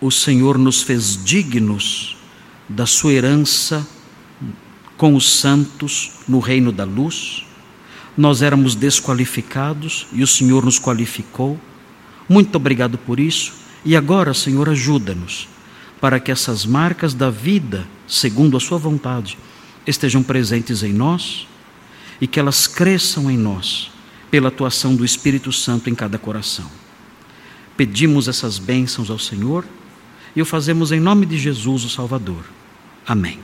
o 0.00 0.10
Senhor 0.10 0.56
nos 0.58 0.82
fez 0.82 1.22
dignos 1.22 2.16
da 2.68 2.86
sua 2.86 3.12
herança 3.12 3.86
com 4.96 5.14
os 5.14 5.38
santos 5.38 6.12
no 6.28 6.38
reino 6.38 6.70
da 6.70 6.84
luz. 6.84 7.44
Nós 8.16 8.42
éramos 8.42 8.74
desqualificados 8.74 10.06
e 10.12 10.22
o 10.22 10.26
Senhor 10.26 10.64
nos 10.64 10.78
qualificou. 10.78 11.58
Muito 12.28 12.56
obrigado 12.56 12.98
por 12.98 13.18
isso. 13.18 13.54
E 13.84 13.96
agora, 13.96 14.34
Senhor, 14.34 14.68
ajuda-nos 14.68 15.48
para 16.00 16.20
que 16.20 16.30
essas 16.30 16.64
marcas 16.64 17.14
da 17.14 17.30
vida, 17.30 17.86
segundo 18.06 18.56
a 18.56 18.60
Sua 18.60 18.78
vontade, 18.78 19.38
estejam 19.86 20.22
presentes 20.22 20.82
em 20.82 20.92
nós 20.92 21.46
e 22.20 22.26
que 22.26 22.38
elas 22.38 22.66
cresçam 22.66 23.30
em 23.30 23.36
nós 23.36 23.90
pela 24.30 24.48
atuação 24.48 24.94
do 24.94 25.04
Espírito 25.04 25.52
Santo 25.52 25.88
em 25.88 25.94
cada 25.94 26.18
coração. 26.18 26.70
Pedimos 27.76 28.28
essas 28.28 28.58
bênçãos 28.58 29.10
ao 29.10 29.18
Senhor 29.18 29.64
e 30.38 30.42
o 30.42 30.44
fazemos 30.44 30.92
em 30.92 31.00
nome 31.00 31.26
de 31.26 31.36
Jesus, 31.36 31.82
o 31.82 31.88
Salvador. 31.88 32.44
Amém. 33.04 33.40